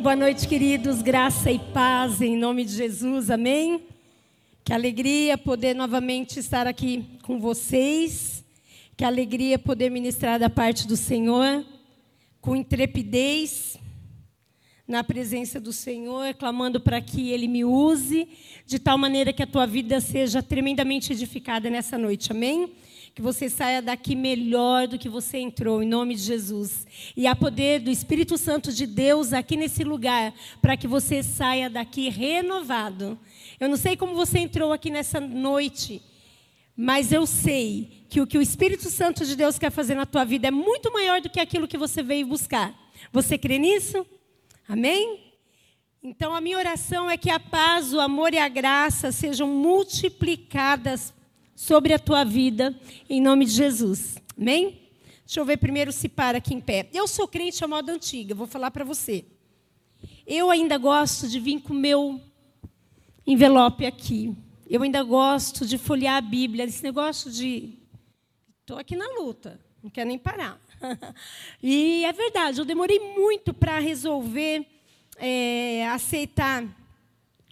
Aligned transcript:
Boa 0.00 0.14
noite, 0.14 0.46
queridos. 0.46 1.02
Graça 1.02 1.50
e 1.50 1.58
paz 1.58 2.22
em 2.22 2.36
nome 2.36 2.64
de 2.64 2.72
Jesus. 2.72 3.32
Amém. 3.32 3.82
Que 4.62 4.72
alegria 4.72 5.36
poder 5.36 5.74
novamente 5.74 6.38
estar 6.38 6.68
aqui 6.68 7.04
com 7.24 7.40
vocês. 7.40 8.44
Que 8.96 9.04
alegria 9.04 9.58
poder 9.58 9.90
ministrar 9.90 10.38
da 10.38 10.48
parte 10.48 10.86
do 10.86 10.96
Senhor 10.96 11.66
com 12.40 12.54
intrepidez 12.54 13.76
na 14.86 15.02
presença 15.02 15.58
do 15.58 15.72
Senhor, 15.72 16.32
clamando 16.34 16.80
para 16.80 17.00
que 17.00 17.30
Ele 17.30 17.48
me 17.48 17.64
use 17.64 18.28
de 18.64 18.78
tal 18.78 18.96
maneira 18.96 19.32
que 19.32 19.42
a 19.42 19.48
tua 19.48 19.66
vida 19.66 20.00
seja 20.00 20.40
tremendamente 20.40 21.12
edificada 21.12 21.68
nessa 21.68 21.98
noite. 21.98 22.30
Amém? 22.30 22.72
Que 23.18 23.22
você 23.22 23.50
saia 23.50 23.82
daqui 23.82 24.14
melhor 24.14 24.86
do 24.86 24.96
que 24.96 25.08
você 25.08 25.38
entrou, 25.38 25.82
em 25.82 25.88
nome 25.88 26.14
de 26.14 26.22
Jesus. 26.22 26.86
E 27.16 27.26
há 27.26 27.34
poder 27.34 27.80
do 27.80 27.90
Espírito 27.90 28.38
Santo 28.38 28.72
de 28.72 28.86
Deus 28.86 29.32
aqui 29.32 29.56
nesse 29.56 29.82
lugar, 29.82 30.32
para 30.62 30.76
que 30.76 30.86
você 30.86 31.20
saia 31.20 31.68
daqui 31.68 32.08
renovado. 32.10 33.18
Eu 33.58 33.68
não 33.68 33.76
sei 33.76 33.96
como 33.96 34.14
você 34.14 34.38
entrou 34.38 34.72
aqui 34.72 34.88
nessa 34.88 35.18
noite, 35.18 36.00
mas 36.76 37.10
eu 37.10 37.26
sei 37.26 38.04
que 38.08 38.20
o 38.20 38.26
que 38.26 38.38
o 38.38 38.42
Espírito 38.42 38.88
Santo 38.88 39.26
de 39.26 39.34
Deus 39.34 39.58
quer 39.58 39.72
fazer 39.72 39.96
na 39.96 40.06
tua 40.06 40.24
vida 40.24 40.46
é 40.46 40.52
muito 40.52 40.92
maior 40.92 41.20
do 41.20 41.28
que 41.28 41.40
aquilo 41.40 41.66
que 41.66 41.76
você 41.76 42.04
veio 42.04 42.24
buscar. 42.24 42.72
Você 43.12 43.36
crê 43.36 43.58
nisso? 43.58 44.06
Amém? 44.68 45.34
Então, 46.00 46.32
a 46.32 46.40
minha 46.40 46.56
oração 46.56 47.10
é 47.10 47.16
que 47.16 47.30
a 47.30 47.40
paz, 47.40 47.92
o 47.92 47.98
amor 47.98 48.32
e 48.32 48.38
a 48.38 48.48
graça 48.48 49.10
sejam 49.10 49.48
multiplicadas 49.48 51.17
sobre 51.58 51.92
a 51.92 51.98
tua 51.98 52.22
vida, 52.22 52.72
em 53.10 53.20
nome 53.20 53.44
de 53.44 53.50
Jesus. 53.50 54.16
Amém? 54.40 54.78
Deixa 55.26 55.40
eu 55.40 55.44
ver 55.44 55.56
primeiro 55.56 55.90
se 55.90 56.08
para 56.08 56.38
aqui 56.38 56.54
em 56.54 56.60
pé. 56.60 56.88
Eu 56.94 57.08
sou 57.08 57.26
crente 57.26 57.64
à 57.64 57.66
moda 57.66 57.92
antiga, 57.92 58.32
vou 58.32 58.46
falar 58.46 58.70
para 58.70 58.84
você. 58.84 59.24
Eu 60.24 60.52
ainda 60.52 60.78
gosto 60.78 61.26
de 61.26 61.40
vir 61.40 61.60
com 61.60 61.72
o 61.72 61.76
meu 61.76 62.20
envelope 63.26 63.84
aqui. 63.84 64.36
Eu 64.70 64.84
ainda 64.84 65.02
gosto 65.02 65.66
de 65.66 65.76
folhear 65.78 66.18
a 66.18 66.20
Bíblia. 66.20 66.64
Esse 66.64 66.84
negócio 66.84 67.28
de. 67.28 67.76
Estou 68.60 68.78
aqui 68.78 68.94
na 68.94 69.08
luta, 69.20 69.58
não 69.82 69.90
quero 69.90 70.06
nem 70.06 70.18
parar. 70.18 70.60
e 71.60 72.04
é 72.04 72.12
verdade, 72.12 72.60
eu 72.60 72.64
demorei 72.64 73.00
muito 73.16 73.52
para 73.52 73.80
resolver 73.80 74.64
é, 75.16 75.88
aceitar 75.88 76.62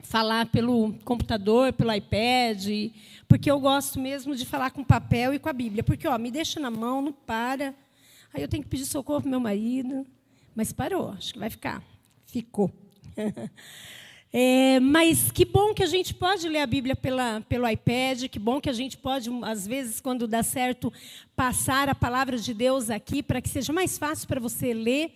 falar 0.07 0.47
pelo 0.47 0.95
computador, 1.05 1.73
pelo 1.73 1.93
iPad, 1.93 2.93
porque 3.29 3.51
eu 3.51 3.59
gosto 3.59 3.99
mesmo 3.99 4.35
de 4.35 4.47
falar 4.47 4.71
com 4.71 4.85
papel 4.85 5.35
e 5.35 5.39
com 5.39 5.49
a 5.49 5.53
Bíblia. 5.53 5.83
Porque, 5.83 6.07
ó, 6.07 6.17
me 6.19 6.31
deixa 6.31 6.61
na 6.61 6.71
mão, 6.71 7.03
não 7.03 7.13
para. 7.13 7.75
Aí 8.33 8.43
eu 8.43 8.49
tenho 8.49 8.63
que 8.63 8.69
pedir 8.69 8.87
socorro 8.87 9.23
para 9.23 9.31
meu 9.31 9.41
marido. 9.41 10.07
Mas 10.55 10.73
parou, 10.73 11.11
acho 11.11 11.33
que 11.33 11.39
vai 11.39 11.51
ficar. 11.51 11.83
Ficou. 12.27 12.71
É, 14.33 14.81
mas 14.81 15.31
que 15.31 15.45
bom 15.45 15.73
que 15.73 15.83
a 15.83 15.87
gente 15.87 16.13
pode 16.13 16.49
ler 16.49 16.59
a 16.59 16.67
Bíblia 16.67 16.97
pela, 16.97 17.41
pelo 17.49 17.69
iPad, 17.69 18.25
que 18.29 18.39
bom 18.39 18.61
que 18.61 18.69
a 18.69 18.73
gente 18.73 18.97
pode, 18.97 19.31
às 19.43 19.67
vezes, 19.67 20.01
quando 20.01 20.27
dá 20.27 20.43
certo, 20.43 20.93
passar 21.35 21.89
a 21.89 21.95
palavra 21.95 22.37
de 22.37 22.53
Deus 22.53 22.91
aqui 22.91 23.23
para 23.23 23.41
que 23.41 23.49
seja 23.49 23.73
mais 23.73 23.97
fácil 23.97 24.27
para 24.27 24.41
você 24.41 24.75
ler. 24.75 25.13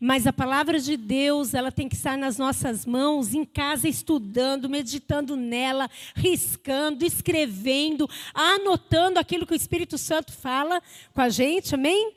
Mas 0.00 0.26
a 0.26 0.32
palavra 0.32 0.78
de 0.78 0.96
Deus, 0.96 1.54
ela 1.54 1.72
tem 1.72 1.88
que 1.88 1.96
estar 1.96 2.16
nas 2.16 2.38
nossas 2.38 2.86
mãos, 2.86 3.34
em 3.34 3.44
casa, 3.44 3.88
estudando, 3.88 4.68
meditando 4.68 5.36
nela, 5.36 5.90
riscando, 6.14 7.04
escrevendo, 7.04 8.08
anotando 8.32 9.18
aquilo 9.18 9.46
que 9.46 9.52
o 9.52 9.56
Espírito 9.56 9.98
Santo 9.98 10.32
fala 10.32 10.80
com 11.12 11.20
a 11.20 11.28
gente, 11.28 11.74
amém? 11.74 12.12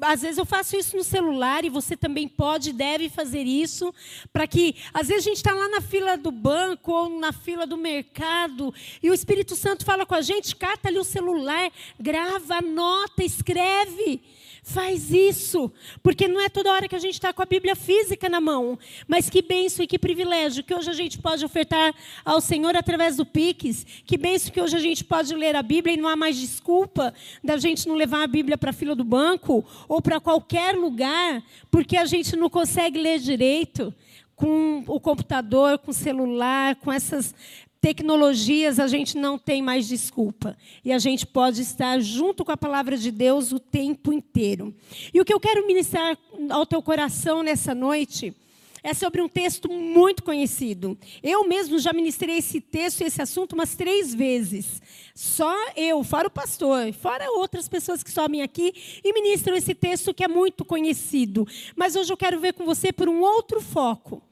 Às 0.00 0.22
vezes 0.22 0.38
eu 0.38 0.46
faço 0.46 0.76
isso 0.76 0.96
no 0.96 1.04
celular 1.04 1.64
e 1.64 1.68
você 1.68 1.96
também 1.96 2.28
pode, 2.28 2.72
deve 2.72 3.08
fazer 3.08 3.42
isso, 3.42 3.94
para 4.32 4.46
que, 4.46 4.76
às 4.92 5.08
vezes, 5.08 5.26
a 5.26 5.28
gente 5.28 5.36
está 5.36 5.52
lá 5.52 5.68
na 5.68 5.80
fila 5.80 6.16
do 6.16 6.30
banco 6.30 6.92
ou 6.92 7.08
na 7.08 7.32
fila 7.32 7.66
do 7.66 7.76
mercado 7.76 8.72
e 9.02 9.10
o 9.10 9.14
Espírito 9.14 9.56
Santo 9.56 9.84
fala 9.84 10.06
com 10.06 10.14
a 10.14 10.22
gente, 10.22 10.56
cata 10.56 10.88
ali 10.88 10.98
o 10.98 11.04
celular, 11.04 11.70
grava, 11.98 12.56
anota, 12.56 13.24
escreve. 13.24 14.20
Faz 14.62 15.10
isso, 15.10 15.72
porque 16.02 16.28
não 16.28 16.40
é 16.40 16.48
toda 16.48 16.70
hora 16.70 16.86
que 16.86 16.94
a 16.94 16.98
gente 16.98 17.14
está 17.14 17.32
com 17.32 17.42
a 17.42 17.46
Bíblia 17.46 17.74
física 17.74 18.28
na 18.28 18.40
mão. 18.40 18.78
Mas 19.08 19.30
que 19.30 19.40
benção 19.40 19.82
e 19.82 19.88
que 19.88 19.98
privilégio 19.98 20.62
que 20.62 20.74
hoje 20.74 20.90
a 20.90 20.92
gente 20.92 21.18
pode 21.18 21.44
ofertar 21.44 21.94
ao 22.24 22.40
Senhor 22.40 22.76
através 22.76 23.16
do 23.16 23.24
Pix. 23.24 23.86
Que 24.04 24.18
benção 24.18 24.52
que 24.52 24.60
hoje 24.60 24.76
a 24.76 24.80
gente 24.80 25.02
pode 25.02 25.34
ler 25.34 25.56
a 25.56 25.62
Bíblia 25.62 25.94
e 25.94 25.96
não 25.96 26.08
há 26.08 26.14
mais 26.14 26.36
desculpa 26.36 27.14
da 27.42 27.56
gente 27.56 27.88
não 27.88 27.94
levar 27.94 28.22
a 28.22 28.26
Bíblia 28.26 28.58
para 28.58 28.70
a 28.70 28.72
fila 28.72 28.94
do 28.94 29.02
banco 29.02 29.59
ou 29.88 30.00
para 30.00 30.20
qualquer 30.20 30.74
lugar, 30.74 31.42
porque 31.70 31.96
a 31.96 32.04
gente 32.04 32.36
não 32.36 32.50
consegue 32.50 32.98
ler 32.98 33.18
direito 33.18 33.94
com 34.34 34.82
o 34.86 34.98
computador, 34.98 35.78
com 35.78 35.90
o 35.90 35.94
celular, 35.94 36.76
com 36.76 36.90
essas 36.90 37.34
tecnologias, 37.80 38.78
a 38.78 38.86
gente 38.86 39.16
não 39.16 39.38
tem 39.38 39.62
mais 39.62 39.88
desculpa. 39.88 40.56
E 40.84 40.92
a 40.92 40.98
gente 40.98 41.26
pode 41.26 41.62
estar 41.62 41.98
junto 42.00 42.44
com 42.44 42.52
a 42.52 42.56
palavra 42.56 42.96
de 42.96 43.10
Deus 43.10 43.52
o 43.52 43.58
tempo 43.58 44.12
inteiro. 44.12 44.74
E 45.12 45.20
o 45.20 45.24
que 45.24 45.32
eu 45.32 45.40
quero 45.40 45.66
ministrar 45.66 46.16
ao 46.50 46.66
teu 46.66 46.82
coração 46.82 47.42
nessa 47.42 47.74
noite 47.74 48.34
é 48.82 48.94
sobre 48.94 49.20
um 49.20 49.28
texto 49.28 49.70
muito 49.70 50.22
conhecido. 50.22 50.98
Eu 51.22 51.46
mesmo 51.46 51.78
já 51.78 51.92
ministrei 51.92 52.38
esse 52.38 52.60
texto 52.60 53.00
e 53.00 53.04
esse 53.04 53.20
assunto 53.20 53.52
umas 53.52 53.74
três 53.74 54.14
vezes. 54.14 54.80
Só 55.14 55.54
eu, 55.76 56.02
fora 56.02 56.28
o 56.28 56.30
pastor, 56.30 56.92
fora 56.92 57.30
outras 57.32 57.68
pessoas 57.68 58.02
que 58.02 58.10
sobem 58.10 58.42
aqui 58.42 58.72
e 59.04 59.12
ministram 59.12 59.56
esse 59.56 59.74
texto 59.74 60.14
que 60.14 60.24
é 60.24 60.28
muito 60.28 60.64
conhecido. 60.64 61.46
Mas 61.76 61.96
hoje 61.96 62.12
eu 62.12 62.16
quero 62.16 62.40
ver 62.40 62.54
com 62.54 62.64
você 62.64 62.92
por 62.92 63.08
um 63.08 63.20
outro 63.20 63.60
foco 63.60 64.22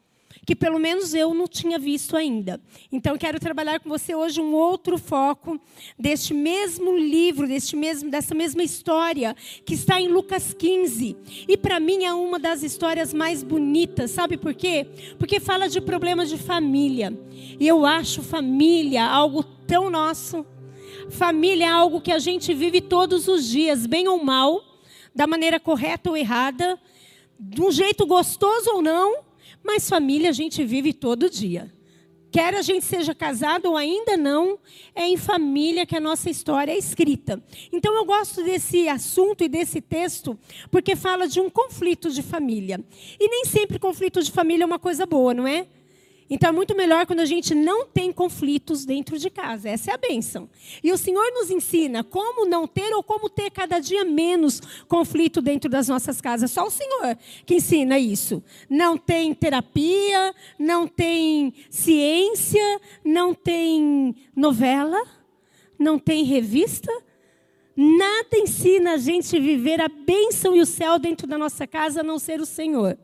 que 0.48 0.56
pelo 0.56 0.78
menos 0.78 1.12
eu 1.12 1.34
não 1.34 1.46
tinha 1.46 1.78
visto 1.78 2.16
ainda. 2.16 2.58
Então 2.90 3.18
quero 3.18 3.38
trabalhar 3.38 3.80
com 3.80 3.88
você 3.90 4.14
hoje 4.14 4.40
um 4.40 4.54
outro 4.54 4.96
foco 4.96 5.60
deste 5.98 6.32
mesmo 6.32 6.96
livro, 6.96 7.46
deste 7.46 7.76
mesmo 7.76 8.10
dessa 8.10 8.34
mesma 8.34 8.62
história 8.62 9.36
que 9.66 9.74
está 9.74 10.00
em 10.00 10.08
Lucas 10.08 10.54
15. 10.54 11.14
E 11.46 11.54
para 11.54 11.78
mim 11.78 12.04
é 12.04 12.14
uma 12.14 12.38
das 12.38 12.62
histórias 12.62 13.12
mais 13.12 13.42
bonitas, 13.42 14.10
sabe 14.10 14.38
por 14.38 14.54
quê? 14.54 14.86
Porque 15.18 15.38
fala 15.38 15.68
de 15.68 15.82
problemas 15.82 16.30
de 16.30 16.38
família. 16.38 17.12
E 17.60 17.68
eu 17.68 17.84
acho 17.84 18.22
família 18.22 19.04
algo 19.04 19.44
tão 19.66 19.90
nosso. 19.90 20.46
Família 21.10 21.66
é 21.66 21.68
algo 21.68 22.00
que 22.00 22.10
a 22.10 22.18
gente 22.18 22.54
vive 22.54 22.80
todos 22.80 23.28
os 23.28 23.46
dias, 23.46 23.84
bem 23.84 24.08
ou 24.08 24.24
mal, 24.24 24.64
da 25.14 25.26
maneira 25.26 25.60
correta 25.60 26.08
ou 26.08 26.16
errada, 26.16 26.80
de 27.38 27.60
um 27.60 27.70
jeito 27.70 28.06
gostoso 28.06 28.70
ou 28.70 28.80
não, 28.80 29.27
mas 29.62 29.88
família 29.88 30.30
a 30.30 30.32
gente 30.32 30.64
vive 30.64 30.92
todo 30.92 31.30
dia. 31.30 31.72
Quer 32.30 32.54
a 32.54 32.60
gente 32.60 32.84
seja 32.84 33.14
casado 33.14 33.66
ou 33.70 33.76
ainda 33.76 34.16
não, 34.16 34.58
é 34.94 35.06
em 35.06 35.16
família 35.16 35.86
que 35.86 35.96
a 35.96 36.00
nossa 36.00 36.28
história 36.28 36.72
é 36.72 36.76
escrita. 36.76 37.42
Então 37.72 37.94
eu 37.94 38.04
gosto 38.04 38.44
desse 38.44 38.86
assunto 38.86 39.42
e 39.42 39.48
desse 39.48 39.80
texto 39.80 40.38
porque 40.70 40.94
fala 40.94 41.26
de 41.26 41.40
um 41.40 41.48
conflito 41.48 42.10
de 42.10 42.22
família. 42.22 42.84
E 43.18 43.28
nem 43.28 43.46
sempre 43.46 43.78
conflito 43.78 44.22
de 44.22 44.30
família 44.30 44.64
é 44.64 44.66
uma 44.66 44.78
coisa 44.78 45.06
boa, 45.06 45.32
não 45.32 45.46
é? 45.46 45.66
Então 46.30 46.50
é 46.50 46.52
muito 46.52 46.74
melhor 46.76 47.06
quando 47.06 47.20
a 47.20 47.24
gente 47.24 47.54
não 47.54 47.86
tem 47.86 48.12
conflitos 48.12 48.84
dentro 48.84 49.18
de 49.18 49.30
casa. 49.30 49.68
Essa 49.68 49.92
é 49.92 49.94
a 49.94 49.98
bênção. 49.98 50.48
E 50.82 50.92
o 50.92 50.98
Senhor 50.98 51.24
nos 51.32 51.50
ensina 51.50 52.04
como 52.04 52.46
não 52.46 52.66
ter 52.66 52.92
ou 52.94 53.02
como 53.02 53.30
ter 53.30 53.50
cada 53.50 53.78
dia 53.78 54.04
menos 54.04 54.60
conflito 54.86 55.40
dentro 55.40 55.70
das 55.70 55.88
nossas 55.88 56.20
casas. 56.20 56.50
Só 56.50 56.66
o 56.66 56.70
Senhor 56.70 57.16
que 57.46 57.54
ensina 57.54 57.98
isso. 57.98 58.42
Não 58.68 58.98
tem 58.98 59.32
terapia, 59.32 60.34
não 60.58 60.86
tem 60.86 61.54
ciência, 61.70 62.80
não 63.02 63.32
tem 63.32 64.14
novela, 64.36 65.02
não 65.78 65.98
tem 65.98 66.24
revista. 66.24 66.92
Nada 67.74 68.36
ensina 68.36 68.94
a 68.94 68.98
gente 68.98 69.38
viver 69.40 69.80
a 69.80 69.88
bênção 69.88 70.54
e 70.54 70.60
o 70.60 70.66
céu 70.66 70.98
dentro 70.98 71.26
da 71.26 71.38
nossa 71.38 71.66
casa 71.66 72.00
a 72.00 72.04
não 72.04 72.18
ser 72.18 72.40
o 72.40 72.46
Senhor 72.46 72.98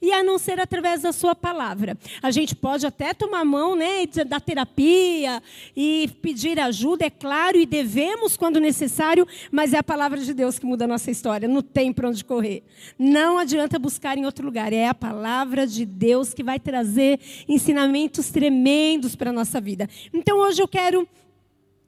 e 0.00 0.12
a 0.12 0.22
não 0.22 0.38
ser 0.38 0.60
através 0.60 1.02
da 1.02 1.12
sua 1.12 1.34
palavra. 1.34 1.96
A 2.22 2.30
gente 2.30 2.54
pode 2.54 2.86
até 2.86 3.14
tomar 3.14 3.44
mão 3.44 3.74
né, 3.74 4.06
da 4.26 4.40
terapia 4.40 5.42
e 5.76 6.10
pedir 6.20 6.58
ajuda, 6.60 7.06
é 7.06 7.10
claro, 7.10 7.58
e 7.58 7.66
devemos 7.66 8.36
quando 8.36 8.60
necessário, 8.60 9.26
mas 9.50 9.72
é 9.72 9.78
a 9.78 9.82
palavra 9.82 10.20
de 10.20 10.32
Deus 10.32 10.58
que 10.58 10.66
muda 10.66 10.84
a 10.84 10.88
nossa 10.88 11.10
história, 11.10 11.48
não 11.48 11.62
tem 11.62 11.92
para 11.92 12.08
onde 12.08 12.24
correr. 12.24 12.62
Não 12.98 13.38
adianta 13.38 13.78
buscar 13.78 14.18
em 14.18 14.24
outro 14.24 14.44
lugar, 14.44 14.72
é 14.72 14.88
a 14.88 14.94
palavra 14.94 15.66
de 15.66 15.84
Deus 15.84 16.34
que 16.34 16.42
vai 16.42 16.58
trazer 16.58 17.20
ensinamentos 17.48 18.30
tremendos 18.30 19.14
para 19.16 19.30
a 19.30 19.32
nossa 19.32 19.60
vida. 19.60 19.88
Então 20.12 20.38
hoje 20.38 20.62
eu 20.62 20.68
quero 20.68 21.06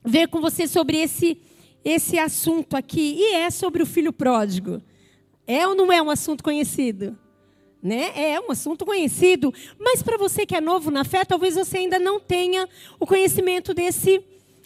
ver 0.04 0.28
com 0.28 0.40
você 0.40 0.68
sobre 0.68 0.98
esse, 0.98 1.38
esse 1.84 2.18
assunto 2.18 2.76
aqui, 2.76 3.16
e 3.18 3.34
é 3.34 3.50
sobre 3.50 3.82
o 3.82 3.86
filho 3.86 4.12
pródigo. 4.12 4.80
É 5.46 5.66
ou 5.66 5.74
não 5.74 5.92
é 5.92 6.00
um 6.00 6.10
assunto 6.10 6.42
conhecido? 6.42 7.16
Né? 7.86 8.10
É 8.16 8.40
um 8.40 8.50
assunto 8.50 8.84
conhecido, 8.84 9.54
mas 9.78 10.02
para 10.02 10.18
você 10.18 10.44
que 10.44 10.56
é 10.56 10.60
novo 10.60 10.90
na 10.90 11.04
fé, 11.04 11.24
talvez 11.24 11.54
você 11.54 11.78
ainda 11.78 12.00
não 12.00 12.18
tenha 12.18 12.68
o 12.98 13.06
conhecimento 13.06 13.72
desse, 13.72 14.24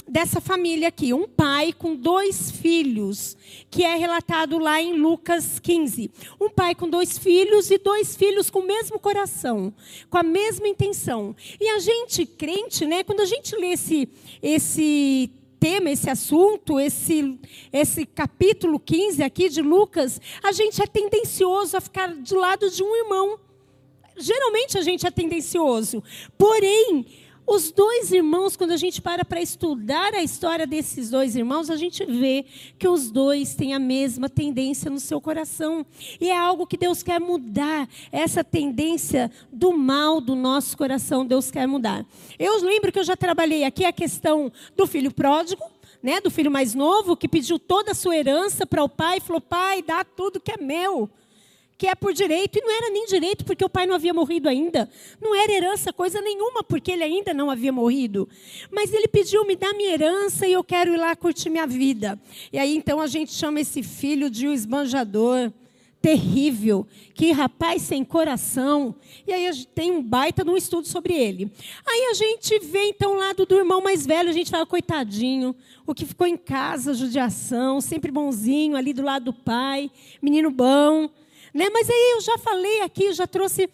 dessa 0.09 0.41
família 0.41 0.89
aqui, 0.89 1.13
um 1.13 1.29
pai 1.29 1.71
com 1.71 1.95
dois 1.95 2.51
filhos, 2.51 3.37
que 3.71 3.85
é 3.85 3.95
relatado 3.95 4.59
lá 4.59 4.81
em 4.81 4.95
Lucas 4.95 5.59
15. 5.59 6.11
Um 6.41 6.49
pai 6.49 6.75
com 6.75 6.89
dois 6.89 7.19
filhos 7.19 7.71
e 7.71 7.77
dois 7.77 8.17
filhos 8.17 8.49
com 8.49 8.61
o 8.61 8.67
mesmo 8.67 8.99
coração, 8.99 9.71
com 10.09 10.17
a 10.17 10.23
mesma 10.23 10.67
intenção. 10.67 11.37
E 11.61 11.69
a 11.69 11.79
gente 11.79 12.25
crente, 12.25 12.87
né, 12.87 13.05
quando 13.05 13.21
a 13.21 13.27
gente 13.27 13.55
lê 13.55 13.73
esse 13.73 14.09
esse 14.43 15.31
tema, 15.61 15.91
esse 15.91 16.09
assunto, 16.09 16.81
esse, 16.81 17.39
esse 17.71 18.07
capítulo 18.07 18.81
15 18.81 19.23
aqui 19.23 19.51
de 19.51 19.61
Lucas, 19.61 20.19
a 20.43 20.51
gente 20.53 20.83
é 20.83 20.87
tendencioso 20.87 21.77
a 21.77 21.81
ficar 21.81 22.09
do 22.09 22.37
lado 22.37 22.71
de 22.71 22.83
um 22.83 22.97
irmão. 22.97 23.39
Geralmente 24.17 24.79
a 24.79 24.83
gente 24.83 25.07
é 25.07 25.11
tendencioso. 25.11 26.03
Porém, 26.39 27.07
os 27.51 27.73
dois 27.73 28.13
irmãos, 28.13 28.57
quando 28.57 28.71
a 28.71 28.77
gente 28.77 29.03
para 29.03 29.25
para 29.25 29.43
estudar 29.43 30.15
a 30.15 30.23
história 30.23 30.69
desses 30.69 31.11
dois 31.11 31.35
irmãos, 31.35 31.69
a 31.69 31.75
gente 31.75 32.05
vê 32.07 32.45
que 32.79 32.87
os 32.87 33.11
dois 33.11 33.57
têm 33.57 33.75
a 33.75 33.79
mesma 33.79 34.29
tendência 34.29 34.89
no 34.89 35.01
seu 35.01 35.21
coração. 35.21 35.85
E 36.21 36.31
é 36.31 36.39
algo 36.39 36.65
que 36.65 36.77
Deus 36.77 37.03
quer 37.03 37.19
mudar. 37.19 37.89
Essa 38.13 38.45
tendência 38.45 39.33
do 39.53 39.73
mal 39.77 40.21
do 40.21 40.37
nosso 40.37 40.77
coração, 40.77 41.27
Deus 41.27 41.51
quer 41.51 41.67
mudar. 41.67 42.07
Eu 42.39 42.63
lembro 42.63 42.93
que 42.93 43.01
eu 43.01 43.05
já 43.05 43.17
trabalhei 43.17 43.65
aqui 43.65 43.85
a 43.85 43.93
questão 43.93 44.53
do 44.77 44.87
filho 44.87 45.13
pródigo. 45.13 45.65
Né, 46.03 46.19
do 46.19 46.31
filho 46.31 46.51
mais 46.51 46.73
novo, 46.75 47.15
que 47.15 47.29
pediu 47.29 47.59
toda 47.59 47.91
a 47.91 47.95
sua 47.95 48.17
herança 48.17 48.65
para 48.65 48.83
o 48.83 48.89
pai, 48.89 49.19
e 49.19 49.21
falou: 49.21 49.39
pai, 49.39 49.83
dá 49.83 50.03
tudo 50.03 50.41
que 50.41 50.51
é 50.51 50.57
meu 50.57 51.11
que 51.81 51.87
é 51.87 51.95
por 51.95 52.13
direito, 52.13 52.59
e 52.59 52.61
não 52.61 52.77
era 52.77 52.91
nem 52.91 53.07
direito 53.07 53.43
porque 53.43 53.65
o 53.65 53.69
pai 53.71 53.87
não 53.87 53.95
havia 53.95 54.13
morrido 54.13 54.51
ainda. 54.51 54.87
Não 55.19 55.35
era 55.35 55.51
herança 55.51 55.91
coisa 55.95 56.21
nenhuma 56.21 56.63
porque 56.63 56.93
ele 56.93 57.03
ainda 57.03 57.33
não 57.33 57.51
havia 57.51 57.73
morrido. 57.73 58.29
Mas 58.71 58.93
ele 58.93 59.09
pediu: 59.09 59.47
me 59.47 59.57
dá 59.57 59.73
minha 59.73 59.95
herança 59.95 60.47
e 60.47 60.53
eu 60.53 60.63
quero 60.63 60.93
ir 60.93 60.99
lá 60.99 61.17
curtir 61.17 61.49
minha 61.49 61.67
vida. 61.67 62.21
E 62.53 62.59
aí 62.59 62.77
então 62.77 63.01
a 63.01 63.07
gente 63.07 63.33
chama 63.33 63.61
esse 63.61 63.83
filho 63.83 64.29
de 64.29 64.47
um 64.47 64.53
esbanjador 64.53 65.51
terrível, 66.03 66.87
que 67.15 67.33
rapaz 67.33 67.81
sem 67.81 68.05
coração. 68.05 68.95
E 69.27 69.33
aí 69.33 69.47
a 69.47 69.53
gente 69.53 69.69
tem 69.69 69.91
um 69.91 70.03
baita 70.03 70.45
de 70.45 70.51
um 70.51 70.59
estudo 70.59 70.87
sobre 70.87 71.15
ele. 71.15 71.51
Aí 71.87 72.09
a 72.11 72.15
gente 72.15 72.59
vê 72.59 72.89
então 72.89 73.13
o 73.13 73.17
lado 73.17 73.47
do 73.47 73.55
irmão 73.55 73.81
mais 73.81 74.05
velho, 74.05 74.29
a 74.29 74.33
gente 74.33 74.51
fala, 74.51 74.67
coitadinho, 74.67 75.57
o 75.87 75.95
que 75.95 76.05
ficou 76.05 76.27
em 76.27 76.37
casa, 76.37 76.93
judiação, 76.93 77.81
sempre 77.81 78.13
bonzinho, 78.13 78.77
ali 78.77 78.93
do 78.93 79.03
lado 79.03 79.27
do 79.27 79.33
pai, 79.33 79.91
menino 80.21 80.51
bom. 80.51 81.09
Né? 81.53 81.69
Mas 81.71 81.89
aí 81.89 82.13
eu 82.15 82.21
já 82.21 82.39
falei 82.39 82.81
aqui, 82.83 83.05
eu 83.05 83.13
já 83.13 83.27
trouxe 83.27 83.69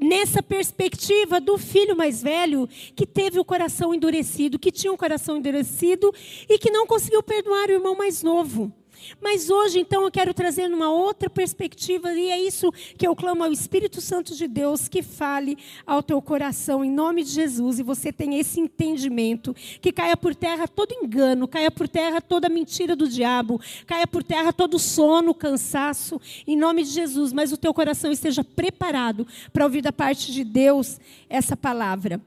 nessa 0.00 0.42
perspectiva 0.42 1.40
do 1.40 1.56
filho 1.56 1.96
mais 1.96 2.22
velho 2.22 2.68
que 2.94 3.06
teve 3.06 3.38
o 3.38 3.44
coração 3.44 3.94
endurecido, 3.94 4.58
que 4.58 4.70
tinha 4.70 4.92
o 4.92 4.98
coração 4.98 5.36
endurecido 5.36 6.12
e 6.48 6.58
que 6.58 6.70
não 6.70 6.86
conseguiu 6.86 7.22
perdoar 7.22 7.68
o 7.68 7.72
irmão 7.72 7.96
mais 7.96 8.22
novo. 8.22 8.72
Mas 9.20 9.50
hoje, 9.50 9.80
então, 9.80 10.04
eu 10.04 10.10
quero 10.10 10.32
trazer 10.34 10.72
uma 10.72 10.90
outra 10.90 11.28
perspectiva, 11.28 12.12
e 12.12 12.30
é 12.30 12.40
isso 12.40 12.72
que 12.96 13.06
eu 13.06 13.14
clamo 13.14 13.44
ao 13.44 13.52
Espírito 13.52 14.00
Santo 14.00 14.34
de 14.34 14.46
Deus 14.46 14.88
que 14.88 15.02
fale 15.02 15.58
ao 15.86 16.02
teu 16.02 16.20
coração, 16.20 16.84
em 16.84 16.90
nome 16.90 17.22
de 17.22 17.30
Jesus, 17.30 17.78
e 17.78 17.82
você 17.82 18.12
tenha 18.12 18.38
esse 18.38 18.60
entendimento, 18.60 19.54
que 19.80 19.92
caia 19.92 20.16
por 20.16 20.34
terra 20.34 20.66
todo 20.68 20.92
engano, 20.92 21.48
caia 21.48 21.70
por 21.70 21.88
terra 21.88 22.20
toda 22.20 22.48
mentira 22.48 22.94
do 22.94 23.08
diabo, 23.08 23.60
caia 23.86 24.06
por 24.06 24.22
terra 24.22 24.52
todo 24.52 24.78
sono, 24.78 25.34
cansaço, 25.34 26.20
em 26.46 26.56
nome 26.56 26.82
de 26.82 26.90
Jesus, 26.90 27.32
mas 27.32 27.52
o 27.52 27.56
teu 27.56 27.72
coração 27.72 28.10
esteja 28.10 28.42
preparado 28.42 29.26
para 29.52 29.64
ouvir 29.64 29.82
da 29.82 29.92
parte 29.92 30.32
de 30.32 30.44
Deus 30.44 31.00
essa 31.28 31.56
palavra. 31.56 32.20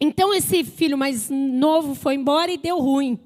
Então, 0.00 0.34
esse 0.34 0.62
filho 0.62 0.98
mais 0.98 1.30
novo 1.30 1.94
foi 1.94 2.14
embora 2.14 2.52
e 2.52 2.58
deu 2.58 2.78
ruim. 2.78 3.18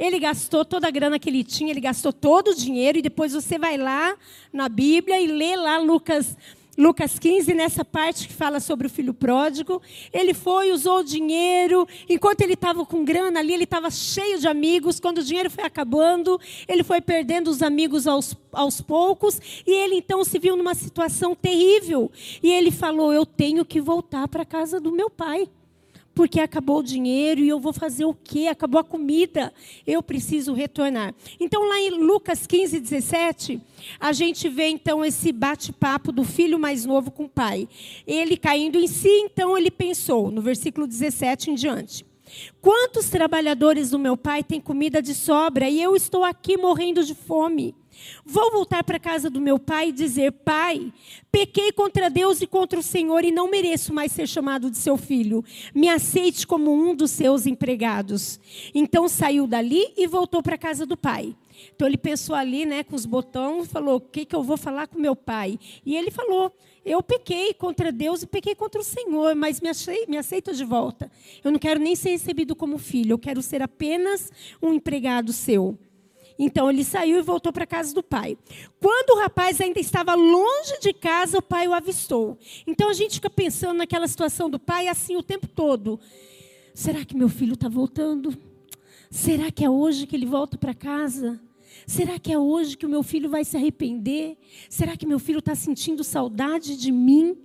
Ele 0.00 0.18
gastou 0.18 0.64
toda 0.64 0.88
a 0.88 0.90
grana 0.90 1.18
que 1.18 1.28
ele 1.28 1.44
tinha, 1.44 1.70
ele 1.70 1.80
gastou 1.80 2.10
todo 2.10 2.52
o 2.52 2.54
dinheiro, 2.54 2.96
e 2.96 3.02
depois 3.02 3.34
você 3.34 3.58
vai 3.58 3.76
lá 3.76 4.16
na 4.50 4.66
Bíblia 4.66 5.20
e 5.20 5.26
lê 5.26 5.54
lá 5.56 5.76
Lucas. 5.76 6.38
Lucas 6.78 7.18
15, 7.18 7.52
nessa 7.52 7.84
parte 7.84 8.26
que 8.26 8.32
fala 8.32 8.58
sobre 8.58 8.86
o 8.86 8.90
filho 8.90 9.12
pródigo, 9.12 9.82
ele 10.10 10.32
foi, 10.32 10.72
usou 10.72 11.00
o 11.00 11.04
dinheiro, 11.04 11.86
enquanto 12.08 12.40
ele 12.40 12.54
estava 12.54 12.86
com 12.86 13.04
grana 13.04 13.40
ali, 13.40 13.52
ele 13.52 13.64
estava 13.64 13.90
cheio 13.90 14.38
de 14.38 14.48
amigos, 14.48 14.98
quando 14.98 15.18
o 15.18 15.22
dinheiro 15.22 15.50
foi 15.50 15.64
acabando, 15.64 16.40
ele 16.66 16.82
foi 16.82 17.02
perdendo 17.02 17.48
os 17.48 17.60
amigos 17.60 18.06
aos, 18.06 18.34
aos 18.50 18.80
poucos, 18.80 19.38
e 19.66 19.70
ele 19.70 19.96
então 19.96 20.24
se 20.24 20.38
viu 20.38 20.56
numa 20.56 20.74
situação 20.74 21.34
terrível, 21.34 22.10
e 22.42 22.50
ele 22.50 22.70
falou: 22.70 23.12
Eu 23.12 23.26
tenho 23.26 23.62
que 23.66 23.82
voltar 23.82 24.26
para 24.28 24.44
a 24.44 24.46
casa 24.46 24.80
do 24.80 24.90
meu 24.90 25.10
pai 25.10 25.46
porque 26.20 26.38
acabou 26.38 26.80
o 26.80 26.82
dinheiro 26.82 27.40
e 27.40 27.48
eu 27.48 27.58
vou 27.58 27.72
fazer 27.72 28.04
o 28.04 28.12
quê? 28.12 28.48
Acabou 28.48 28.78
a 28.78 28.84
comida, 28.84 29.50
eu 29.86 30.02
preciso 30.02 30.52
retornar. 30.52 31.14
Então, 31.40 31.66
lá 31.66 31.80
em 31.80 31.88
Lucas 31.92 32.46
15, 32.46 32.78
17, 32.78 33.58
a 33.98 34.12
gente 34.12 34.46
vê 34.46 34.68
então 34.68 35.02
esse 35.02 35.32
bate-papo 35.32 36.12
do 36.12 36.22
filho 36.22 36.58
mais 36.58 36.84
novo 36.84 37.10
com 37.10 37.24
o 37.24 37.28
pai. 37.28 37.66
Ele 38.06 38.36
caindo 38.36 38.78
em 38.78 38.86
si, 38.86 39.08
então 39.08 39.56
ele 39.56 39.70
pensou, 39.70 40.30
no 40.30 40.42
versículo 40.42 40.86
17 40.86 41.52
em 41.52 41.54
diante. 41.54 42.04
Quantos 42.60 43.08
trabalhadores 43.08 43.88
do 43.88 43.98
meu 43.98 44.14
pai 44.14 44.44
têm 44.44 44.60
comida 44.60 45.00
de 45.00 45.14
sobra 45.14 45.70
e 45.70 45.80
eu 45.80 45.96
estou 45.96 46.22
aqui 46.22 46.54
morrendo 46.58 47.02
de 47.02 47.14
fome? 47.14 47.74
Vou 48.24 48.50
voltar 48.50 48.84
para 48.84 48.96
a 48.96 49.00
casa 49.00 49.28
do 49.28 49.40
meu 49.40 49.58
pai 49.58 49.88
e 49.88 49.92
dizer: 49.92 50.32
Pai, 50.32 50.92
pequei 51.30 51.72
contra 51.72 52.10
Deus 52.10 52.40
e 52.40 52.46
contra 52.46 52.78
o 52.78 52.82
Senhor 52.82 53.24
e 53.24 53.30
não 53.30 53.50
mereço 53.50 53.92
mais 53.92 54.12
ser 54.12 54.28
chamado 54.28 54.70
de 54.70 54.78
seu 54.78 54.96
filho. 54.96 55.44
Me 55.74 55.88
aceite 55.88 56.46
como 56.46 56.72
um 56.72 56.94
dos 56.94 57.10
seus 57.10 57.46
empregados. 57.46 58.40
Então 58.74 59.08
saiu 59.08 59.46
dali 59.46 59.92
e 59.96 60.06
voltou 60.06 60.42
para 60.42 60.54
a 60.54 60.58
casa 60.58 60.84
do 60.86 60.96
pai. 60.96 61.34
Então 61.74 61.86
ele 61.86 61.98
pensou 61.98 62.34
ali, 62.34 62.64
né, 62.64 62.82
com 62.82 62.96
os 62.96 63.06
botões, 63.06 63.68
falou: 63.68 63.96
O 63.96 64.00
que, 64.00 64.24
que 64.24 64.34
eu 64.34 64.42
vou 64.42 64.56
falar 64.56 64.86
com 64.86 64.98
meu 64.98 65.14
pai? 65.16 65.58
E 65.84 65.96
ele 65.96 66.10
falou: 66.10 66.52
Eu 66.84 67.02
pequei 67.02 67.52
contra 67.54 67.92
Deus 67.92 68.22
e 68.22 68.26
pequei 68.26 68.54
contra 68.54 68.80
o 68.80 68.84
Senhor, 68.84 69.34
mas 69.34 69.60
me, 69.60 69.68
achei, 69.68 70.06
me 70.06 70.16
aceita 70.16 70.52
de 70.52 70.64
volta. 70.64 71.10
Eu 71.42 71.50
não 71.50 71.58
quero 71.58 71.80
nem 71.80 71.94
ser 71.94 72.10
recebido 72.10 72.54
como 72.54 72.78
filho, 72.78 73.14
eu 73.14 73.18
quero 73.18 73.42
ser 73.42 73.62
apenas 73.62 74.30
um 74.62 74.72
empregado 74.72 75.32
seu. 75.32 75.78
Então 76.42 76.70
ele 76.70 76.82
saiu 76.82 77.18
e 77.18 77.22
voltou 77.22 77.52
para 77.52 77.64
a 77.64 77.66
casa 77.66 77.94
do 77.94 78.02
pai. 78.02 78.38
Quando 78.80 79.10
o 79.10 79.20
rapaz 79.20 79.60
ainda 79.60 79.78
estava 79.78 80.14
longe 80.14 80.80
de 80.80 80.90
casa, 80.94 81.36
o 81.36 81.42
pai 81.42 81.68
o 81.68 81.74
avistou. 81.74 82.38
Então 82.66 82.88
a 82.88 82.94
gente 82.94 83.16
fica 83.16 83.28
pensando 83.28 83.76
naquela 83.76 84.08
situação 84.08 84.48
do 84.48 84.58
pai 84.58 84.88
assim 84.88 85.16
o 85.16 85.22
tempo 85.22 85.46
todo. 85.46 86.00
Será 86.72 87.04
que 87.04 87.14
meu 87.14 87.28
filho 87.28 87.52
está 87.52 87.68
voltando? 87.68 88.34
Será 89.10 89.50
que 89.50 89.62
é 89.62 89.68
hoje 89.68 90.06
que 90.06 90.16
ele 90.16 90.24
volta 90.24 90.56
para 90.56 90.72
casa? 90.72 91.38
Será 91.86 92.18
que 92.18 92.32
é 92.32 92.38
hoje 92.38 92.74
que 92.74 92.86
o 92.86 92.88
meu 92.88 93.02
filho 93.02 93.28
vai 93.28 93.44
se 93.44 93.58
arrepender? 93.58 94.38
Será 94.70 94.96
que 94.96 95.04
meu 95.04 95.18
filho 95.18 95.40
está 95.40 95.54
sentindo 95.54 96.02
saudade 96.02 96.74
de 96.74 96.90
mim? 96.90 97.36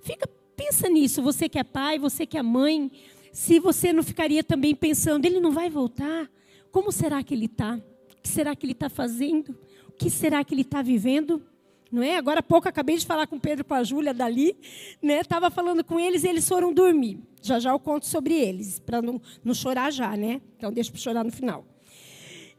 Fica, 0.00 0.28
pensa 0.56 0.88
nisso, 0.88 1.22
você 1.22 1.48
que 1.48 1.58
é 1.58 1.62
pai, 1.62 2.00
você 2.00 2.26
que 2.26 2.36
é 2.36 2.42
mãe. 2.42 2.90
Se 3.32 3.60
você 3.60 3.92
não 3.92 4.02
ficaria 4.02 4.42
também 4.42 4.74
pensando, 4.74 5.24
ele 5.24 5.38
não 5.38 5.52
vai 5.52 5.70
voltar? 5.70 6.28
Como 6.72 6.90
será 6.90 7.22
que 7.22 7.32
ele 7.32 7.46
está? 7.46 7.80
O 8.20 8.22
que 8.22 8.28
será 8.28 8.54
que 8.54 8.66
ele 8.66 8.72
está 8.72 8.90
fazendo? 8.90 9.58
O 9.88 9.92
que 9.92 10.10
será 10.10 10.44
que 10.44 10.54
ele 10.54 10.60
está 10.60 10.82
vivendo? 10.82 11.42
Não 11.90 12.02
é? 12.02 12.16
Agora 12.16 12.40
há 12.40 12.42
pouco 12.42 12.68
acabei 12.68 12.96
de 12.96 13.06
falar 13.06 13.26
com 13.26 13.40
Pedro 13.40 13.64
com 13.64 13.74
a 13.74 13.82
Júlia 13.82 14.12
dali, 14.12 14.54
né? 15.02 15.20
Estava 15.20 15.50
falando 15.50 15.82
com 15.82 15.98
eles, 15.98 16.22
e 16.22 16.28
eles 16.28 16.46
foram 16.46 16.72
dormir. 16.72 17.18
Já 17.42 17.58
já 17.58 17.70
eu 17.70 17.80
conto 17.80 18.06
sobre 18.06 18.34
eles, 18.34 18.78
para 18.78 19.00
não, 19.00 19.20
não 19.42 19.54
chorar 19.54 19.90
já, 19.90 20.14
né? 20.16 20.40
Então 20.56 20.70
deixa 20.70 20.92
para 20.92 21.00
chorar 21.00 21.24
no 21.24 21.32
final. 21.32 21.64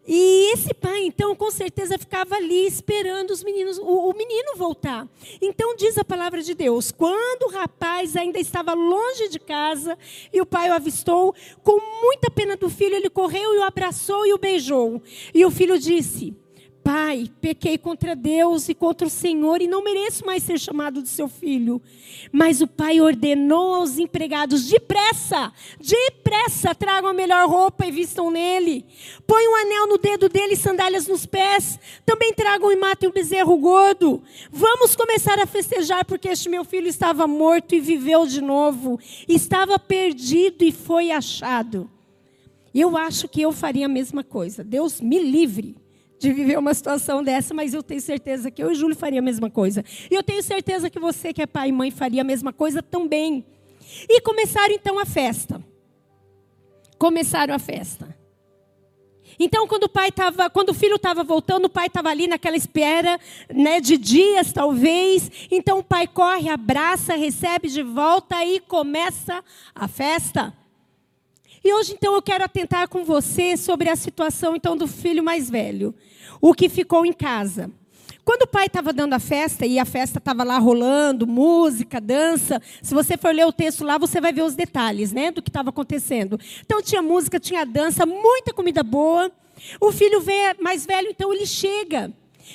E 0.08 0.52
esse 0.54 0.74
pai, 0.74 1.04
então, 1.04 1.36
com 1.36 1.52
certeza 1.52 1.98
ficava 1.98 2.36
ali 2.36 2.66
esperando 2.66 3.30
os 3.30 3.44
meninos, 3.44 3.78
o, 3.78 4.10
o, 4.10 4.14
menino 4.18 4.56
voltar. 4.56 5.08
Então 5.40 5.76
diz 5.76 5.98
a 5.98 6.04
palavra 6.04 6.42
de 6.42 6.56
Deus: 6.56 6.92
quando 6.92 7.44
o 7.44 7.52
rapaz 7.52 8.16
ainda 8.16 8.40
estava 8.40 8.74
longe 8.74 9.30
de 9.30 9.40
casa 9.40 9.98
e 10.34 10.42
o 10.42 10.46
pai 10.46 10.70
o 10.70 10.74
avistou, 10.74 11.36
com 11.64 11.80
muita 12.02 12.32
pena 12.32 12.58
do 12.58 12.70
filho, 12.70 12.96
ele 12.96 13.10
correu 13.10 13.54
e 13.54 13.60
o 13.60 13.64
abraçou 13.64 14.26
e 14.26 14.34
o 14.34 14.40
beijou. 14.40 15.02
E 15.34 15.46
o 15.46 15.52
filho 15.52 15.78
disse: 15.78 16.36
Pai, 16.84 17.30
pequei 17.40 17.78
contra 17.78 18.16
Deus 18.16 18.68
e 18.68 18.74
contra 18.74 19.06
o 19.06 19.10
Senhor 19.10 19.62
e 19.62 19.68
não 19.68 19.84
mereço 19.84 20.26
mais 20.26 20.42
ser 20.42 20.60
chamado 20.60 21.04
de 21.04 21.10
seu 21.10 21.28
filho. 21.28 21.80
Mas 22.32 22.60
o 22.60 22.68
pai 22.68 23.00
ordenou 23.00 23.76
aos 23.76 24.00
empregados: 24.00 24.68
depressa, 24.68 25.54
depressa, 25.80 26.74
tragam 26.74 27.10
a 27.10 27.14
melhor 27.14 27.48
roupa 27.48 27.86
e 27.86 27.92
vistam 27.92 28.32
nele. 28.32 28.86
Põe 29.28 29.48
um 29.48 29.56
anel 29.56 29.88
no 29.88 29.98
dedo 29.98 30.28
dele 30.28 30.54
e 30.54 30.58
sandálias 30.58 31.08
nos 31.08 31.26
pés. 31.26 31.80
Também 32.06 32.34
tragam 32.34 32.72
e 32.72 32.76
matem 32.76 33.10
o 33.10 33.14
bezerro 33.14 33.56
gordo. 33.58 34.24
Vamos 34.52 34.96
começar 34.96 35.40
a 35.40 35.46
festejar, 35.46 36.04
porque 36.06 36.30
este 36.30 36.50
meu 36.50 36.66
filho 36.66 36.88
estava 36.88 37.28
morto 37.28 37.76
e 37.76 37.80
viveu 37.80 38.26
de 38.26 38.42
novo. 38.42 39.00
Estava 39.28 39.78
perdido 39.78 40.64
e 40.64 40.72
foi 40.72 41.12
achado. 41.12 41.90
Eu 42.74 42.98
acho 42.98 43.28
que 43.28 43.42
eu 43.42 43.52
faria 43.52 43.86
a 43.86 43.90
mesma 43.90 44.24
coisa. 44.24 44.64
Deus 44.64 45.00
me 45.00 45.20
livre 45.20 45.81
de 46.22 46.32
viver 46.32 46.60
uma 46.60 46.72
situação 46.72 47.24
dessa, 47.24 47.52
mas 47.52 47.74
eu 47.74 47.82
tenho 47.82 48.00
certeza 48.00 48.52
que 48.52 48.62
eu 48.62 48.72
e 48.72 48.76
Júlio 48.76 48.96
faria 48.96 49.18
a 49.18 49.24
mesma 49.24 49.50
coisa. 49.50 49.84
E 50.10 50.14
eu 50.14 50.22
tenho 50.22 50.44
certeza 50.44 50.88
que 50.88 51.00
você, 51.00 51.34
que 51.34 51.42
é 51.42 51.48
pai 51.48 51.70
e 51.70 51.72
mãe, 51.72 51.90
faria 51.90 52.22
a 52.22 52.24
mesma 52.24 52.54
coisa 52.54 52.84
também. 52.84 53.44
E 54.08 54.22
começaram 54.22 54.72
então 54.72 55.00
a 55.00 55.06
festa. 55.06 55.60
Começaram 57.00 57.56
a 57.56 57.60
festa. 57.60 58.16
Então, 59.40 59.68
quando 59.68 59.86
o 59.86 59.90
pai 59.90 60.12
tava, 60.12 60.48
quando 60.48 60.70
o 60.70 60.74
filho 60.76 60.98
estava 60.98 61.24
voltando, 61.24 61.66
o 61.66 61.70
pai 61.70 61.88
estava 61.88 62.10
ali 62.10 62.28
naquela 62.28 62.56
espera, 62.56 63.20
né, 63.52 63.82
de 63.82 63.98
dias 63.98 64.54
talvez. 64.54 65.32
Então 65.50 65.80
o 65.80 65.84
pai 65.84 66.06
corre, 66.06 66.50
abraça, 66.50 67.16
recebe 67.16 67.68
de 67.68 67.82
volta 67.82 68.46
e 68.46 68.60
começa 68.60 69.44
a 69.74 69.88
festa. 69.88 70.54
E 71.64 71.74
hoje 71.74 71.94
então 71.94 72.14
eu 72.14 72.22
quero 72.22 72.44
atentar 72.44 72.88
com 72.88 73.04
você 73.04 73.58
sobre 73.58 73.90
a 73.90 73.96
situação 73.96 74.56
então 74.56 74.78
do 74.78 74.88
filho 74.88 75.24
mais 75.24 75.50
velho, 75.50 75.94
o 76.42 76.54
que 76.54 76.68
ficou 76.68 77.06
em 77.06 77.14
casa. 77.14 77.72
Quando 78.24 78.44
o 78.44 78.48
pai 78.48 78.68
estava 78.68 78.94
dando 78.94 79.14
a 79.14 79.20
festa 79.20 79.66
e 79.66 79.80
a 79.80 79.86
festa 79.86 80.20
estava 80.20 80.44
lá 80.44 80.58
rolando, 80.58 81.26
música, 81.26 82.00
dança, 82.00 82.62
se 82.82 82.94
você 82.94 83.18
for 83.18 83.34
ler 83.34 83.46
o 83.46 83.52
texto 83.52 83.84
lá, 83.84 83.98
você 83.98 84.22
vai 84.22 84.32
ver 84.32 84.44
os 84.44 84.56
detalhes, 84.56 85.12
né, 85.12 85.32
do 85.32 85.42
que 85.42 85.50
estava 85.50 85.70
acontecendo. 85.70 86.40
Então 86.64 86.82
tinha 86.82 87.02
música, 87.02 87.40
tinha 87.40 87.66
dança, 87.66 88.06
muita 88.06 88.54
comida 88.54 88.84
boa. 88.84 89.32
O 89.80 89.92
filho 89.92 90.24
mais 90.60 90.86
velho, 90.86 91.10
então 91.10 91.34
ele 91.34 91.46
chega. 91.46 92.12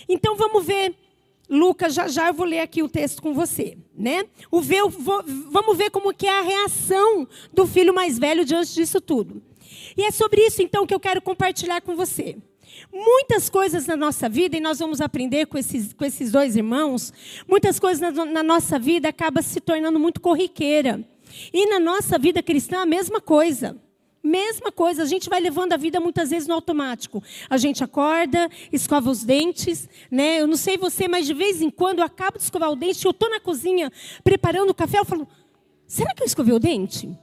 Então 0.08 0.36
vamos 0.36 0.64
ver 0.64 0.94
Lucas, 1.48 1.94
já 1.94 2.08
já 2.08 2.28
eu 2.28 2.34
vou 2.34 2.44
ler 2.46 2.60
aqui 2.60 2.82
o 2.82 2.88
texto 2.88 3.22
com 3.22 3.32
você, 3.32 3.78
né? 3.96 4.24
O 4.50 4.60
ver, 4.60 4.82
vamos 4.88 5.76
ver 5.76 5.90
como 5.90 6.12
que 6.12 6.26
é 6.26 6.38
a 6.38 6.42
reação 6.42 7.26
do 7.52 7.66
filho 7.66 7.94
mais 7.94 8.18
velho 8.18 8.44
diante 8.44 8.74
disso 8.74 9.00
tudo. 9.00 9.40
E 9.96 10.02
é 10.02 10.10
sobre 10.10 10.44
isso 10.44 10.60
então 10.60 10.86
que 10.86 10.94
eu 10.94 11.00
quero 11.00 11.22
compartilhar 11.22 11.80
com 11.80 11.94
você. 11.94 12.36
Muitas 12.92 13.50
coisas 13.50 13.86
na 13.86 13.96
nossa 13.96 14.28
vida, 14.28 14.56
e 14.56 14.60
nós 14.60 14.78
vamos 14.78 15.00
aprender 15.00 15.46
com 15.46 15.58
esses, 15.58 15.92
com 15.92 16.04
esses 16.04 16.32
dois 16.32 16.56
irmãos, 16.56 17.12
muitas 17.46 17.78
coisas 17.78 18.00
na, 18.00 18.24
na 18.24 18.42
nossa 18.42 18.78
vida 18.78 19.08
acabam 19.08 19.42
se 19.42 19.60
tornando 19.60 19.98
muito 19.98 20.20
corriqueira. 20.20 21.06
E 21.52 21.66
na 21.66 21.78
nossa 21.78 22.18
vida 22.18 22.42
cristã, 22.42 22.78
a 22.78 22.86
mesma 22.86 23.20
coisa. 23.20 23.76
Mesma 24.22 24.72
coisa, 24.72 25.04
a 25.04 25.06
gente 25.06 25.28
vai 25.28 25.40
levando 25.40 25.72
a 25.72 25.76
vida 25.76 26.00
muitas 26.00 26.30
vezes 26.30 26.48
no 26.48 26.54
automático. 26.54 27.22
A 27.48 27.56
gente 27.56 27.84
acorda, 27.84 28.50
escova 28.72 29.08
os 29.08 29.22
dentes, 29.22 29.88
né? 30.10 30.40
Eu 30.40 30.48
não 30.48 30.56
sei 30.56 30.76
você, 30.76 31.06
mas 31.06 31.26
de 31.26 31.34
vez 31.34 31.62
em 31.62 31.70
quando 31.70 32.00
eu 32.00 32.04
acabo 32.04 32.36
de 32.36 32.42
escovar 32.42 32.72
o 32.72 32.76
dente, 32.76 33.04
eu 33.04 33.12
estou 33.12 33.30
na 33.30 33.38
cozinha 33.38 33.92
preparando 34.24 34.70
o 34.70 34.74
café, 34.74 34.98
eu 34.98 35.04
falo: 35.04 35.28
será 35.86 36.12
que 36.12 36.24
eu 36.24 36.26
escovei 36.26 36.52
o 36.52 36.58
dente? 36.58 37.16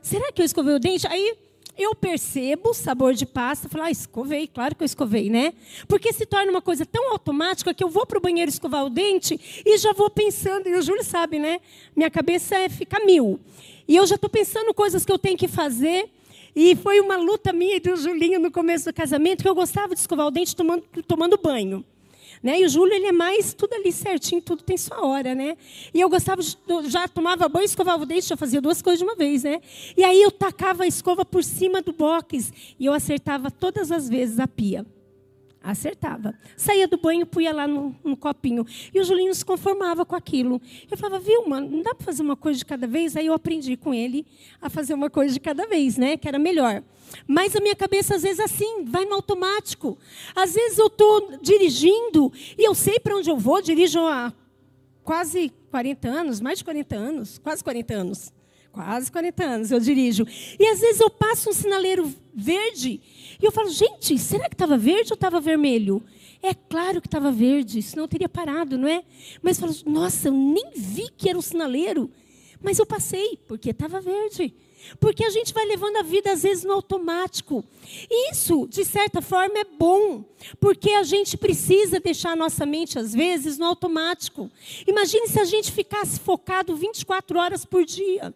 Será 0.00 0.32
que 0.32 0.40
eu 0.40 0.46
escovei 0.46 0.74
o 0.74 0.78
dente? 0.78 1.06
Aí 1.06 1.36
eu 1.78 1.94
percebo 1.94 2.74
sabor 2.74 3.14
de 3.14 3.24
pasta, 3.24 3.68
falo, 3.68 3.84
ah, 3.84 3.90
escovei, 3.90 4.48
claro 4.48 4.74
que 4.74 4.82
eu 4.82 4.86
escovei, 4.86 5.30
né? 5.30 5.54
Porque 5.86 6.12
se 6.12 6.26
torna 6.26 6.50
uma 6.50 6.60
coisa 6.60 6.84
tão 6.84 7.12
automática 7.12 7.72
que 7.72 7.84
eu 7.84 7.88
vou 7.88 8.04
para 8.04 8.18
o 8.18 8.20
banheiro 8.20 8.50
escovar 8.50 8.84
o 8.84 8.90
dente 8.90 9.40
e 9.64 9.78
já 9.78 9.92
vou 9.92 10.10
pensando, 10.10 10.68
e 10.68 10.74
o 10.74 10.82
Júlio 10.82 11.04
sabe, 11.04 11.38
né? 11.38 11.60
Minha 11.94 12.10
cabeça 12.10 12.56
é, 12.56 12.68
fica 12.68 12.98
mil. 13.04 13.38
E 13.86 13.94
eu 13.94 14.04
já 14.06 14.16
estou 14.16 14.28
pensando 14.28 14.74
coisas 14.74 15.04
que 15.04 15.12
eu 15.12 15.18
tenho 15.18 15.38
que 15.38 15.48
fazer. 15.48 16.10
E 16.54 16.74
foi 16.74 16.98
uma 16.98 17.16
luta 17.16 17.52
minha 17.52 17.76
e 17.76 17.80
do 17.80 17.96
Julinho 17.96 18.40
no 18.40 18.50
começo 18.50 18.86
do 18.86 18.92
casamento, 18.92 19.42
que 19.42 19.48
eu 19.48 19.54
gostava 19.54 19.94
de 19.94 20.00
escovar 20.00 20.26
o 20.26 20.30
dente 20.30 20.56
tomando, 20.56 20.82
tomando 21.06 21.38
banho. 21.38 21.84
Né? 22.42 22.60
E 22.60 22.64
o 22.64 22.68
Júlio, 22.68 22.94
ele 22.94 23.06
é 23.06 23.12
mais 23.12 23.52
tudo 23.52 23.74
ali 23.74 23.92
certinho, 23.92 24.40
tudo 24.40 24.62
tem 24.62 24.76
sua 24.76 25.04
hora, 25.04 25.34
né? 25.34 25.56
E 25.92 26.00
eu 26.00 26.08
gostava, 26.08 26.42
de, 26.42 26.56
já 26.86 27.08
tomava 27.08 27.48
banho, 27.48 27.64
escovava 27.64 28.02
o 28.02 28.06
dente, 28.06 28.26
já 28.26 28.36
fazia 28.36 28.60
duas 28.60 28.80
coisas 28.80 28.98
de 28.98 29.04
uma 29.04 29.16
vez, 29.16 29.42
né? 29.42 29.60
E 29.96 30.04
aí 30.04 30.22
eu 30.22 30.30
tacava 30.30 30.84
a 30.84 30.86
escova 30.86 31.24
por 31.24 31.42
cima 31.42 31.82
do 31.82 31.92
box 31.92 32.52
e 32.78 32.86
eu 32.86 32.92
acertava 32.92 33.50
todas 33.50 33.90
as 33.90 34.08
vezes 34.08 34.38
a 34.38 34.46
pia. 34.46 34.86
Acertava. 35.68 36.34
Saía 36.56 36.88
do 36.88 36.96
banho, 36.96 37.26
punha 37.26 37.52
lá 37.52 37.68
no, 37.68 37.94
no, 38.02 38.16
copinho. 38.16 38.64
E 38.92 38.98
o 38.98 39.04
Julinho 39.04 39.34
se 39.34 39.44
conformava 39.44 40.02
com 40.06 40.16
aquilo. 40.16 40.62
Eu 40.90 40.96
falava, 40.96 41.20
viu, 41.20 41.46
mano, 41.46 41.68
não 41.68 41.82
dá 41.82 41.94
para 41.94 42.06
fazer 42.06 42.22
uma 42.22 42.36
coisa 42.36 42.58
de 42.58 42.64
cada 42.64 42.86
vez? 42.86 43.14
Aí 43.14 43.26
eu 43.26 43.34
aprendi 43.34 43.76
com 43.76 43.92
ele 43.92 44.24
a 44.62 44.70
fazer 44.70 44.94
uma 44.94 45.10
coisa 45.10 45.34
de 45.34 45.38
cada 45.38 45.66
vez, 45.66 45.98
né? 45.98 46.16
Que 46.16 46.26
era 46.26 46.38
melhor. 46.38 46.82
Mas 47.26 47.54
a 47.54 47.60
minha 47.60 47.76
cabeça, 47.76 48.14
às 48.14 48.22
vezes, 48.22 48.38
é 48.38 48.44
assim, 48.44 48.82
vai 48.86 49.04
no 49.04 49.12
automático. 49.12 49.98
Às 50.34 50.54
vezes 50.54 50.78
eu 50.78 50.86
estou 50.86 51.36
dirigindo 51.42 52.32
e 52.56 52.66
eu 52.66 52.74
sei 52.74 52.98
para 52.98 53.14
onde 53.14 53.28
eu 53.28 53.36
vou, 53.36 53.60
dirijo 53.60 54.00
há 54.06 54.32
quase 55.04 55.52
40 55.70 56.08
anos, 56.08 56.40
mais 56.40 56.60
de 56.60 56.64
40 56.64 56.96
anos, 56.96 57.36
quase 57.36 57.62
40 57.62 57.92
anos. 57.92 58.32
Quase 58.78 59.10
40 59.10 59.44
anos 59.44 59.70
eu 59.72 59.80
dirijo. 59.80 60.24
E 60.56 60.64
às 60.68 60.78
vezes 60.78 61.00
eu 61.00 61.10
passo 61.10 61.50
um 61.50 61.52
sinaleiro 61.52 62.14
verde 62.32 63.00
e 63.42 63.44
eu 63.44 63.50
falo, 63.50 63.68
gente, 63.70 64.16
será 64.16 64.48
que 64.48 64.54
estava 64.54 64.78
verde 64.78 65.10
ou 65.10 65.16
estava 65.16 65.40
vermelho? 65.40 66.00
É 66.40 66.54
claro 66.54 67.00
que 67.00 67.08
estava 67.08 67.32
verde, 67.32 67.82
senão 67.82 68.04
eu 68.04 68.08
teria 68.08 68.28
parado, 68.28 68.78
não 68.78 68.86
é? 68.86 69.02
Mas 69.42 69.58
eu 69.58 69.66
falo, 69.66 69.92
nossa, 69.92 70.28
eu 70.28 70.32
nem 70.32 70.70
vi 70.76 71.08
que 71.16 71.28
era 71.28 71.36
um 71.36 71.42
sinaleiro. 71.42 72.08
Mas 72.62 72.78
eu 72.78 72.86
passei, 72.86 73.36
porque 73.48 73.70
estava 73.70 74.00
verde. 74.00 74.54
Porque 75.00 75.24
a 75.24 75.30
gente 75.30 75.52
vai 75.52 75.64
levando 75.64 75.96
a 75.96 76.04
vida, 76.04 76.30
às 76.30 76.44
vezes, 76.44 76.62
no 76.62 76.72
automático. 76.72 77.64
Isso, 78.30 78.68
de 78.68 78.84
certa 78.84 79.20
forma, 79.20 79.58
é 79.58 79.64
bom. 79.64 80.24
Porque 80.60 80.90
a 80.90 81.02
gente 81.02 81.36
precisa 81.36 81.98
deixar 81.98 82.30
a 82.30 82.36
nossa 82.36 82.64
mente, 82.64 82.96
às 82.96 83.12
vezes, 83.12 83.58
no 83.58 83.64
automático. 83.64 84.48
Imagine 84.86 85.26
se 85.26 85.40
a 85.40 85.44
gente 85.44 85.72
ficasse 85.72 86.20
focado 86.20 86.76
24 86.76 87.40
horas 87.40 87.64
por 87.64 87.84
dia. 87.84 88.32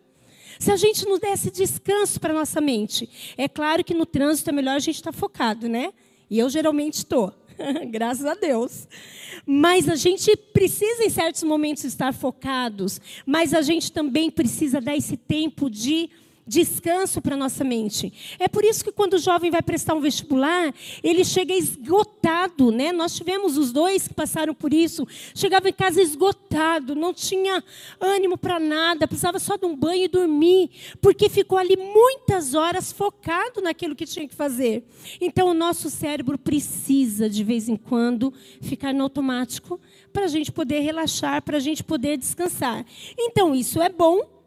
Se 0.58 0.70
a 0.70 0.76
gente 0.76 1.04
não 1.04 1.18
desse 1.18 1.50
descanso 1.50 2.20
para 2.20 2.32
nossa 2.34 2.60
mente. 2.60 3.08
É 3.36 3.48
claro 3.48 3.84
que 3.84 3.94
no 3.94 4.06
trânsito 4.06 4.50
é 4.50 4.52
melhor 4.52 4.76
a 4.76 4.80
gente 4.80 4.96
estar 4.96 5.12
tá 5.12 5.18
focado, 5.18 5.68
né? 5.68 5.92
E 6.30 6.38
eu 6.38 6.48
geralmente 6.48 6.94
estou. 6.94 7.32
Graças 7.90 8.24
a 8.24 8.34
Deus. 8.34 8.88
Mas 9.46 9.88
a 9.88 9.96
gente 9.96 10.36
precisa, 10.36 11.04
em 11.04 11.10
certos 11.10 11.42
momentos, 11.42 11.84
estar 11.84 12.12
focados. 12.12 13.00
Mas 13.26 13.54
a 13.54 13.62
gente 13.62 13.92
também 13.92 14.30
precisa 14.30 14.80
dar 14.80 14.96
esse 14.96 15.16
tempo 15.16 15.70
de 15.70 16.10
descanso 16.46 17.20
para 17.20 17.36
nossa 17.36 17.62
mente. 17.64 18.12
É 18.38 18.48
por 18.48 18.64
isso 18.64 18.84
que 18.84 18.92
quando 18.92 19.14
o 19.14 19.18
jovem 19.18 19.50
vai 19.50 19.62
prestar 19.62 19.94
um 19.94 20.00
vestibular, 20.00 20.74
ele 21.02 21.24
chega 21.24 21.54
esgotado, 21.54 22.70
né? 22.70 22.92
Nós 22.92 23.14
tivemos 23.14 23.56
os 23.56 23.72
dois 23.72 24.08
que 24.08 24.14
passaram 24.14 24.54
por 24.54 24.72
isso, 24.72 25.06
chegava 25.34 25.68
em 25.68 25.72
casa 25.72 26.00
esgotado, 26.00 26.94
não 26.94 27.14
tinha 27.14 27.62
ânimo 28.00 28.36
para 28.36 28.58
nada, 28.58 29.06
precisava 29.06 29.38
só 29.38 29.56
de 29.56 29.66
um 29.66 29.76
banho 29.76 30.04
e 30.04 30.08
dormir, 30.08 30.70
porque 31.00 31.28
ficou 31.28 31.58
ali 31.58 31.76
muitas 31.76 32.54
horas 32.54 32.92
focado 32.92 33.60
naquilo 33.60 33.94
que 33.94 34.06
tinha 34.06 34.26
que 34.26 34.34
fazer. 34.34 34.84
Então 35.20 35.48
o 35.48 35.54
nosso 35.54 35.88
cérebro 35.90 36.36
precisa 36.38 37.28
de 37.28 37.44
vez 37.44 37.68
em 37.68 37.76
quando 37.76 38.32
ficar 38.60 38.92
no 38.92 39.04
automático 39.04 39.80
para 40.12 40.24
a 40.24 40.28
gente 40.28 40.50
poder 40.50 40.80
relaxar, 40.80 41.42
para 41.42 41.56
a 41.56 41.60
gente 41.60 41.82
poder 41.82 42.16
descansar. 42.16 42.84
Então 43.18 43.54
isso 43.54 43.80
é 43.80 43.88
bom 43.88 44.41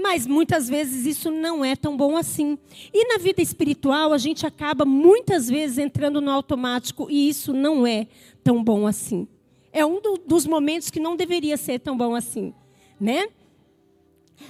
mas 0.00 0.26
muitas 0.26 0.68
vezes 0.68 1.06
isso 1.06 1.30
não 1.30 1.64
é 1.64 1.76
tão 1.76 1.96
bom 1.96 2.16
assim. 2.16 2.58
E 2.92 3.06
na 3.06 3.18
vida 3.18 3.40
espiritual, 3.42 4.12
a 4.12 4.18
gente 4.18 4.46
acaba 4.46 4.84
muitas 4.84 5.48
vezes 5.48 5.78
entrando 5.78 6.20
no 6.20 6.30
automático 6.30 7.08
e 7.10 7.28
isso 7.28 7.52
não 7.52 7.86
é 7.86 8.06
tão 8.42 8.62
bom 8.62 8.86
assim. 8.86 9.28
É 9.72 9.84
um 9.84 10.00
do, 10.00 10.18
dos 10.26 10.46
momentos 10.46 10.90
que 10.90 10.98
não 10.98 11.16
deveria 11.16 11.56
ser 11.56 11.78
tão 11.78 11.96
bom 11.96 12.14
assim, 12.14 12.52
né? 13.00 13.28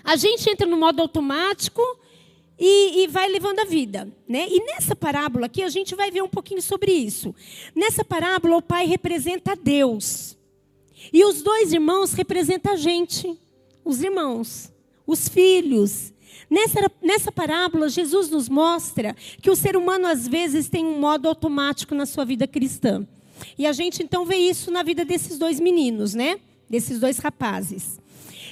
A 0.04 0.16
gente 0.16 0.49
entra 0.49 0.66
no 0.66 0.76
modo 0.76 1.02
automático 1.02 1.83
e, 2.59 3.02
e, 3.02 3.07
vai 3.09 3.28
levando 3.28 3.59
a 3.59 3.64
vida. 3.64 4.11
Né? 4.28 4.47
E 4.49 4.64
nessa 4.64 4.95
parábola 4.95 5.47
aqui, 5.47 5.62
a 5.62 5.69
gente 5.69 5.95
vai 5.95 6.11
ver 6.11 6.23
um 6.23 6.28
pouquinho 6.28 6.62
sobre 6.62 6.92
isso. 6.92 7.35
Nessa 7.75 8.04
parábola, 8.04 8.57
o 8.57 8.62
pai 8.62 8.87
representa 8.87 9.57
Deus. 9.57 10.38
E 11.12 11.25
os 11.25 11.42
dois 11.42 11.73
irmãos 11.73 12.12
representam 12.12 12.73
a 12.73 12.76
gente, 12.76 13.37
os 13.85 14.02
irmãos 14.02 14.71
os 15.07 15.28
filhos. 15.28 16.12
Nessa, 16.49 16.90
nessa 17.02 17.33
parábola, 17.33 17.88
Jesus 17.88 18.28
nos 18.30 18.49
mostra 18.49 19.14
que 19.40 19.50
o 19.50 19.57
ser 19.57 19.76
humano, 19.76 20.07
às 20.07 20.26
vezes, 20.26 20.69
tem 20.69 20.85
um 20.85 20.99
modo 20.99 21.28
automático 21.28 21.95
na 21.95 22.07
sua 22.07 22.25
vida 22.25 22.47
cristã. 22.47 23.07
E 23.57 23.66
a 23.66 23.73
gente, 23.73 24.02
então, 24.02 24.25
vê 24.25 24.37
isso 24.37 24.71
na 24.71 24.83
vida 24.83 25.04
desses 25.04 25.38
dois 25.38 25.61
meninos, 25.61 26.14
né? 26.14 26.38
Desses 26.69 27.00
dois 27.00 27.19
rapazes. 27.19 28.00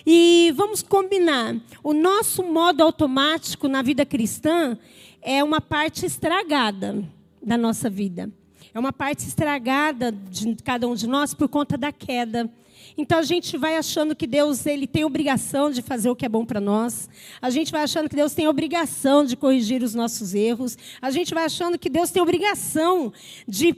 E 0.06 0.52
vamos 0.56 0.82
combinar: 0.82 1.56
o 1.82 1.92
nosso 1.92 2.42
modo 2.42 2.82
automático 2.82 3.68
na 3.68 3.82
vida 3.82 4.06
cristã 4.06 4.78
é 5.20 5.42
uma 5.42 5.60
parte 5.60 6.06
estragada 6.06 7.04
da 7.42 7.56
nossa 7.56 7.90
vida. 7.90 8.30
É 8.72 8.78
uma 8.78 8.92
parte 8.92 9.26
estragada 9.26 10.12
de 10.12 10.54
cada 10.62 10.86
um 10.86 10.94
de 10.94 11.06
nós 11.06 11.34
por 11.34 11.48
conta 11.48 11.76
da 11.76 11.90
queda. 11.90 12.50
Então 12.98 13.20
a 13.20 13.22
gente 13.22 13.56
vai 13.56 13.76
achando 13.76 14.16
que 14.16 14.26
Deus 14.26 14.66
ele 14.66 14.84
tem 14.84 15.04
obrigação 15.04 15.70
de 15.70 15.80
fazer 15.80 16.10
o 16.10 16.16
que 16.16 16.26
é 16.26 16.28
bom 16.28 16.44
para 16.44 16.60
nós. 16.60 17.08
A 17.40 17.48
gente 17.48 17.70
vai 17.70 17.82
achando 17.82 18.08
que 18.08 18.16
Deus 18.16 18.34
tem 18.34 18.48
obrigação 18.48 19.24
de 19.24 19.36
corrigir 19.36 19.84
os 19.84 19.94
nossos 19.94 20.34
erros. 20.34 20.76
A 21.00 21.12
gente 21.12 21.32
vai 21.32 21.44
achando 21.44 21.78
que 21.78 21.88
Deus 21.88 22.10
tem 22.10 22.20
obrigação 22.20 23.12
de, 23.46 23.72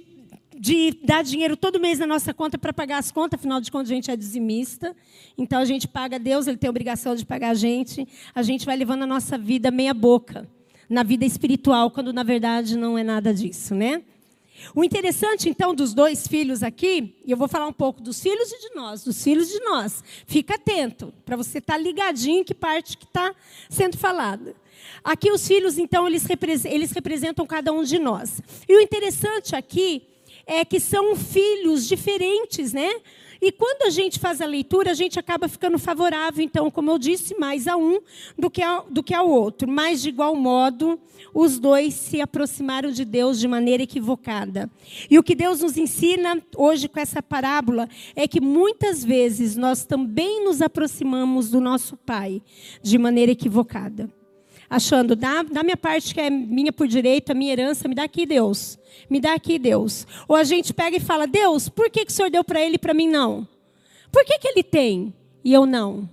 de 0.59 0.99
dar 1.05 1.23
dinheiro 1.23 1.55
todo 1.55 1.79
mês 1.79 1.99
na 1.99 2.07
nossa 2.07 2.33
conta 2.33 2.57
para 2.57 2.73
pagar 2.73 2.97
as 2.97 3.13
contas, 3.13 3.39
afinal 3.39 3.61
de 3.61 3.71
contas 3.71 3.91
a 3.91 3.95
gente 3.95 4.11
é 4.11 4.17
dizimista. 4.17 4.97
Então 5.37 5.61
a 5.61 5.67
gente 5.67 5.87
paga 5.87 6.19
Deus, 6.19 6.47
ele 6.47 6.57
tem 6.57 6.71
obrigação 6.71 7.15
de 7.15 7.27
pagar 7.27 7.51
a 7.51 7.55
gente. 7.55 8.09
A 8.35 8.41
gente 8.41 8.65
vai 8.65 8.75
levando 8.75 9.03
a 9.03 9.07
nossa 9.07 9.37
vida 9.37 9.71
meia 9.71 9.93
boca 9.93 10.49
na 10.89 11.03
vida 11.03 11.27
espiritual, 11.27 11.91
quando 11.91 12.11
na 12.11 12.23
verdade 12.23 12.75
não 12.75 12.97
é 12.97 13.05
nada 13.05 13.35
disso, 13.35 13.75
né? 13.75 14.03
O 14.75 14.85
interessante, 14.85 15.49
então, 15.49 15.75
dos 15.75 15.95
dois 15.95 16.27
filhos 16.27 16.63
aqui, 16.63 17.15
e 17.25 17.31
eu 17.31 17.37
vou 17.37 17.49
falar 17.49 17.67
um 17.67 17.73
pouco 17.73 18.01
dos 18.01 18.21
filhos 18.21 18.53
e 18.53 18.69
de 18.69 18.75
nós, 18.75 19.05
dos 19.05 19.23
filhos 19.23 19.49
de 19.49 19.59
nós. 19.61 20.05
Fica 20.27 20.55
atento, 20.55 21.13
para 21.25 21.37
você 21.37 21.59
estar 21.59 21.75
tá 21.75 21.79
ligadinho 21.79 22.41
em 22.41 22.45
que 22.45 22.55
parte 22.55 22.97
que 22.97 23.05
está 23.05 23.35
sendo 23.69 23.97
falada. 23.97 24.55
Aqui 25.03 25.31
os 25.31 25.47
filhos, 25.47 25.79
então, 25.79 26.07
eles 26.07 26.27
eles 26.65 26.93
representam 26.93 27.47
cada 27.47 27.73
um 27.73 27.83
de 27.83 27.99
nós. 27.99 28.41
E 28.69 28.77
o 28.77 28.81
interessante 28.81 29.55
aqui 29.55 30.03
é 30.47 30.65
que 30.65 30.81
são 30.81 31.15
filhos 31.17 31.87
diferentes, 31.87 32.73
né? 32.73 32.91
E 33.41 33.51
quando 33.51 33.87
a 33.87 33.91
gente 33.91 34.19
faz 34.19 34.41
a 34.41 34.47
leitura, 34.47 34.91
a 34.91 34.95
gente 34.95 35.19
acaba 35.19 35.49
ficando 35.49 35.79
favorável, 35.79 36.45
então, 36.45 36.71
como 36.71 36.91
eu 36.91 36.99
disse, 36.99 37.35
mais 37.39 37.67
a 37.67 37.77
um 37.77 38.01
do 38.39 38.51
que, 38.51 38.63
a, 38.63 38.81
do 38.91 39.03
que 39.03 39.15
ao 39.15 39.29
outro. 39.29 39.67
Mas, 39.67 40.03
de 40.03 40.11
igual 40.11 40.37
modo, 40.37 41.01
os 41.33 41.59
dois 41.59 41.95
se 41.95 42.21
aproximaram 42.21 42.91
de 42.91 43.05
Deus 43.05 43.41
de 43.41 43.49
maneira 43.49 43.83
equivocada. 43.83 44.71
E 45.11 45.19
o 45.19 45.23
que 45.23 45.35
Deus 45.35 45.61
nos 45.61 45.79
ensina 45.79 46.43
hoje 46.57 46.89
com 46.89 47.01
essa 47.01 47.23
parábola 47.23 47.89
é 48.15 48.29
que 48.29 48.41
muitas 48.41 49.03
vezes 49.03 49.57
nós 49.57 49.85
também 49.85 50.45
nos 50.45 50.61
aproximamos 50.61 51.51
do 51.51 51.61
nosso 51.61 51.97
Pai 51.97 52.43
de 52.83 52.99
maneira 52.99 53.33
equivocada 53.33 54.11
achando, 54.71 55.17
dá, 55.17 55.43
dá 55.43 55.65
minha 55.65 55.77
parte 55.77 56.15
que 56.15 56.21
é 56.21 56.31
minha 56.31 56.73
por 56.73 56.87
direito, 56.87 57.33
a 57.33 57.35
minha 57.35 57.53
herança, 57.53 57.89
me 57.89 57.95
dá 57.95 58.05
aqui, 58.05 58.25
Deus. 58.25 58.79
Me 59.11 59.21
dá 59.21 59.35
aqui, 59.35 59.59
Deus. 59.59 60.07
Ou 60.29 60.37
a 60.37 60.45
gente 60.45 60.73
pega 60.73 60.97
e 60.97 61.01
fala, 61.01 61.27
Deus, 61.27 61.69
por 61.69 61.91
que, 61.91 62.05
que 62.05 62.13
o 62.13 62.15
Senhor 62.15 62.31
deu 62.31 62.45
para 62.45 62.61
ele 62.61 62.77
e 62.77 62.79
para 62.79 62.95
mim 62.95 63.09
não? 63.09 63.47
Por 64.13 64.25
que, 64.25 64.39
que 64.39 64.47
ele 64.47 64.63
tem 64.63 65.13
e 65.45 65.53
eu 65.53 65.67
não? 65.67 66.09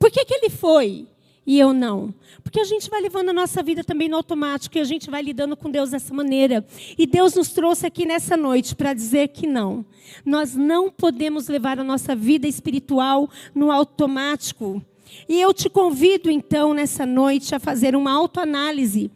Por 0.00 0.10
que, 0.10 0.24
que 0.24 0.34
ele 0.34 0.50
foi 0.50 1.06
e 1.46 1.60
eu 1.60 1.72
não? 1.72 2.12
Porque 2.42 2.60
a 2.60 2.64
gente 2.64 2.90
vai 2.90 3.00
levando 3.00 3.28
a 3.28 3.32
nossa 3.32 3.62
vida 3.62 3.84
também 3.84 4.08
no 4.08 4.16
automático 4.16 4.76
e 4.76 4.80
a 4.80 4.84
gente 4.84 5.08
vai 5.08 5.22
lidando 5.22 5.56
com 5.56 5.70
Deus 5.70 5.90
dessa 5.90 6.12
maneira. 6.12 6.66
E 6.98 7.06
Deus 7.06 7.34
nos 7.34 7.50
trouxe 7.50 7.86
aqui 7.86 8.04
nessa 8.04 8.36
noite 8.36 8.74
para 8.74 8.92
dizer 8.92 9.28
que 9.28 9.46
não. 9.46 9.84
Nós 10.24 10.56
não 10.56 10.90
podemos 10.90 11.46
levar 11.46 11.78
a 11.78 11.84
nossa 11.84 12.16
vida 12.16 12.48
espiritual 12.48 13.30
no 13.54 13.70
automático. 13.70 14.84
E 15.28 15.40
eu 15.40 15.52
te 15.52 15.68
convido 15.68 16.30
então 16.30 16.74
nessa 16.74 17.06
noite 17.06 17.54
a 17.54 17.60
fazer 17.60 17.94
uma 17.96 18.12
autoanálise 18.12 19.10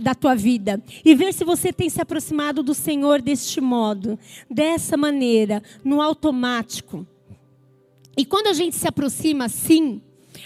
da 0.00 0.14
tua 0.14 0.34
vida 0.34 0.82
e 1.04 1.14
ver 1.14 1.32
se 1.32 1.44
você 1.44 1.72
tem 1.72 1.88
se 1.88 2.00
aproximado 2.00 2.62
do 2.62 2.74
Senhor 2.74 3.20
deste 3.20 3.60
modo, 3.60 4.18
dessa 4.48 4.96
maneira, 4.96 5.62
no 5.84 6.00
automático. 6.00 7.06
E 8.16 8.24
quando 8.24 8.48
a 8.48 8.52
gente 8.52 8.76
se 8.76 8.86
aproxima 8.86 9.46
assim, 9.46 10.00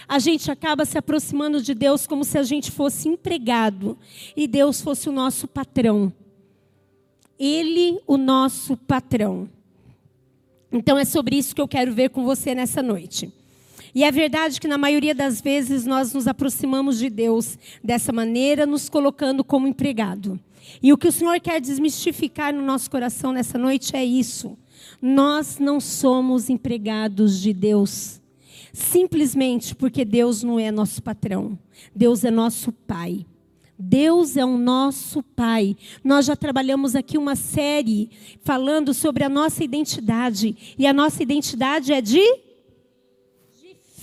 a 0.09 0.19
gente 0.19 0.51
acaba 0.51 0.85
se 0.85 0.97
aproximando 0.99 1.63
de 1.63 1.75
Deus 1.75 2.07
como 2.07 2.25
se 2.25 2.39
a 2.39 2.43
gente 2.43 2.71
fosse 2.71 3.09
empregado 3.09 3.99
e 4.37 4.47
Deus 4.47 4.81
fosse 4.81 5.09
o 5.09 5.13
nosso 5.13 5.47
patrão. 5.47 6.13
Ele, 7.39 8.01
o 8.07 8.17
nosso 8.17 8.77
patrão. 8.77 9.49
Então 10.73 10.99
é 10.99 11.05
sobre 11.05 11.37
isso 11.37 11.55
que 11.55 11.61
eu 11.61 11.69
quero 11.69 11.93
ver 11.93 12.11
com 12.11 12.25
você 12.25 12.55
nessa 12.55 12.83
noite. 12.83 13.33
E 13.95 14.03
é 14.03 14.11
verdade 14.11 14.61
que 14.61 14.67
na 14.67 14.77
maioria 14.77 15.15
das 15.15 15.41
vezes 15.41 15.87
nós 15.87 16.13
nos 16.13 16.27
aproximamos 16.27 16.99
de 16.99 17.09
Deus 17.09 17.57
dessa 17.83 18.13
maneira, 18.13 18.67
nos 18.67 18.89
colocando 18.89 19.45
como 19.45 19.69
empregado. 19.69 20.39
E 20.83 20.93
o 20.93 20.99
que 20.99 21.09
o 21.09 21.13
Senhor 21.13 21.39
quer 21.41 21.61
desmistificar 21.61 22.53
no 22.53 22.63
nosso 22.63 22.91
coração 22.91 23.33
nessa 23.33 23.57
noite 23.57 23.95
é 23.95 24.05
isso. 24.05 24.59
Nós 25.01 25.59
não 25.59 25.81
somos 25.81 26.51
empregados 26.51 27.41
de 27.41 27.53
Deus. 27.53 28.21
Simplesmente 28.73 29.75
porque 29.75 30.05
Deus 30.05 30.43
não 30.43 30.59
é 30.59 30.73
nosso 30.73 31.01
patrão. 31.01 31.57
Deus 31.95 32.25
é 32.25 32.31
nosso 32.31 32.73
Pai. 32.73 33.25
Deus 33.79 34.37
é 34.37 34.45
o 34.45 34.57
nosso 34.57 35.23
Pai. 35.23 35.77
Nós 36.03 36.27
já 36.27 36.35
trabalhamos 36.35 36.97
aqui 36.97 37.17
uma 37.17 37.37
série 37.37 38.11
falando 38.43 38.93
sobre 38.93 39.23
a 39.23 39.29
nossa 39.29 39.63
identidade. 39.63 40.75
E 40.77 40.87
a 40.87 40.93
nossa 40.93 41.23
identidade 41.23 41.93
é 41.93 42.01
de 42.01 42.23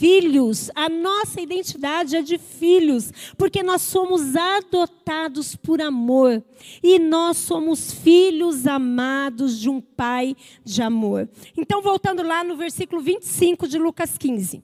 filhos. 0.01 0.71
A 0.73 0.89
nossa 0.89 1.39
identidade 1.39 2.15
é 2.15 2.23
de 2.23 2.39
filhos, 2.39 3.11
porque 3.37 3.61
nós 3.61 3.83
somos 3.83 4.35
adotados 4.35 5.55
por 5.55 5.79
amor. 5.79 6.43
E 6.81 6.97
nós 6.97 7.37
somos 7.37 7.93
filhos 7.93 8.65
amados 8.65 9.59
de 9.59 9.69
um 9.69 9.79
pai 9.79 10.35
de 10.65 10.81
amor. 10.81 11.29
Então, 11.55 11.83
voltando 11.83 12.23
lá 12.23 12.43
no 12.43 12.57
versículo 12.57 12.99
25 12.99 13.67
de 13.67 13.77
Lucas 13.77 14.17
15. 14.17 14.63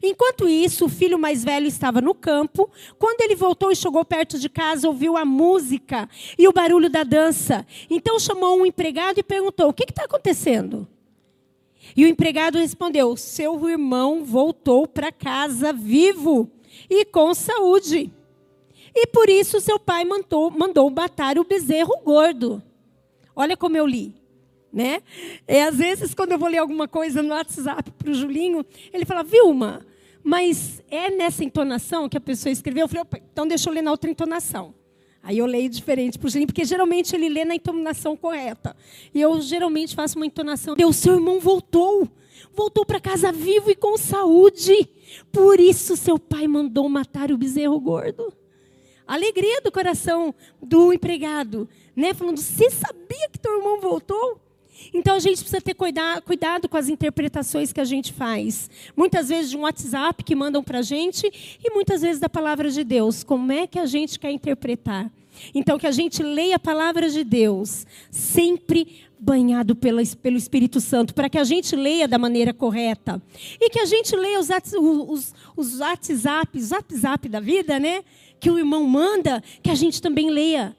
Enquanto 0.00 0.48
isso, 0.48 0.84
o 0.84 0.88
filho 0.88 1.18
mais 1.18 1.42
velho 1.42 1.66
estava 1.66 2.00
no 2.00 2.14
campo. 2.14 2.70
Quando 2.96 3.22
ele 3.22 3.34
voltou 3.34 3.72
e 3.72 3.76
chegou 3.76 4.04
perto 4.04 4.38
de 4.38 4.48
casa, 4.48 4.86
ouviu 4.86 5.16
a 5.16 5.24
música 5.24 6.08
e 6.38 6.46
o 6.46 6.52
barulho 6.52 6.88
da 6.88 7.02
dança. 7.02 7.66
Então 7.90 8.20
chamou 8.20 8.60
um 8.60 8.66
empregado 8.66 9.18
e 9.18 9.22
perguntou: 9.24 9.68
O 9.68 9.72
que 9.72 9.84
está 9.84 10.04
acontecendo? 10.04 10.86
E 11.96 12.04
o 12.04 12.08
empregado 12.08 12.58
respondeu: 12.58 13.16
Seu 13.16 13.68
irmão 13.68 14.24
voltou 14.24 14.86
para 14.86 15.10
casa 15.10 15.72
vivo 15.72 16.50
e 16.90 17.04
com 17.06 17.32
saúde. 17.32 18.12
E 18.94 19.06
por 19.06 19.28
isso 19.28 19.60
seu 19.60 19.78
pai 19.78 20.04
mandou, 20.04 20.50
mandou 20.50 20.90
matar 20.90 21.38
o 21.38 21.44
bezerro 21.44 21.92
gordo. 22.04 22.62
Olha 23.34 23.56
como 23.56 23.76
eu 23.76 23.86
li. 23.86 24.14
Né? 24.72 25.02
E 25.48 25.58
às 25.58 25.76
vezes, 25.76 26.14
quando 26.14 26.32
eu 26.32 26.38
vou 26.38 26.48
ler 26.48 26.58
alguma 26.58 26.86
coisa 26.86 27.22
no 27.22 27.30
WhatsApp 27.30 27.90
para 27.92 28.10
o 28.10 28.14
Julinho, 28.14 28.64
ele 28.92 29.06
fala: 29.06 29.22
Vilma, 29.22 29.86
mas 30.22 30.82
é 30.90 31.10
nessa 31.10 31.44
entonação 31.44 32.08
que 32.08 32.16
a 32.16 32.20
pessoa 32.20 32.52
escreveu? 32.52 32.82
Eu 32.84 32.88
falei: 32.88 33.22
então 33.32 33.46
deixa 33.46 33.70
eu 33.70 33.72
ler 33.72 33.82
na 33.82 33.90
outra 33.90 34.10
entonação. 34.10 34.74
Aí 35.26 35.38
eu 35.38 35.46
leio 35.46 35.68
diferente 35.68 36.20
para 36.20 36.28
o 36.28 36.30
Julinho, 36.30 36.46
porque 36.46 36.64
geralmente 36.64 37.12
ele 37.12 37.28
lê 37.28 37.44
na 37.44 37.56
entonação 37.56 38.16
correta. 38.16 38.76
E 39.12 39.20
eu 39.20 39.40
geralmente 39.40 39.92
faço 39.92 40.14
uma 40.14 40.24
entonação. 40.24 40.76
Deus, 40.76 40.94
seu 40.94 41.14
irmão 41.14 41.40
voltou. 41.40 42.08
Voltou 42.54 42.86
para 42.86 43.00
casa 43.00 43.32
vivo 43.32 43.68
e 43.68 43.74
com 43.74 43.98
saúde. 43.98 44.88
Por 45.32 45.58
isso 45.58 45.96
seu 45.96 46.16
pai 46.16 46.46
mandou 46.46 46.88
matar 46.88 47.32
o 47.32 47.36
bezerro 47.36 47.80
gordo. 47.80 48.32
Alegria 49.04 49.60
do 49.60 49.72
coração 49.72 50.32
do 50.62 50.92
empregado, 50.92 51.68
né? 51.96 52.14
Falando, 52.14 52.38
você 52.38 52.70
sabia 52.70 53.28
que 53.28 53.40
teu 53.40 53.58
irmão 53.58 53.80
voltou? 53.80 54.40
Então 54.92 55.16
a 55.16 55.18
gente 55.18 55.38
precisa 55.38 55.60
ter 55.60 55.74
cuidado, 55.74 56.22
cuidado 56.22 56.68
com 56.68 56.76
as 56.76 56.88
interpretações 56.88 57.72
que 57.72 57.80
a 57.80 57.84
gente 57.84 58.12
faz. 58.12 58.70
Muitas 58.96 59.28
vezes 59.28 59.50
de 59.50 59.56
um 59.56 59.62
WhatsApp 59.62 60.22
que 60.22 60.34
mandam 60.34 60.62
para 60.62 60.78
a 60.78 60.82
gente 60.82 61.30
e 61.62 61.70
muitas 61.70 62.02
vezes 62.02 62.20
da 62.20 62.28
palavra 62.28 62.70
de 62.70 62.84
Deus. 62.84 63.24
Como 63.24 63.52
é 63.52 63.66
que 63.66 63.78
a 63.78 63.86
gente 63.86 64.18
quer 64.18 64.30
interpretar? 64.30 65.10
Então 65.54 65.78
que 65.78 65.86
a 65.86 65.90
gente 65.90 66.22
leia 66.22 66.56
a 66.56 66.58
palavra 66.58 67.10
de 67.10 67.22
Deus 67.22 67.86
sempre 68.10 69.06
banhado 69.18 69.74
pela, 69.74 70.02
pelo 70.22 70.36
Espírito 70.36 70.80
Santo, 70.80 71.14
para 71.14 71.28
que 71.28 71.38
a 71.38 71.44
gente 71.44 71.74
leia 71.74 72.06
da 72.06 72.18
maneira 72.18 72.52
correta. 72.52 73.20
E 73.60 73.70
que 73.70 73.78
a 73.78 73.86
gente 73.86 74.14
leia 74.14 74.38
os, 74.38 74.48
os, 74.48 75.34
os 75.56 75.80
WhatsApp, 75.80 76.58
WhatsApp 76.70 77.28
da 77.28 77.40
vida, 77.40 77.78
né? 77.78 78.02
Que 78.38 78.50
o 78.50 78.58
irmão 78.58 78.84
manda, 78.84 79.42
que 79.62 79.70
a 79.70 79.74
gente 79.74 80.00
também 80.02 80.30
leia 80.30 80.76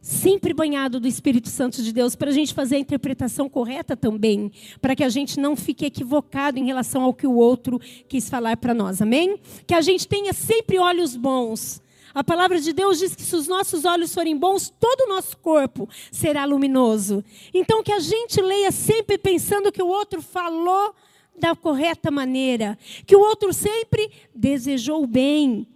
sempre 0.00 0.54
banhado 0.54 0.98
do 0.98 1.06
Espírito 1.06 1.48
Santo 1.48 1.82
de 1.82 1.92
Deus, 1.92 2.14
para 2.14 2.30
a 2.30 2.32
gente 2.32 2.54
fazer 2.54 2.76
a 2.76 2.80
interpretação 2.80 3.48
correta 3.48 3.96
também, 3.96 4.50
para 4.80 4.96
que 4.96 5.04
a 5.04 5.08
gente 5.08 5.38
não 5.38 5.54
fique 5.54 5.84
equivocado 5.84 6.58
em 6.58 6.64
relação 6.64 7.02
ao 7.02 7.14
que 7.14 7.26
o 7.26 7.34
outro 7.34 7.80
quis 8.08 8.28
falar 8.28 8.56
para 8.56 8.72
nós, 8.72 9.02
amém? 9.02 9.38
Que 9.66 9.74
a 9.74 9.80
gente 9.80 10.08
tenha 10.08 10.32
sempre 10.32 10.78
olhos 10.78 11.16
bons. 11.16 11.82
A 12.12 12.24
palavra 12.24 12.60
de 12.60 12.72
Deus 12.72 12.98
diz 12.98 13.14
que 13.14 13.22
se 13.22 13.36
os 13.36 13.46
nossos 13.46 13.84
olhos 13.84 14.12
forem 14.12 14.36
bons, 14.36 14.72
todo 14.80 15.02
o 15.02 15.08
nosso 15.08 15.36
corpo 15.38 15.88
será 16.10 16.44
luminoso. 16.44 17.22
Então, 17.54 17.82
que 17.82 17.92
a 17.92 18.00
gente 18.00 18.40
leia 18.40 18.72
sempre 18.72 19.16
pensando 19.16 19.70
que 19.70 19.82
o 19.82 19.86
outro 19.86 20.20
falou 20.20 20.92
da 21.38 21.54
correta 21.54 22.10
maneira, 22.10 22.76
que 23.06 23.14
o 23.14 23.20
outro 23.20 23.52
sempre 23.52 24.10
desejou 24.34 25.04
o 25.04 25.06
bem, 25.06 25.66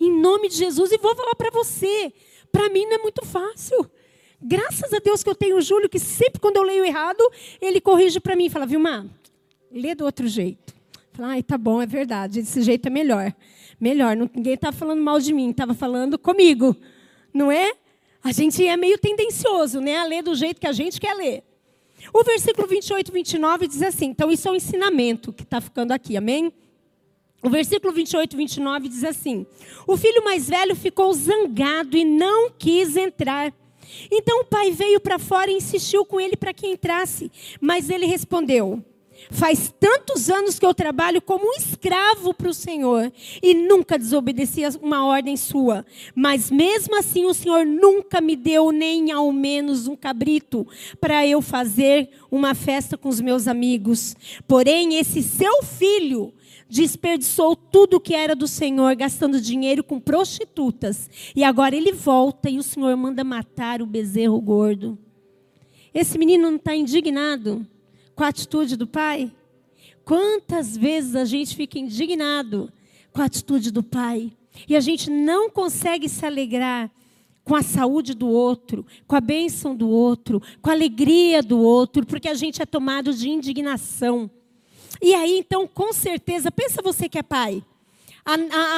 em 0.00 0.10
nome 0.20 0.48
de 0.48 0.56
Jesus. 0.56 0.90
E 0.90 0.98
vou 0.98 1.14
falar 1.14 1.34
para 1.36 1.50
você, 1.50 2.12
para 2.54 2.70
mim 2.70 2.86
não 2.86 2.94
é 2.94 2.98
muito 2.98 3.26
fácil. 3.26 3.90
Graças 4.40 4.92
a 4.92 5.00
Deus 5.00 5.24
que 5.24 5.28
eu 5.28 5.34
tenho 5.34 5.56
o 5.56 5.60
Júlio, 5.60 5.88
que 5.88 5.98
sempre 5.98 6.40
quando 6.40 6.56
eu 6.56 6.62
leio 6.62 6.84
errado, 6.84 7.18
ele 7.60 7.80
corrige 7.80 8.20
para 8.20 8.36
mim 8.36 8.46
e 8.46 8.50
fala, 8.50 8.64
Vilma, 8.64 9.10
lê 9.72 9.92
do 9.92 10.04
outro 10.04 10.28
jeito. 10.28 10.72
Fala, 11.12 11.30
ai, 11.30 11.42
tá 11.42 11.58
bom, 11.58 11.82
é 11.82 11.86
verdade, 11.86 12.40
desse 12.40 12.62
jeito 12.62 12.86
é 12.86 12.90
melhor. 12.90 13.34
Melhor, 13.80 14.16
ninguém 14.16 14.54
estava 14.54 14.76
falando 14.76 15.02
mal 15.02 15.18
de 15.18 15.32
mim, 15.32 15.50
estava 15.50 15.74
falando 15.74 16.16
comigo. 16.16 16.76
Não 17.32 17.50
é? 17.50 17.72
A 18.22 18.30
gente 18.30 18.64
é 18.64 18.76
meio 18.76 18.98
tendencioso, 18.98 19.80
né? 19.80 19.96
A 19.96 20.04
ler 20.04 20.22
do 20.22 20.34
jeito 20.34 20.60
que 20.60 20.66
a 20.66 20.72
gente 20.72 21.00
quer 21.00 21.14
ler. 21.14 21.42
O 22.12 22.22
versículo 22.22 22.68
28 22.68 23.08
e 23.08 23.12
29 23.12 23.66
diz 23.66 23.82
assim, 23.82 24.06
então 24.06 24.30
isso 24.30 24.46
é 24.46 24.52
o 24.52 24.54
ensinamento 24.54 25.32
que 25.32 25.42
está 25.42 25.60
ficando 25.60 25.90
aqui, 25.90 26.16
amém? 26.16 26.52
O 27.44 27.50
versículo 27.50 27.92
28 27.92 28.32
e 28.32 28.36
29 28.38 28.88
diz 28.88 29.04
assim: 29.04 29.46
O 29.86 29.98
filho 29.98 30.24
mais 30.24 30.48
velho 30.48 30.74
ficou 30.74 31.12
zangado 31.12 31.94
e 31.94 32.02
não 32.02 32.50
quis 32.50 32.96
entrar. 32.96 33.52
Então 34.10 34.40
o 34.40 34.44
pai 34.46 34.70
veio 34.70 34.98
para 34.98 35.18
fora 35.18 35.50
e 35.50 35.56
insistiu 35.56 36.06
com 36.06 36.18
ele 36.18 36.36
para 36.36 36.54
que 36.54 36.66
entrasse. 36.66 37.30
Mas 37.60 37.90
ele 37.90 38.06
respondeu: 38.06 38.82
Faz 39.30 39.72
tantos 39.78 40.30
anos 40.30 40.58
que 40.58 40.64
eu 40.64 40.72
trabalho 40.72 41.20
como 41.20 41.44
um 41.46 41.52
escravo 41.52 42.32
para 42.32 42.48
o 42.48 42.54
Senhor 42.54 43.12
e 43.42 43.52
nunca 43.52 43.98
desobedeci 43.98 44.62
uma 44.80 45.04
ordem 45.04 45.36
sua. 45.36 45.84
Mas 46.14 46.50
mesmo 46.50 46.96
assim, 46.96 47.26
o 47.26 47.34
Senhor 47.34 47.66
nunca 47.66 48.22
me 48.22 48.36
deu 48.36 48.72
nem 48.72 49.12
ao 49.12 49.30
menos 49.32 49.86
um 49.86 49.94
cabrito 49.94 50.66
para 50.98 51.26
eu 51.26 51.42
fazer 51.42 52.08
uma 52.30 52.54
festa 52.54 52.96
com 52.96 53.10
os 53.10 53.20
meus 53.20 53.46
amigos. 53.46 54.16
Porém, 54.48 54.96
esse 54.96 55.22
seu 55.22 55.62
filho 55.62 56.32
desperdiçou 56.82 57.54
tudo 57.54 58.00
que 58.00 58.14
era 58.14 58.34
do 58.34 58.48
Senhor, 58.48 58.94
gastando 58.96 59.40
dinheiro 59.40 59.84
com 59.84 60.00
prostitutas. 60.00 61.08
E 61.34 61.44
agora 61.44 61.76
ele 61.76 61.92
volta 61.92 62.50
e 62.50 62.58
o 62.58 62.62
Senhor 62.62 62.96
manda 62.96 63.22
matar 63.22 63.80
o 63.80 63.86
bezerro 63.86 64.40
gordo. 64.40 64.98
Esse 65.92 66.18
menino 66.18 66.50
não 66.50 66.56
está 66.56 66.74
indignado? 66.74 67.66
com 68.14 68.24
a 68.24 68.28
atitude 68.28 68.76
do 68.76 68.86
pai? 68.86 69.32
Quantas 70.04 70.76
vezes 70.76 71.16
a 71.16 71.24
gente 71.24 71.56
fica 71.56 71.78
indignado 71.78 72.72
com 73.12 73.20
a 73.20 73.24
atitude 73.24 73.70
do 73.70 73.82
pai 73.82 74.32
e 74.68 74.76
a 74.76 74.80
gente 74.80 75.10
não 75.10 75.50
consegue 75.50 76.08
se 76.08 76.24
alegrar 76.24 76.90
com 77.42 77.54
a 77.54 77.62
saúde 77.62 78.14
do 78.14 78.28
outro, 78.28 78.86
com 79.06 79.16
a 79.16 79.20
bênção 79.20 79.74
do 79.76 79.88
outro, 79.88 80.40
com 80.62 80.70
a 80.70 80.72
alegria 80.72 81.42
do 81.42 81.58
outro, 81.58 82.06
porque 82.06 82.28
a 82.28 82.34
gente 82.34 82.62
é 82.62 82.66
tomado 82.66 83.12
de 83.12 83.28
indignação. 83.28 84.30
E 85.00 85.14
aí, 85.14 85.38
então, 85.38 85.66
com 85.66 85.92
certeza, 85.92 86.50
pensa 86.50 86.82
você 86.82 87.08
que 87.08 87.18
é 87.18 87.22
pai, 87.22 87.62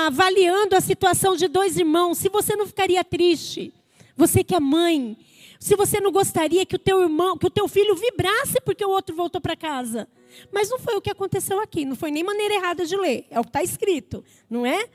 avaliando 0.07 0.75
a 0.75 0.81
situação 0.81 1.37
de 1.37 1.47
dois 1.49 1.77
irmãos, 1.77 2.19
se 2.19 2.29
você 2.29 2.57
não 2.57 2.67
ficaria 2.67 3.05
triste, 3.05 3.73
você 4.17 4.43
que 4.43 4.55
é 4.55 4.61
mãe, 4.61 5.17
se 5.61 5.77
você 5.77 6.01
não 6.01 6.11
gostaria 6.11 6.67
que 6.67 6.77
o 6.77 6.79
teu 6.79 7.01
irmão, 7.03 7.39
que 7.39 7.47
o 7.47 7.51
teu 7.51 7.69
filho 7.69 7.95
vibrasse 7.95 8.61
porque 8.65 8.85
o 8.85 8.91
outro 8.91 9.15
voltou 9.15 9.41
para 9.41 9.57
casa. 9.57 10.09
Mas 10.53 10.69
não 10.69 10.79
foi 10.79 10.97
o 10.97 11.01
que 11.01 11.11
aconteceu 11.11 11.61
aqui, 11.61 11.85
não 11.85 11.97
foi 11.97 12.11
nem 12.11 12.25
maneira 12.25 12.55
errada 12.55 12.85
de 12.85 12.97
ler, 12.97 13.27
é 13.31 13.39
o 13.41 13.43
que 13.43 13.49
está 13.49 13.63
escrito, 13.63 14.25
não 14.51 14.67
é? 14.67 14.89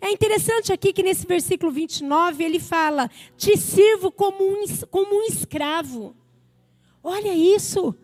É 0.00 0.10
interessante 0.10 0.72
aqui 0.72 0.92
que 0.92 1.02
nesse 1.02 1.26
versículo 1.26 1.72
29 1.72 2.44
ele 2.44 2.60
fala: 2.60 3.10
Te 3.36 3.56
sirvo 3.56 4.10
como 4.10 4.44
um, 4.44 4.64
como 4.90 5.16
um 5.16 5.22
escravo. 5.22 6.14
Olha 7.02 7.34
isso. 7.34 7.94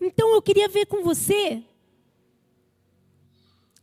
Então 0.00 0.34
eu 0.34 0.42
queria 0.42 0.68
ver 0.68 0.86
com 0.86 1.02
você 1.02 1.62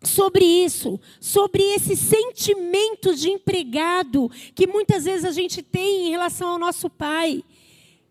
sobre 0.03 0.45
isso, 0.45 0.99
sobre 1.19 1.63
esse 1.63 1.95
sentimento 1.95 3.15
de 3.15 3.29
empregado 3.29 4.29
que 4.53 4.67
muitas 4.67 5.05
vezes 5.05 5.25
a 5.25 5.31
gente 5.31 5.61
tem 5.61 6.07
em 6.07 6.09
relação 6.11 6.49
ao 6.49 6.59
nosso 6.59 6.89
pai 6.89 7.43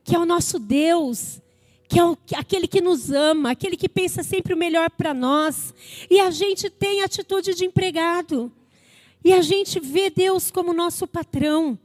que 0.06 0.14
é 0.14 0.18
o 0.20 0.24
nosso 0.24 0.60
Deus, 0.60 1.42
que 1.88 1.98
é 1.98 2.04
o, 2.04 2.16
aquele 2.36 2.68
que 2.68 2.80
nos 2.80 3.10
ama, 3.10 3.50
aquele 3.50 3.76
que 3.76 3.88
pensa 3.88 4.22
sempre 4.22 4.54
o 4.54 4.56
melhor 4.56 4.88
para 4.88 5.12
nós. 5.12 5.74
E 6.08 6.20
a 6.20 6.30
gente 6.30 6.70
tem 6.70 7.02
atitude 7.02 7.54
de 7.54 7.64
empregado. 7.64 8.52
E 9.24 9.32
a 9.32 9.42
gente 9.42 9.80
vê 9.80 10.08
Deus 10.08 10.48
como 10.48 10.72
nosso 10.72 11.08
patrão. 11.08 11.76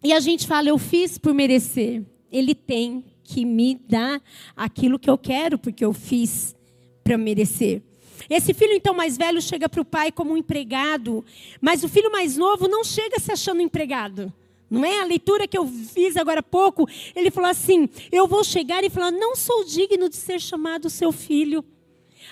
E 0.00 0.12
a 0.12 0.20
gente 0.20 0.46
fala, 0.46 0.68
eu 0.68 0.78
fiz 0.78 1.18
por 1.18 1.34
merecer. 1.34 2.04
Ele 2.30 2.54
tem 2.54 3.04
que 3.24 3.44
me 3.44 3.74
dar 3.74 4.22
aquilo 4.54 4.96
que 4.96 5.10
eu 5.10 5.18
quero, 5.18 5.58
porque 5.58 5.84
eu 5.84 5.92
fiz 5.92 6.54
para 7.02 7.18
merecer. 7.18 7.82
Esse 8.28 8.54
filho, 8.54 8.72
então, 8.72 8.94
mais 8.94 9.16
velho, 9.16 9.40
chega 9.40 9.68
para 9.68 9.80
o 9.80 9.84
pai 9.84 10.10
como 10.10 10.32
um 10.32 10.36
empregado, 10.36 11.24
mas 11.60 11.82
o 11.84 11.88
filho 11.88 12.10
mais 12.10 12.36
novo 12.36 12.68
não 12.68 12.84
chega 12.84 13.18
se 13.18 13.32
achando 13.32 13.60
empregado. 13.60 14.32
Não 14.70 14.84
é 14.84 15.00
a 15.00 15.04
leitura 15.04 15.46
que 15.46 15.56
eu 15.56 15.66
fiz 15.66 16.16
agora 16.16 16.40
há 16.40 16.42
pouco? 16.42 16.88
Ele 17.14 17.30
falou 17.30 17.50
assim: 17.50 17.88
Eu 18.10 18.26
vou 18.26 18.42
chegar 18.42 18.82
e 18.82 18.90
falar, 18.90 19.10
não 19.10 19.36
sou 19.36 19.64
digno 19.64 20.08
de 20.08 20.16
ser 20.16 20.40
chamado 20.40 20.90
seu 20.90 21.12
filho. 21.12 21.64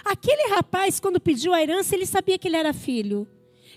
Aquele 0.05 0.49
rapaz, 0.55 0.99
quando 0.99 1.21
pediu 1.21 1.53
a 1.53 1.63
herança, 1.63 1.95
ele 1.95 2.07
sabia 2.07 2.39
que 2.39 2.49
ele 2.49 2.57
era 2.57 2.73
filho 2.73 3.29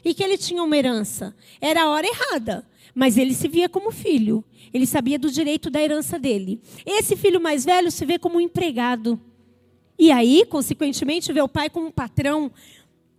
e 0.04 0.13
que 0.13 0.23
ele 0.23 0.38
tinha 0.38 0.63
uma 0.63 0.78
herança. 0.78 1.36
Era 1.60 1.84
a 1.84 1.89
hora 1.89 2.08
errada, 2.08 2.65
mas 2.93 3.17
ele 3.17 3.34
se 3.34 3.47
via 3.47 3.67
como 3.67 3.91
filho. 3.91 4.43
Ele 4.73 4.86
sabia 4.86 5.19
do 5.19 5.30
direito 5.30 5.69
da 5.69 5.82
herança 5.82 6.17
dele. 6.17 6.60
Esse 6.86 7.15
filho 7.15 7.39
mais 7.39 7.65
velho 7.65 7.91
se 7.91 8.06
vê 8.06 8.17
como 8.17 8.38
um 8.38 8.41
empregado. 8.41 9.19
E 9.97 10.12
aí, 10.12 10.45
consequentemente, 10.45 11.31
vê 11.31 11.41
o 11.41 11.47
pai 11.47 11.69
como 11.69 11.88
um 11.88 11.91
patrão, 11.91 12.51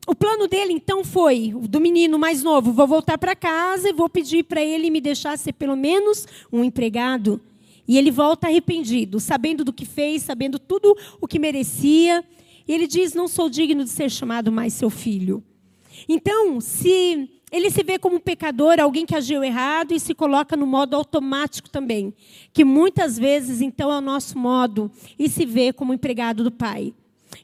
o 0.06 0.14
plano 0.14 0.46
dele 0.46 0.72
então 0.72 1.02
foi, 1.02 1.52
do 1.52 1.80
menino 1.80 2.16
mais 2.16 2.42
novo, 2.42 2.72
vou 2.72 2.86
voltar 2.86 3.18
para 3.18 3.34
casa 3.34 3.88
e 3.88 3.92
vou 3.92 4.08
pedir 4.08 4.44
para 4.44 4.62
ele 4.62 4.88
me 4.88 5.00
deixar 5.00 5.36
ser 5.36 5.52
pelo 5.52 5.74
menos 5.74 6.26
um 6.52 6.62
empregado. 6.62 7.40
E 7.88 7.98
ele 7.98 8.10
volta 8.12 8.46
arrependido, 8.46 9.18
sabendo 9.18 9.64
do 9.64 9.72
que 9.72 9.84
fez, 9.84 10.22
sabendo 10.22 10.58
tudo 10.58 10.96
o 11.20 11.26
que 11.26 11.38
merecia. 11.38 12.24
E 12.66 12.72
ele 12.72 12.86
diz: 12.86 13.14
Não 13.14 13.26
sou 13.26 13.48
digno 13.48 13.82
de 13.82 13.90
ser 13.90 14.10
chamado 14.10 14.52
mais 14.52 14.74
seu 14.74 14.90
filho. 14.90 15.42
Então, 16.08 16.60
se 16.60 17.28
ele 17.50 17.70
se 17.70 17.82
vê 17.82 17.98
como 17.98 18.18
pecador, 18.18 18.80
alguém 18.80 19.06
que 19.06 19.14
agiu 19.14 19.44
errado 19.44 19.92
e 19.92 20.00
se 20.00 20.14
coloca 20.14 20.56
no 20.56 20.66
modo 20.66 20.96
automático 20.96 21.70
também, 21.70 22.12
que 22.52 22.64
muitas 22.64 23.18
vezes 23.18 23.60
então 23.60 23.92
é 23.92 23.98
o 23.98 24.00
nosso 24.00 24.36
modo 24.36 24.90
e 25.18 25.28
se 25.28 25.46
vê 25.46 25.72
como 25.72 25.94
empregado 25.94 26.42
do 26.42 26.50
pai. 26.50 26.92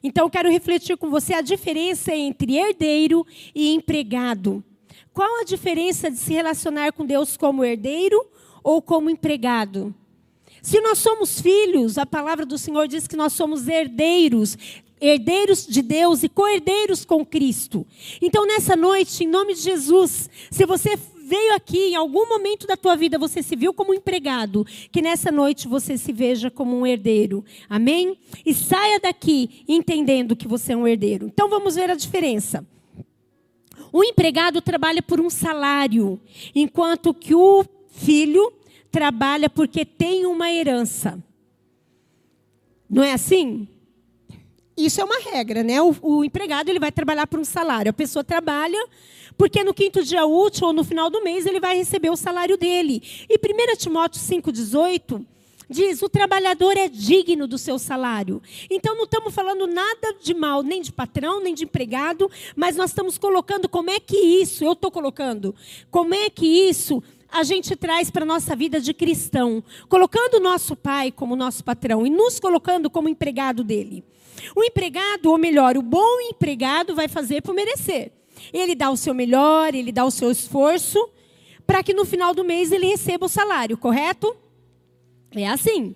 Então, 0.01 0.29
quero 0.29 0.49
refletir 0.49 0.97
com 0.97 1.09
você 1.09 1.33
a 1.33 1.41
diferença 1.41 2.13
entre 2.13 2.57
herdeiro 2.57 3.25
e 3.53 3.73
empregado. 3.73 4.63
Qual 5.13 5.41
a 5.41 5.43
diferença 5.43 6.09
de 6.09 6.17
se 6.17 6.33
relacionar 6.33 6.91
com 6.91 7.05
Deus 7.05 7.37
como 7.37 7.63
herdeiro 7.63 8.25
ou 8.63 8.81
como 8.81 9.09
empregado? 9.09 9.93
Se 10.63 10.79
nós 10.79 10.97
somos 10.97 11.41
filhos, 11.41 11.97
a 11.97 12.05
palavra 12.05 12.45
do 12.45 12.57
Senhor 12.57 12.87
diz 12.87 13.05
que 13.05 13.17
nós 13.17 13.33
somos 13.33 13.67
herdeiros, 13.67 14.57
herdeiros 14.99 15.67
de 15.67 15.81
Deus 15.81 16.23
e 16.23 16.29
co-herdeiros 16.29 17.03
com 17.03 17.25
Cristo. 17.25 17.85
Então, 18.21 18.47
nessa 18.47 18.73
noite, 18.73 19.25
em 19.25 19.27
nome 19.27 19.55
de 19.55 19.59
Jesus, 19.59 20.29
se 20.49 20.65
você 20.65 20.97
veio 21.25 21.53
aqui, 21.53 21.89
em 21.89 21.95
algum 21.95 22.29
momento 22.29 22.65
da 22.65 22.77
tua 22.77 22.95
vida 22.95 23.19
você 23.19 23.43
se 23.43 23.57
viu 23.57 23.73
como 23.73 23.93
empregado, 23.93 24.65
que 24.89 25.01
nessa 25.01 25.33
noite 25.33 25.67
você 25.67 25.97
se 25.97 26.13
veja 26.13 26.49
como 26.49 26.79
um 26.79 26.87
herdeiro. 26.87 27.43
Amém? 27.69 28.17
E 28.45 28.53
saia 28.53 29.01
daqui 29.01 29.65
entendendo 29.67 30.33
que 30.33 30.47
você 30.47 30.71
é 30.71 30.77
um 30.77 30.87
herdeiro. 30.87 31.27
Então 31.27 31.49
vamos 31.49 31.75
ver 31.75 31.91
a 31.91 31.95
diferença. 31.95 32.65
O 33.91 34.01
empregado 34.01 34.61
trabalha 34.61 35.01
por 35.01 35.19
um 35.19 35.29
salário, 35.29 36.21
enquanto 36.55 37.13
que 37.13 37.35
o 37.35 37.65
filho 37.89 38.51
trabalha 38.93 39.49
porque 39.49 39.83
tem 39.83 40.27
uma 40.27 40.51
herança. 40.51 41.17
Não 42.87 43.03
é 43.03 43.11
assim? 43.11 43.67
Isso 44.77 45.01
é 45.01 45.03
uma 45.03 45.19
regra, 45.19 45.63
né? 45.63 45.81
O, 45.81 45.95
o, 45.99 46.23
empregado 46.23 46.69
ele 46.69 46.79
vai 46.79 46.91
trabalhar 46.91 47.25
por 47.25 47.39
um 47.39 47.43
salário. 47.43 47.89
A 47.89 47.93
pessoa 47.93 48.23
trabalha 48.23 48.87
porque 49.35 49.63
no 49.63 49.73
quinto 49.73 50.03
dia 50.03 50.27
útil 50.27 50.67
ou 50.67 50.73
no 50.73 50.83
final 50.83 51.09
do 51.09 51.23
mês 51.23 51.47
ele 51.47 51.59
vai 51.59 51.75
receber 51.75 52.11
o 52.11 52.15
salário 52.15 52.55
dele. 52.55 53.01
E 53.27 53.35
1 53.35 53.77
Timóteo 53.77 54.21
5,18 54.21 55.25
diz: 55.67 56.03
o 56.03 56.07
trabalhador 56.07 56.77
é 56.77 56.87
digno 56.87 57.47
do 57.47 57.57
seu 57.57 57.79
salário. 57.79 58.43
Então 58.69 58.95
não 58.95 59.05
estamos 59.05 59.33
falando 59.33 59.65
nada 59.65 60.13
de 60.21 60.35
mal, 60.35 60.61
nem 60.61 60.83
de 60.83 60.91
patrão, 60.91 61.41
nem 61.41 61.55
de 61.55 61.63
empregado, 61.63 62.29
mas 62.55 62.75
nós 62.75 62.91
estamos 62.91 63.17
colocando 63.17 63.67
como 63.67 63.89
é 63.89 63.99
que 63.99 64.17
isso, 64.17 64.63
eu 64.63 64.73
estou 64.73 64.91
colocando, 64.91 65.55
como 65.89 66.13
é 66.13 66.29
que 66.29 66.45
isso 66.45 67.01
a 67.33 67.41
gente 67.41 67.75
traz 67.75 68.11
para 68.11 68.21
a 68.21 68.27
nossa 68.27 68.55
vida 68.55 68.79
de 68.79 68.93
cristão, 68.93 69.63
colocando 69.89 70.35
o 70.35 70.39
nosso 70.39 70.75
pai 70.75 71.11
como 71.11 71.35
nosso 71.35 71.63
patrão 71.63 72.05
e 72.05 72.09
nos 72.09 72.39
colocando 72.39 72.91
como 72.91 73.09
empregado 73.09 73.63
dele. 73.63 74.03
O 74.55 74.63
empregado, 74.63 75.31
ou 75.31 75.37
melhor, 75.39 75.75
o 75.75 75.81
bom 75.81 76.19
empregado 76.21 76.93
vai 76.93 77.07
fazer 77.07 77.41
por 77.41 77.55
merecer. 77.55 78.11
Ele 78.53 78.75
dá 78.75 78.91
o 78.91 78.97
seu 78.97 79.15
melhor, 79.15 79.73
ele 79.73 79.91
dá 79.91 80.05
o 80.05 80.11
seu 80.11 80.29
esforço, 80.29 81.09
para 81.65 81.81
que 81.81 81.91
no 81.91 82.05
final 82.05 82.35
do 82.35 82.43
mês 82.43 82.71
ele 82.71 82.85
receba 82.85 83.25
o 83.25 83.29
salário, 83.29 83.79
correto? 83.79 84.35
É 85.31 85.47
assim. 85.47 85.95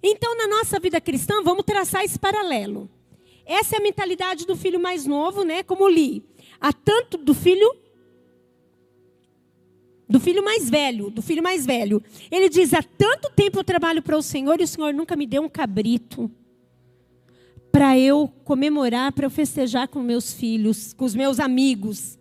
Então, 0.00 0.36
na 0.36 0.46
nossa 0.46 0.78
vida 0.78 1.00
cristã, 1.00 1.42
vamos 1.42 1.64
traçar 1.64 2.04
esse 2.04 2.18
paralelo. 2.18 2.88
Essa 3.44 3.74
é 3.74 3.78
a 3.80 3.82
mentalidade 3.82 4.46
do 4.46 4.54
filho 4.54 4.78
mais 4.78 5.04
novo, 5.04 5.42
né? 5.42 5.64
Como 5.64 5.88
li. 5.88 6.24
Há 6.60 6.72
tanto 6.72 7.18
do 7.18 7.34
filho 7.34 7.81
do 10.12 10.20
filho 10.20 10.44
mais 10.44 10.68
velho, 10.68 11.08
do 11.08 11.22
filho 11.22 11.42
mais 11.42 11.64
velho. 11.64 12.02
Ele 12.30 12.50
diz: 12.50 12.74
"Há 12.74 12.82
tanto 12.82 13.30
tempo 13.34 13.58
eu 13.58 13.64
trabalho 13.64 14.02
para 14.02 14.16
o 14.16 14.22
Senhor 14.22 14.60
e 14.60 14.64
o 14.64 14.68
Senhor 14.68 14.92
nunca 14.92 15.16
me 15.16 15.26
deu 15.26 15.42
um 15.42 15.48
cabrito 15.48 16.30
para 17.72 17.98
eu 17.98 18.30
comemorar, 18.44 19.10
para 19.12 19.24
eu 19.24 19.30
festejar 19.30 19.88
com 19.88 20.00
meus 20.00 20.34
filhos, 20.34 20.92
com 20.92 21.06
os 21.06 21.14
meus 21.14 21.40
amigos. 21.40 22.18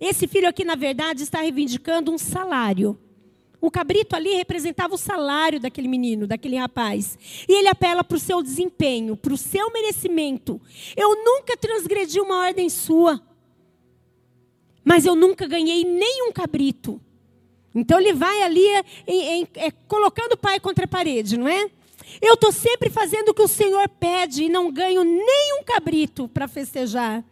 Esse 0.00 0.26
filho 0.26 0.48
aqui, 0.48 0.64
na 0.64 0.74
verdade, 0.74 1.22
está 1.22 1.42
reivindicando 1.42 2.10
um 2.10 2.16
salário. 2.16 2.98
O 3.60 3.70
cabrito 3.70 4.16
ali 4.16 4.34
representava 4.34 4.94
o 4.94 4.98
salário 4.98 5.60
daquele 5.60 5.88
menino, 5.88 6.26
daquele 6.26 6.56
rapaz. 6.56 7.18
E 7.46 7.52
ele 7.52 7.68
apela 7.68 8.02
para 8.02 8.16
o 8.16 8.20
seu 8.20 8.42
desempenho, 8.42 9.16
para 9.16 9.34
o 9.34 9.38
seu 9.38 9.70
merecimento. 9.70 10.58
Eu 10.96 11.22
nunca 11.22 11.56
transgredi 11.58 12.18
uma 12.20 12.46
ordem 12.46 12.70
sua, 12.70 13.20
mas 14.82 15.04
eu 15.04 15.14
nunca 15.14 15.46
ganhei 15.46 15.84
nenhum 15.84 16.32
cabrito. 16.32 17.00
Então 17.74 17.98
ele 17.98 18.12
vai 18.12 18.42
ali 18.42 18.66
é, 18.66 18.84
é, 19.54 19.70
colocando 19.88 20.34
o 20.34 20.38
pai 20.38 20.60
contra 20.60 20.84
a 20.84 20.88
parede, 20.88 21.36
não 21.36 21.48
é? 21.48 21.68
Eu 22.20 22.34
estou 22.34 22.52
sempre 22.52 22.88
fazendo 22.90 23.30
o 23.30 23.34
que 23.34 23.42
o 23.42 23.48
Senhor 23.48 23.88
pede 23.88 24.44
e 24.44 24.48
não 24.48 24.70
ganho 24.70 25.02
nem 25.02 25.58
um 25.60 25.64
cabrito 25.64 26.28
para 26.28 26.46
festejar. 26.46 27.24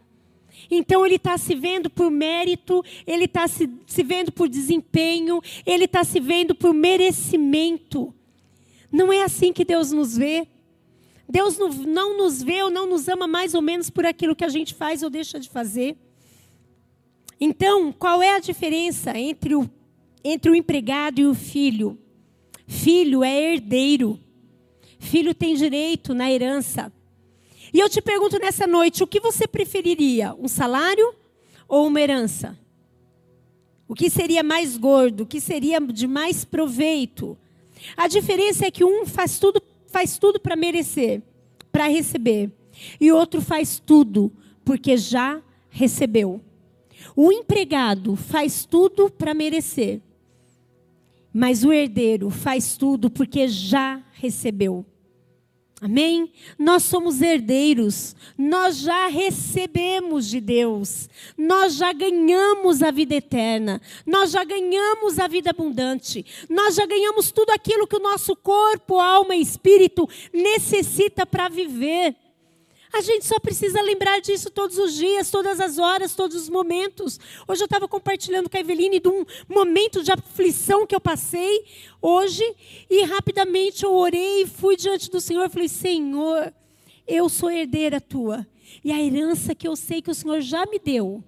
Então 0.70 1.04
ele 1.04 1.16
está 1.16 1.38
se 1.38 1.54
vendo 1.54 1.88
por 1.88 2.10
mérito, 2.10 2.84
ele 3.06 3.24
está 3.26 3.46
se, 3.46 3.68
se 3.86 4.02
vendo 4.02 4.32
por 4.32 4.48
desempenho, 4.48 5.40
ele 5.64 5.84
está 5.84 6.02
se 6.02 6.18
vendo 6.18 6.54
por 6.54 6.74
merecimento. 6.74 8.12
Não 8.90 9.12
é 9.12 9.22
assim 9.22 9.52
que 9.52 9.64
Deus 9.64 9.92
nos 9.92 10.16
vê. 10.16 10.46
Deus 11.28 11.56
não 11.56 12.16
nos 12.16 12.42
vê 12.42 12.62
ou 12.62 12.70
não 12.70 12.86
nos 12.86 13.08
ama 13.08 13.26
mais 13.26 13.54
ou 13.54 13.62
menos 13.62 13.88
por 13.88 14.04
aquilo 14.04 14.36
que 14.36 14.44
a 14.44 14.48
gente 14.48 14.74
faz 14.74 15.02
ou 15.02 15.08
deixa 15.08 15.38
de 15.38 15.48
fazer. 15.48 15.96
Então, 17.40 17.92
qual 17.92 18.22
é 18.22 18.34
a 18.34 18.38
diferença 18.38 19.16
entre 19.18 19.54
o, 19.54 19.68
entre 20.24 20.50
o 20.50 20.54
empregado 20.54 21.20
e 21.20 21.26
o 21.26 21.34
filho? 21.34 21.98
Filho 22.66 23.22
é 23.22 23.52
herdeiro. 23.52 24.18
Filho 24.98 25.34
tem 25.34 25.54
direito 25.54 26.14
na 26.14 26.30
herança. 26.30 26.92
E 27.72 27.80
eu 27.80 27.88
te 27.88 28.00
pergunto 28.00 28.38
nessa 28.38 28.66
noite: 28.66 29.02
o 29.02 29.06
que 29.06 29.20
você 29.20 29.46
preferiria? 29.46 30.34
Um 30.38 30.48
salário 30.48 31.14
ou 31.68 31.86
uma 31.86 32.00
herança? 32.00 32.58
O 33.88 33.94
que 33.94 34.08
seria 34.08 34.42
mais 34.42 34.76
gordo? 34.76 35.24
O 35.24 35.26
que 35.26 35.40
seria 35.40 35.80
de 35.80 36.06
mais 36.06 36.44
proveito? 36.44 37.36
A 37.96 38.08
diferença 38.08 38.66
é 38.66 38.70
que 38.70 38.84
um 38.84 39.04
faz 39.04 39.38
tudo, 39.38 39.60
faz 39.86 40.18
tudo 40.18 40.38
para 40.40 40.56
merecer, 40.56 41.22
para 41.70 41.88
receber, 41.88 42.50
e 43.00 43.10
outro 43.10 43.40
faz 43.40 43.78
tudo 43.84 44.32
porque 44.64 44.96
já 44.96 45.42
recebeu. 45.68 46.40
O 47.16 47.32
empregado 47.32 48.14
faz 48.14 48.64
tudo 48.64 49.10
para 49.10 49.34
merecer, 49.34 50.00
mas 51.32 51.64
o 51.64 51.72
herdeiro 51.72 52.30
faz 52.30 52.76
tudo 52.76 53.10
porque 53.10 53.48
já 53.48 54.02
recebeu. 54.12 54.84
Amém? 55.80 56.32
Nós 56.56 56.84
somos 56.84 57.20
herdeiros, 57.20 58.14
nós 58.38 58.76
já 58.76 59.08
recebemos 59.08 60.28
de 60.28 60.40
Deus, 60.40 61.08
nós 61.36 61.74
já 61.74 61.92
ganhamos 61.92 62.84
a 62.84 62.92
vida 62.92 63.16
eterna, 63.16 63.82
nós 64.06 64.30
já 64.30 64.44
ganhamos 64.44 65.18
a 65.18 65.26
vida 65.26 65.50
abundante, 65.50 66.24
nós 66.48 66.76
já 66.76 66.86
ganhamos 66.86 67.32
tudo 67.32 67.50
aquilo 67.50 67.88
que 67.88 67.96
o 67.96 68.02
nosso 68.02 68.36
corpo, 68.36 69.00
alma 69.00 69.34
e 69.34 69.42
espírito 69.42 70.08
necessita 70.32 71.26
para 71.26 71.48
viver. 71.48 72.14
A 72.92 73.00
gente 73.00 73.24
só 73.24 73.40
precisa 73.40 73.80
lembrar 73.80 74.20
disso 74.20 74.50
todos 74.50 74.76
os 74.76 74.94
dias, 74.94 75.30
todas 75.30 75.58
as 75.60 75.78
horas, 75.78 76.14
todos 76.14 76.36
os 76.36 76.50
momentos. 76.50 77.18
Hoje 77.48 77.62
eu 77.62 77.64
estava 77.64 77.88
compartilhando 77.88 78.50
com 78.50 78.56
a 78.56 78.60
Eveline 78.60 79.00
de 79.00 79.08
um 79.08 79.24
momento 79.48 80.02
de 80.02 80.12
aflição 80.12 80.86
que 80.86 80.94
eu 80.94 81.00
passei 81.00 81.64
hoje 82.02 82.44
e 82.90 83.02
rapidamente 83.04 83.82
eu 83.82 83.94
orei 83.94 84.42
e 84.42 84.46
fui 84.46 84.76
diante 84.76 85.10
do 85.10 85.22
Senhor 85.22 85.46
e 85.46 85.48
falei: 85.48 85.68
Senhor, 85.68 86.52
eu 87.06 87.30
sou 87.30 87.50
herdeira 87.50 87.98
tua 87.98 88.46
e 88.84 88.92
a 88.92 89.00
herança 89.00 89.54
que 89.54 89.66
eu 89.66 89.74
sei 89.74 90.02
que 90.02 90.10
o 90.10 90.14
Senhor 90.14 90.42
já 90.42 90.66
me 90.66 90.78
deu 90.78 91.24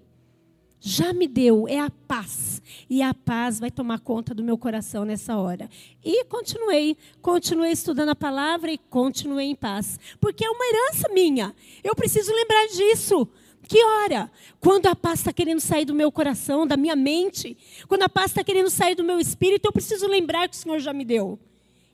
já 0.86 1.14
me 1.14 1.26
deu 1.26 1.66
é 1.66 1.80
a 1.80 1.88
paz. 2.06 2.60
E 2.90 3.00
a 3.00 3.14
paz 3.14 3.58
vai 3.58 3.70
tomar 3.70 4.00
conta 4.00 4.34
do 4.34 4.44
meu 4.44 4.58
coração 4.58 5.02
nessa 5.06 5.34
hora. 5.34 5.70
E 6.04 6.26
continuei, 6.26 6.94
continuei 7.22 7.72
estudando 7.72 8.10
a 8.10 8.14
palavra 8.14 8.70
e 8.70 8.76
continuei 8.76 9.46
em 9.46 9.54
paz. 9.54 9.98
Porque 10.20 10.44
é 10.44 10.50
uma 10.50 10.66
herança 10.66 11.08
minha. 11.08 11.54
Eu 11.82 11.94
preciso 11.94 12.30
lembrar 12.34 12.66
disso. 12.66 13.26
Que 13.66 13.82
hora? 13.82 14.30
Quando 14.60 14.86
a 14.86 14.94
paz 14.94 15.20
está 15.20 15.32
querendo 15.32 15.60
sair 15.60 15.86
do 15.86 15.94
meu 15.94 16.12
coração, 16.12 16.66
da 16.66 16.76
minha 16.76 16.94
mente, 16.94 17.56
quando 17.88 18.02
a 18.02 18.08
paz 18.10 18.32
está 18.32 18.44
querendo 18.44 18.68
sair 18.68 18.94
do 18.94 19.02
meu 19.02 19.18
espírito, 19.18 19.66
eu 19.66 19.72
preciso 19.72 20.06
lembrar 20.06 20.50
que 20.50 20.54
o 20.54 20.58
Senhor 20.58 20.80
já 20.80 20.92
me 20.92 21.06
deu. 21.06 21.38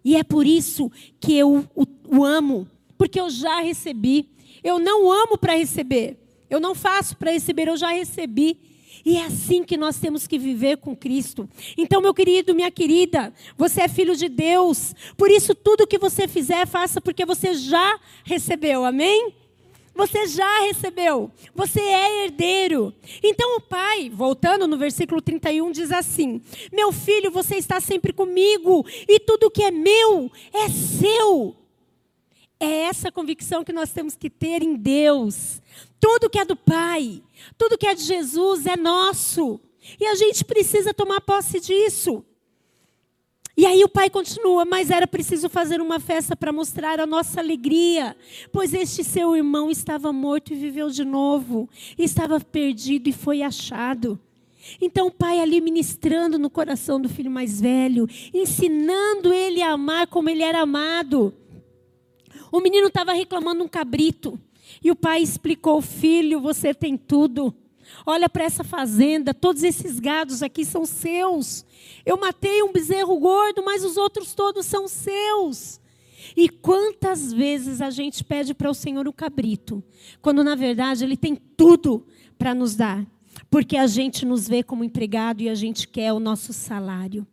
E 0.05 0.17
é 0.17 0.25
por 0.25 0.45
isso 0.45 0.91
que 1.21 1.39
eu 1.39 1.65
o, 1.77 1.87
o 2.09 2.25
amo, 2.25 2.67
porque 2.99 3.21
eu 3.21 3.31
já 3.31 3.61
recebi. 3.61 4.29
Eu 4.65 4.81
não 4.81 5.13
amo 5.13 5.39
para 5.39 5.55
receber. 5.55 6.19
Eu 6.51 6.59
não 6.59 6.75
faço 6.75 7.17
para 7.17 7.31
receber, 7.31 7.69
eu 7.69 7.77
já 7.77 7.93
recebi. 7.93 8.70
E 9.05 9.17
é 9.17 9.25
assim 9.25 9.65
que 9.65 9.77
nós 9.77 9.99
temos 9.99 10.27
que 10.27 10.39
viver 10.39 10.79
com 10.79 10.95
Cristo. 10.95 11.49
Então, 11.77 12.01
meu 12.01 12.15
querido, 12.15 12.55
minha 12.55 12.71
querida, 12.71 13.33
você 13.57 13.83
é 13.83 13.89
filho 13.89 14.15
de 14.17 14.29
Deus. 14.29 14.95
Por 15.17 15.31
isso, 15.31 15.55
tudo 15.55 15.87
que 15.87 15.99
você 15.99 16.29
fizer, 16.29 16.67
faça 16.67 17.01
porque 17.01 17.25
você 17.25 17.55
já 17.55 17.99
recebeu. 18.25 18.85
Amém? 18.85 19.35
Você 19.95 20.27
já 20.27 20.61
recebeu. 20.61 21.31
Você 21.55 21.81
é 21.81 22.25
herdeiro. 22.25 22.95
Então, 23.23 23.57
o 23.57 23.61
pai, 23.61 24.09
voltando 24.09 24.67
no 24.67 24.79
versículo 24.79 25.21
31, 25.21 25.71
diz 25.73 25.91
assim: 25.91 26.41
Meu 26.73 26.93
filho, 26.93 27.31
você 27.31 27.57
está 27.57 27.81
sempre 27.81 28.13
comigo, 28.13 28.87
e 29.09 29.19
tudo 29.21 29.51
que 29.51 29.63
é 29.63 29.71
meu 29.71 30.31
é 30.53 30.69
seu. 30.69 31.57
É 32.61 32.83
essa 32.83 33.11
convicção 33.11 33.65
que 33.65 33.73
nós 33.73 33.91
temos 33.91 34.15
que 34.15 34.29
ter 34.29 34.63
em 34.63 34.77
Deus. 34.77 35.63
Tudo 35.99 36.29
que 36.29 36.39
é 36.39 36.45
do 36.45 36.55
Pai, 36.55 37.23
tudo 37.57 37.79
que 37.79 37.87
é 37.87 37.95
de 37.95 38.03
Jesus 38.03 38.67
é 38.67 38.77
nosso. 38.77 39.59
E 39.99 40.05
a 40.07 40.15
gente 40.15 40.45
precisa 40.45 40.93
tomar 40.93 41.23
posse 41.23 41.59
disso. 41.59 42.23
E 43.57 43.67
aí 43.67 43.85
o 43.85 43.89
pai 43.89 44.09
continua, 44.09 44.65
mas 44.65 44.91
era 44.91 45.07
preciso 45.07 45.49
fazer 45.51 45.83
uma 45.83 46.01
festa 46.01 46.35
para 46.35 46.53
mostrar 46.53 46.99
a 46.99 47.07
nossa 47.07 47.41
alegria, 47.41 48.17
pois 48.51 48.73
este 48.73 49.05
seu 49.05 49.37
irmão 49.37 49.71
estava 49.71 50.13
morto 50.13 50.53
e 50.53 50.57
viveu 50.57 50.89
de 50.89 51.05
novo, 51.05 51.69
estava 51.99 52.41
perdido 52.41 53.09
e 53.09 53.13
foi 53.13 53.43
achado. 53.43 54.19
Então 54.81 55.09
o 55.09 55.11
pai 55.11 55.41
ali 55.41 55.61
ministrando 55.61 56.39
no 56.39 56.49
coração 56.49 57.01
do 57.01 57.09
filho 57.09 57.31
mais 57.31 57.61
velho, 57.61 58.09
ensinando 58.33 59.33
ele 59.33 59.61
a 59.61 59.73
amar 59.73 60.07
como 60.07 60.31
ele 60.31 60.43
era 60.43 60.61
amado. 60.61 61.35
O 62.53 62.61
menino 62.61 62.89
estava 62.89 63.13
reclamando 63.13 63.63
um 63.63 63.69
cabrito. 63.69 64.39
E 64.83 64.91
o 64.91 64.97
pai 64.97 65.23
explicou: 65.23 65.81
Filho, 65.81 66.41
você 66.41 66.75
tem 66.75 66.97
tudo. 66.97 67.55
Olha 68.07 68.29
para 68.29 68.45
essa 68.45 68.63
fazenda, 68.63 69.35
todos 69.35 69.63
esses 69.63 69.99
gados 69.99 70.43
aqui 70.43 70.65
são 70.65 70.87
seus. 70.87 71.65
Eu 72.07 72.17
matei 72.17 72.63
um 72.63 72.73
bezerro 72.73 73.19
gordo, 73.19 73.65
mas 73.65 73.85
os 73.85 73.97
outros 73.97 74.33
todos 74.35 74.67
são 74.67 74.87
seus. 74.87 75.81
E 76.37 76.49
quantas 76.49 77.33
vezes 77.33 77.81
a 77.81 77.91
gente 77.91 78.23
pede 78.23 78.55
para 78.55 78.71
o 78.71 78.75
Senhor 78.75 79.09
o 79.09 79.13
cabrito, 79.13 79.83
quando 80.21 80.45
na 80.45 80.55
verdade 80.55 81.05
Ele 81.05 81.17
tem 81.17 81.35
tudo 81.35 82.07
para 82.39 82.55
nos 82.55 82.77
dar, 82.77 83.05
porque 83.51 83.77
a 83.77 83.87
gente 83.87 84.25
nos 84.25 84.47
vê 84.47 84.63
como 84.63 84.85
empregado 84.85 85.43
e 85.43 85.49
a 85.49 85.55
gente 85.55 85.89
quer 85.89 86.13
o 86.13 86.21
nosso 86.21 86.53
salário. 86.53 87.27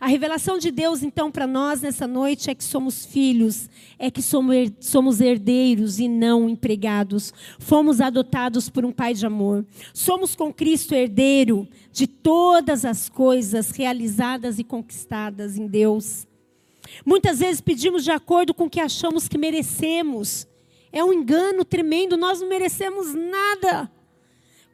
A 0.00 0.06
revelação 0.06 0.58
de 0.58 0.70
Deus, 0.70 1.02
então, 1.02 1.30
para 1.30 1.46
nós 1.46 1.80
nessa 1.80 2.06
noite 2.06 2.50
é 2.50 2.54
que 2.54 2.62
somos 2.62 3.04
filhos, 3.04 3.68
é 3.98 4.10
que 4.10 4.22
somos 4.22 5.20
herdeiros 5.20 5.98
e 5.98 6.06
não 6.08 6.48
empregados. 6.48 7.32
Fomos 7.58 8.00
adotados 8.00 8.68
por 8.68 8.84
um 8.84 8.92
Pai 8.92 9.14
de 9.14 9.26
amor. 9.26 9.66
Somos 9.92 10.36
com 10.36 10.52
Cristo 10.52 10.94
herdeiro 10.94 11.66
de 11.90 12.06
todas 12.06 12.84
as 12.84 13.08
coisas 13.08 13.70
realizadas 13.70 14.58
e 14.58 14.64
conquistadas 14.64 15.56
em 15.56 15.66
Deus. 15.66 16.26
Muitas 17.04 17.40
vezes 17.40 17.60
pedimos 17.60 18.04
de 18.04 18.10
acordo 18.10 18.54
com 18.54 18.64
o 18.64 18.70
que 18.70 18.80
achamos 18.80 19.26
que 19.28 19.36
merecemos. 19.36 20.46
É 20.92 21.02
um 21.04 21.12
engano 21.12 21.64
tremendo, 21.64 22.16
nós 22.16 22.40
não 22.40 22.48
merecemos 22.48 23.14
nada. 23.14 23.90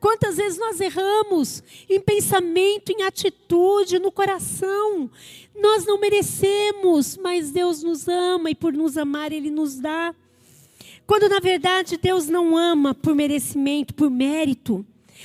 Quantas 0.04 0.36
vezes 0.36 0.58
nós 0.58 0.82
erramos 0.82 1.62
em 1.88 1.98
pensamento, 1.98 2.90
em 2.90 3.04
atitude, 3.04 3.98
no 3.98 4.12
coração. 4.12 5.10
Nós 5.58 5.86
não 5.86 5.98
merecemos, 5.98 7.16
mas 7.16 7.50
Deus 7.50 7.82
nos 7.82 8.06
ama 8.06 8.50
e 8.50 8.54
por 8.54 8.74
nos 8.74 8.98
amar 8.98 9.32
Ele 9.32 9.50
nos 9.50 9.80
dá. 9.80 10.14
Quando 11.06 11.26
na 11.26 11.40
verdade 11.40 11.96
Deus 11.96 12.28
não 12.28 12.54
ama 12.54 12.94
por 12.94 13.14
merecimento, 13.14 13.94
por 13.94 14.10
mérito. 14.10 14.84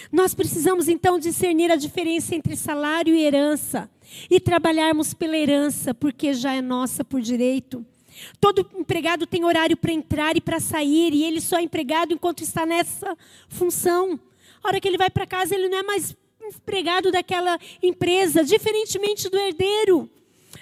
Nós 0.09 0.33
precisamos 0.33 0.87
então 0.87 1.19
discernir 1.19 1.69
a 1.69 1.75
diferença 1.75 2.33
entre 2.33 2.55
salário 2.55 3.13
e 3.13 3.21
herança 3.21 3.89
e 4.31 4.39
trabalharmos 4.39 5.13
pela 5.13 5.37
herança, 5.37 5.93
porque 5.93 6.33
já 6.33 6.53
é 6.53 6.61
nossa 6.61 7.03
por 7.03 7.19
direito. 7.19 7.85
Todo 8.39 8.65
empregado 8.77 9.27
tem 9.27 9.43
horário 9.43 9.75
para 9.75 9.91
entrar 9.91 10.37
e 10.37 10.41
para 10.41 10.61
sair, 10.61 11.13
e 11.13 11.25
ele 11.25 11.41
só 11.41 11.57
é 11.57 11.63
empregado 11.63 12.13
enquanto 12.13 12.43
está 12.43 12.65
nessa 12.65 13.17
função. 13.49 14.17
A 14.63 14.67
hora 14.67 14.79
que 14.79 14.87
ele 14.87 14.97
vai 14.97 15.09
para 15.09 15.25
casa, 15.25 15.55
ele 15.55 15.69
não 15.69 15.77
é 15.77 15.83
mais 15.83 16.15
empregado 16.41 17.11
daquela 17.11 17.59
empresa, 17.81 18.43
diferentemente 18.43 19.29
do 19.29 19.37
herdeiro, 19.37 20.09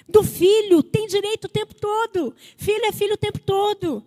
do 0.08 0.22
filho, 0.22 0.82
tem 0.82 1.06
direito 1.06 1.44
o 1.44 1.48
tempo 1.48 1.74
todo. 1.74 2.34
Filho 2.56 2.84
é 2.84 2.92
filho 2.92 3.14
o 3.14 3.18
tempo 3.18 3.38
todo. 3.40 4.04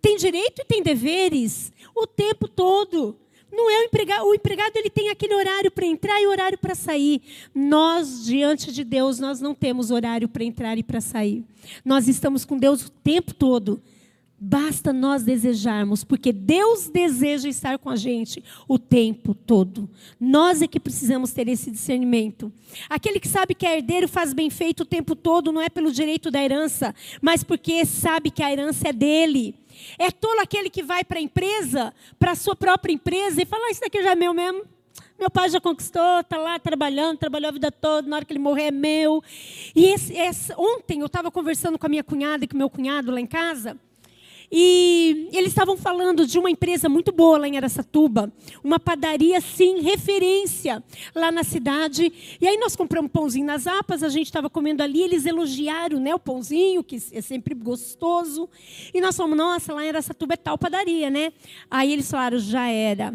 Tem 0.00 0.16
direito 0.16 0.62
e 0.62 0.64
tem 0.64 0.82
deveres 0.82 1.72
o 1.94 2.06
tempo 2.06 2.48
todo. 2.48 3.16
Não 3.50 3.70
é 3.70 3.80
o 3.80 3.84
empregado, 3.84 4.26
o 4.26 4.34
empregado 4.34 4.76
ele 4.76 4.90
tem 4.90 5.08
aquele 5.08 5.34
horário 5.34 5.70
para 5.70 5.86
entrar 5.86 6.20
e 6.20 6.26
horário 6.26 6.58
para 6.58 6.74
sair. 6.74 7.22
Nós, 7.54 8.24
diante 8.24 8.72
de 8.72 8.84
Deus, 8.84 9.18
nós 9.18 9.40
não 9.40 9.54
temos 9.54 9.90
horário 9.90 10.28
para 10.28 10.44
entrar 10.44 10.76
e 10.76 10.82
para 10.82 11.00
sair. 11.00 11.44
Nós 11.84 12.08
estamos 12.08 12.44
com 12.44 12.58
Deus 12.58 12.86
o 12.86 12.90
tempo 12.90 13.34
todo 13.34 13.80
Basta 14.40 14.92
nós 14.92 15.24
desejarmos, 15.24 16.04
porque 16.04 16.32
Deus 16.32 16.88
deseja 16.88 17.48
estar 17.48 17.76
com 17.76 17.90
a 17.90 17.96
gente 17.96 18.42
o 18.68 18.78
tempo 18.78 19.34
todo. 19.34 19.90
Nós 20.20 20.62
é 20.62 20.68
que 20.68 20.78
precisamos 20.78 21.32
ter 21.32 21.48
esse 21.48 21.72
discernimento. 21.72 22.52
Aquele 22.88 23.18
que 23.18 23.26
sabe 23.26 23.52
que 23.52 23.66
é 23.66 23.78
herdeiro 23.78 24.06
faz 24.06 24.32
bem 24.32 24.48
feito 24.48 24.82
o 24.84 24.86
tempo 24.86 25.16
todo, 25.16 25.50
não 25.50 25.60
é 25.60 25.68
pelo 25.68 25.90
direito 25.90 26.30
da 26.30 26.40
herança, 26.40 26.94
mas 27.20 27.42
porque 27.42 27.84
sabe 27.84 28.30
que 28.30 28.40
a 28.40 28.52
herança 28.52 28.88
é 28.88 28.92
dele. 28.92 29.56
É 29.98 30.12
tolo 30.12 30.40
aquele 30.40 30.70
que 30.70 30.84
vai 30.84 31.02
para 31.02 31.18
a 31.18 31.22
empresa, 31.22 31.92
para 32.16 32.30
a 32.30 32.36
sua 32.36 32.54
própria 32.54 32.92
empresa, 32.92 33.42
e 33.42 33.44
fala: 33.44 33.66
ah, 33.66 33.70
Isso 33.72 33.80
daqui 33.80 34.00
já 34.00 34.12
é 34.12 34.14
meu 34.14 34.32
mesmo. 34.32 34.62
Meu 35.18 35.30
pai 35.30 35.50
já 35.50 35.60
conquistou, 35.60 36.20
está 36.20 36.36
lá 36.36 36.60
trabalhando, 36.60 37.18
trabalhou 37.18 37.48
a 37.48 37.52
vida 37.52 37.72
toda, 37.72 38.08
na 38.08 38.16
hora 38.16 38.24
que 38.24 38.32
ele 38.32 38.38
morrer 38.38 38.66
é 38.66 38.70
meu. 38.70 39.20
E 39.74 39.86
esse, 39.86 40.12
esse, 40.12 40.52
ontem 40.56 41.00
eu 41.00 41.06
estava 41.06 41.28
conversando 41.28 41.76
com 41.76 41.86
a 41.86 41.88
minha 41.88 42.04
cunhada 42.04 42.44
e 42.44 42.48
com 42.48 42.56
meu 42.56 42.70
cunhado 42.70 43.10
lá 43.10 43.20
em 43.20 43.26
casa. 43.26 43.76
E 44.50 45.28
eles 45.32 45.48
estavam 45.48 45.76
falando 45.76 46.26
de 46.26 46.38
uma 46.38 46.50
empresa 46.50 46.88
muito 46.88 47.12
boa 47.12 47.38
lá 47.38 47.48
em 47.48 47.56
Aracatuba, 47.58 48.32
uma 48.64 48.80
padaria, 48.80 49.40
sim, 49.40 49.80
referência 49.80 50.82
lá 51.14 51.30
na 51.30 51.44
cidade. 51.44 52.10
E 52.40 52.48
aí 52.48 52.56
nós 52.56 52.74
compramos 52.74 53.10
pãozinho 53.10 53.44
nas 53.44 53.66
apas, 53.66 54.02
a 54.02 54.08
gente 54.08 54.26
estava 54.26 54.48
comendo 54.48 54.82
ali, 54.82 55.02
eles 55.02 55.26
elogiaram 55.26 56.00
né, 56.00 56.14
o 56.14 56.18
pãozinho, 56.18 56.82
que 56.82 56.96
é 57.12 57.20
sempre 57.20 57.54
gostoso. 57.54 58.48
E 58.94 59.00
nós 59.00 59.16
falamos, 59.16 59.36
nossa, 59.36 59.74
lá 59.74 59.84
em 59.84 59.88
Aracatuba 59.90 60.34
é 60.34 60.36
tal 60.36 60.56
padaria, 60.56 61.10
né? 61.10 61.32
Aí 61.70 61.92
eles 61.92 62.10
falaram, 62.10 62.38
já 62.38 62.68
era, 62.68 63.14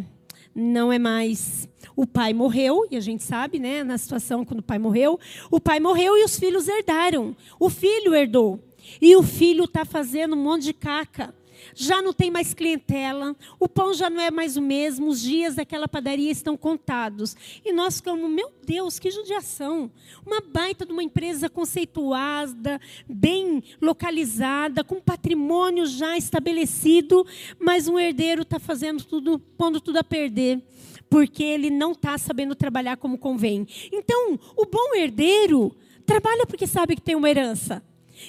não 0.54 0.94
é 0.94 1.00
mais. 1.00 1.68
O 1.96 2.06
pai 2.06 2.34
morreu, 2.34 2.88
e 2.92 2.98
a 2.98 3.00
gente 3.00 3.24
sabe, 3.24 3.58
né, 3.58 3.84
na 3.84 3.98
situação 3.98 4.46
quando 4.46 4.60
o 4.60 4.64
pai 4.64 4.78
morreu, 4.78 5.20
o 5.50 5.60
pai 5.60 5.80
morreu 5.80 6.16
e 6.18 6.24
os 6.24 6.38
filhos 6.38 6.68
herdaram. 6.68 7.36
O 7.60 7.70
filho 7.70 8.14
herdou. 8.14 8.60
E 9.02 9.16
o 9.16 9.24
filho 9.24 9.66
está 9.66 9.86
fazendo 9.86 10.36
um 10.36 10.44
monte 10.44 10.64
de 10.64 10.74
caca. 10.74 11.34
Já 11.76 12.02
não 12.02 12.14
tem 12.14 12.30
mais 12.30 12.54
clientela, 12.54 13.36
o 13.60 13.68
pão 13.68 13.94
já 13.94 14.10
não 14.10 14.22
é 14.22 14.30
mais 14.30 14.58
o 14.58 14.62
mesmo, 14.62 15.08
os 15.08 15.22
dias 15.22 15.56
daquela 15.56 15.88
padaria 15.88 16.32
estão 16.32 16.58
contados. 16.58 17.36
E 17.64 17.72
nós 17.72 17.98
ficamos, 17.98 18.30
meu 18.30 18.52
Deus, 18.66 19.00
que 19.00 19.10
judiação! 19.10 19.92
Uma 20.26 20.42
baita 20.42 20.86
de 20.86 20.92
uma 20.92 21.04
empresa 21.04 21.50
conceituada, 21.50 22.80
bem 23.08 23.64
localizada, 23.82 24.84
com 24.84 25.00
patrimônio 25.00 25.86
já 25.86 26.18
estabelecido, 26.18 27.26
mas 27.60 27.88
um 27.88 27.98
herdeiro 27.98 28.42
está 28.44 28.60
fazendo 28.60 29.04
tudo, 29.04 29.40
pondo 29.40 29.80
tudo 29.80 29.98
a 29.98 30.04
perder 30.04 30.62
porque 31.10 31.44
ele 31.44 31.70
não 31.70 31.92
está 31.92 32.18
sabendo 32.18 32.56
trabalhar 32.56 32.98
como 32.98 33.20
convém. 33.20 33.68
Então, 33.92 34.40
o 34.58 34.66
bom 34.66 34.96
herdeiro 34.96 35.72
trabalha 36.08 36.48
porque 36.48 36.66
sabe 36.66 36.96
que 36.96 37.04
tem 37.04 37.14
uma 37.14 37.30
herança. 37.30 37.84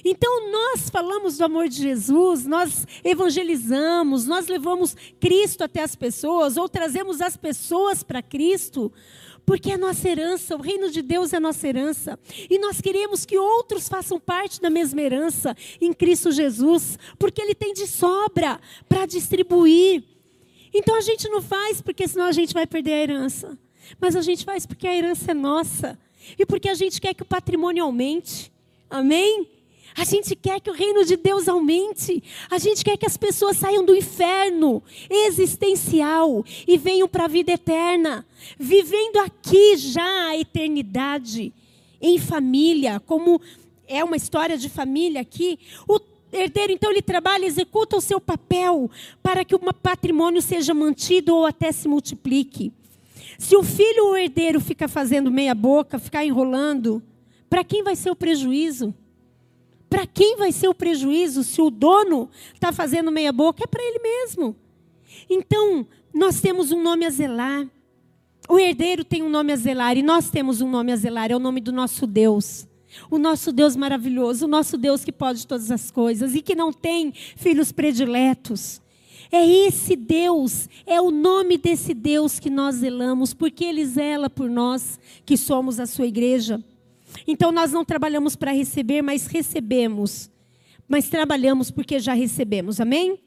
Então 0.04 0.50
nós 0.50 0.88
falamos 0.88 1.36
do 1.36 1.44
amor 1.44 1.68
de 1.68 1.76
Jesus, 1.76 2.46
nós 2.46 2.86
evangelizamos, 3.04 4.26
nós 4.26 4.46
levamos 4.46 4.96
Cristo 5.20 5.62
até 5.62 5.82
as 5.82 5.94
pessoas, 5.94 6.56
ou 6.56 6.68
trazemos 6.68 7.20
as 7.20 7.36
pessoas 7.36 8.02
para 8.02 8.22
Cristo, 8.22 8.90
porque 9.44 9.72
é 9.72 9.76
nossa 9.76 10.08
herança, 10.08 10.56
o 10.56 10.60
reino 10.60 10.90
de 10.90 11.02
Deus 11.02 11.32
é 11.32 11.40
nossa 11.40 11.68
herança. 11.68 12.18
E 12.48 12.58
nós 12.58 12.80
queremos 12.80 13.26
que 13.26 13.36
outros 13.36 13.88
façam 13.88 14.18
parte 14.18 14.60
da 14.60 14.70
mesma 14.70 15.02
herança 15.02 15.54
em 15.80 15.92
Cristo 15.92 16.32
Jesus, 16.32 16.98
porque 17.18 17.42
Ele 17.42 17.54
tem 17.54 17.74
de 17.74 17.86
sobra 17.86 18.58
para 18.88 19.06
distribuir. 19.06 20.02
Então 20.72 20.96
a 20.96 21.00
gente 21.00 21.28
não 21.28 21.42
faz 21.42 21.80
porque 21.80 22.08
senão 22.08 22.24
a 22.24 22.32
gente 22.32 22.54
vai 22.54 22.66
perder 22.66 22.92
a 22.92 23.02
herança. 23.02 23.58
Mas 24.00 24.16
a 24.16 24.22
gente 24.22 24.44
faz 24.44 24.66
porque 24.66 24.86
a 24.86 24.94
herança 24.94 25.30
é 25.30 25.34
nossa. 25.34 25.98
E 26.38 26.46
porque 26.46 26.68
a 26.68 26.74
gente 26.74 27.00
quer 27.00 27.14
que 27.14 27.22
o 27.22 27.26
patrimônio 27.26 27.84
aumente. 27.84 28.50
Amém? 28.88 29.46
A 29.96 30.04
gente 30.04 30.34
quer 30.34 30.60
que 30.60 30.70
o 30.70 30.74
reino 30.74 31.04
de 31.04 31.16
Deus 31.16 31.48
aumente. 31.48 32.22
A 32.50 32.58
gente 32.58 32.84
quer 32.84 32.96
que 32.96 33.06
as 33.06 33.16
pessoas 33.16 33.56
saiam 33.56 33.84
do 33.84 33.94
inferno 33.94 34.82
existencial 35.08 36.44
e 36.66 36.76
venham 36.76 37.08
para 37.08 37.26
a 37.26 37.28
vida 37.28 37.52
eterna, 37.52 38.26
vivendo 38.58 39.18
aqui 39.18 39.76
já 39.76 40.28
a 40.28 40.36
eternidade, 40.36 41.52
em 42.00 42.18
família, 42.18 43.00
como 43.00 43.40
é 43.86 44.02
uma 44.02 44.16
história 44.16 44.58
de 44.58 44.68
família 44.68 45.20
aqui. 45.20 45.58
O 45.88 46.00
herdeiro, 46.32 46.72
então, 46.72 46.90
ele 46.90 47.02
trabalha, 47.02 47.46
executa 47.46 47.96
o 47.96 48.00
seu 48.00 48.20
papel 48.20 48.90
para 49.22 49.44
que 49.44 49.54
o 49.54 49.60
patrimônio 49.72 50.42
seja 50.42 50.74
mantido 50.74 51.34
ou 51.36 51.46
até 51.46 51.70
se 51.70 51.86
multiplique. 51.86 52.72
Se 53.38 53.56
o 53.56 53.62
filho 53.62 54.06
ou 54.06 54.16
herdeiro 54.16 54.60
fica 54.60 54.88
fazendo 54.88 55.30
meia 55.30 55.54
boca, 55.54 55.98
ficar 55.98 56.24
enrolando, 56.24 57.02
para 57.48 57.62
quem 57.62 57.82
vai 57.82 57.94
ser 57.94 58.10
o 58.10 58.16
prejuízo? 58.16 58.92
Para 59.94 60.08
quem 60.08 60.36
vai 60.36 60.50
ser 60.50 60.66
o 60.66 60.74
prejuízo 60.74 61.44
se 61.44 61.62
o 61.62 61.70
dono 61.70 62.28
está 62.52 62.72
fazendo 62.72 63.12
meia 63.12 63.30
boca? 63.30 63.62
É 63.62 63.66
para 63.68 63.80
ele 63.80 64.00
mesmo. 64.00 64.56
Então, 65.30 65.86
nós 66.12 66.40
temos 66.40 66.72
um 66.72 66.82
nome 66.82 67.06
a 67.06 67.10
zelar. 67.10 67.64
O 68.48 68.58
herdeiro 68.58 69.04
tem 69.04 69.22
um 69.22 69.28
nome 69.28 69.52
a 69.52 69.56
zelar 69.56 69.96
e 69.96 70.02
nós 70.02 70.30
temos 70.30 70.60
um 70.60 70.68
nome 70.68 70.90
a 70.90 70.96
zelar, 70.96 71.30
é 71.30 71.36
o 71.36 71.38
nome 71.38 71.60
do 71.60 71.70
nosso 71.70 72.08
Deus. 72.08 72.66
O 73.08 73.18
nosso 73.18 73.52
Deus 73.52 73.76
maravilhoso, 73.76 74.46
o 74.46 74.48
nosso 74.48 74.76
Deus 74.76 75.04
que 75.04 75.12
pode 75.12 75.46
todas 75.46 75.70
as 75.70 75.92
coisas 75.92 76.34
e 76.34 76.42
que 76.42 76.56
não 76.56 76.72
tem 76.72 77.12
filhos 77.36 77.70
prediletos. 77.70 78.82
É 79.30 79.46
esse 79.46 79.94
Deus, 79.94 80.68
é 80.84 81.00
o 81.00 81.12
nome 81.12 81.56
desse 81.56 81.94
Deus 81.94 82.40
que 82.40 82.50
nós 82.50 82.74
zelamos, 82.74 83.32
porque 83.32 83.64
Ele 83.64 83.86
zela 83.86 84.28
por 84.28 84.50
nós, 84.50 84.98
que 85.24 85.36
somos 85.36 85.78
a 85.78 85.86
sua 85.86 86.08
igreja. 86.08 86.60
Então 87.26 87.50
nós 87.50 87.72
não 87.72 87.84
trabalhamos 87.84 88.36
para 88.36 88.52
receber, 88.52 89.02
mas 89.02 89.26
recebemos. 89.26 90.30
Mas 90.88 91.08
trabalhamos 91.08 91.70
porque 91.70 91.98
já 91.98 92.12
recebemos. 92.12 92.80
Amém? 92.80 93.18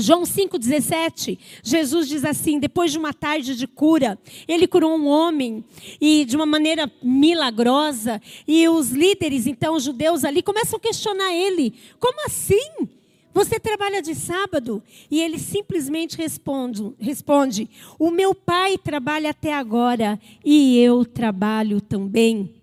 João 0.00 0.22
5,17, 0.22 1.36
Jesus 1.60 2.08
diz 2.08 2.24
assim: 2.24 2.60
depois 2.60 2.92
de 2.92 2.98
uma 2.98 3.12
tarde 3.12 3.56
de 3.56 3.66
cura, 3.66 4.16
ele 4.46 4.68
curou 4.68 4.96
um 4.96 5.08
homem, 5.08 5.64
e 6.00 6.24
de 6.24 6.36
uma 6.36 6.46
maneira 6.46 6.90
milagrosa, 7.02 8.22
e 8.46 8.68
os 8.68 8.90
líderes, 8.90 9.48
então, 9.48 9.74
os 9.74 9.82
judeus 9.82 10.24
ali, 10.24 10.40
começam 10.40 10.76
a 10.76 10.80
questionar 10.80 11.34
ele: 11.34 11.74
como 11.98 12.24
assim? 12.24 12.88
Você 13.34 13.60
trabalha 13.60 14.00
de 14.00 14.14
sábado? 14.14 14.82
E 15.10 15.20
ele 15.20 15.38
simplesmente 15.38 16.16
responde, 16.16 16.92
responde: 16.98 17.68
O 17.98 18.10
meu 18.10 18.34
pai 18.34 18.78
trabalha 18.78 19.30
até 19.30 19.52
agora, 19.52 20.18
e 20.44 20.78
eu 20.78 21.04
trabalho 21.04 21.80
também. 21.80 22.57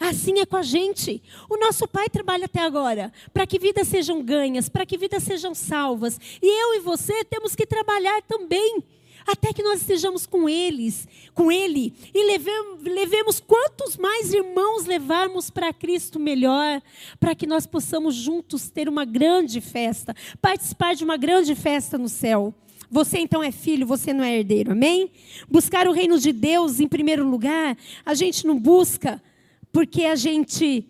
Assim 0.00 0.40
é 0.40 0.46
com 0.46 0.56
a 0.56 0.62
gente. 0.62 1.22
O 1.48 1.58
nosso 1.58 1.86
Pai 1.86 2.08
trabalha 2.08 2.46
até 2.46 2.60
agora 2.60 3.12
para 3.34 3.46
que 3.46 3.58
vidas 3.58 3.86
sejam 3.86 4.22
ganhas, 4.22 4.66
para 4.66 4.86
que 4.86 4.96
vidas 4.96 5.22
sejam 5.22 5.54
salvas. 5.54 6.18
E 6.40 6.46
eu 6.46 6.74
e 6.76 6.80
você 6.80 7.22
temos 7.22 7.54
que 7.54 7.66
trabalhar 7.66 8.22
também 8.22 8.82
até 9.26 9.52
que 9.52 9.62
nós 9.62 9.82
estejamos 9.82 10.26
com 10.26 10.48
eles, 10.48 11.06
com 11.34 11.52
Ele, 11.52 11.92
e 12.14 12.26
levemos, 12.26 12.82
levemos 12.82 13.38
quantos 13.38 13.96
mais 13.96 14.32
irmãos 14.32 14.86
levarmos 14.86 15.50
para 15.50 15.72
Cristo 15.72 16.18
melhor, 16.18 16.82
para 17.18 17.34
que 17.34 17.46
nós 17.46 17.66
possamos 17.66 18.14
juntos 18.14 18.70
ter 18.70 18.88
uma 18.88 19.04
grande 19.04 19.60
festa, 19.60 20.16
participar 20.40 20.94
de 20.94 21.04
uma 21.04 21.16
grande 21.16 21.54
festa 21.54 21.98
no 21.98 22.08
céu. 22.08 22.54
Você 22.90 23.18
então 23.18 23.40
é 23.42 23.52
filho, 23.52 23.86
você 23.86 24.12
não 24.12 24.24
é 24.24 24.38
herdeiro, 24.38 24.72
amém? 24.72 25.12
Buscar 25.48 25.86
o 25.86 25.92
reino 25.92 26.18
de 26.18 26.32
Deus 26.32 26.80
em 26.80 26.88
primeiro 26.88 27.28
lugar, 27.28 27.76
a 28.04 28.14
gente 28.14 28.44
não 28.46 28.58
busca 28.58 29.22
porque 29.72 30.04
a 30.04 30.14
gente 30.14 30.86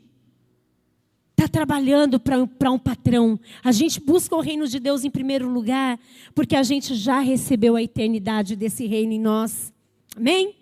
está 1.41 1.49
trabalhando 1.49 2.21
para 2.21 2.71
um 2.71 2.79
patrão. 2.79 3.41
A 3.65 3.73
gente 3.73 3.99
busca 3.99 4.37
o 4.37 4.41
reino 4.41 4.67
de 4.69 4.79
Deus 4.79 5.05
em 5.05 5.11
primeiro 5.11 5.49
lugar, 5.49 5.99
porque 6.35 6.55
a 6.55 6.63
gente 6.63 6.95
já 6.95 7.21
recebeu 7.21 7.77
a 7.77 7.83
eternidade 7.83 8.55
desse 8.55 8.87
reino 8.87 9.13
em 9.13 9.21
nós. 9.21 9.73
Amém? 10.15 10.55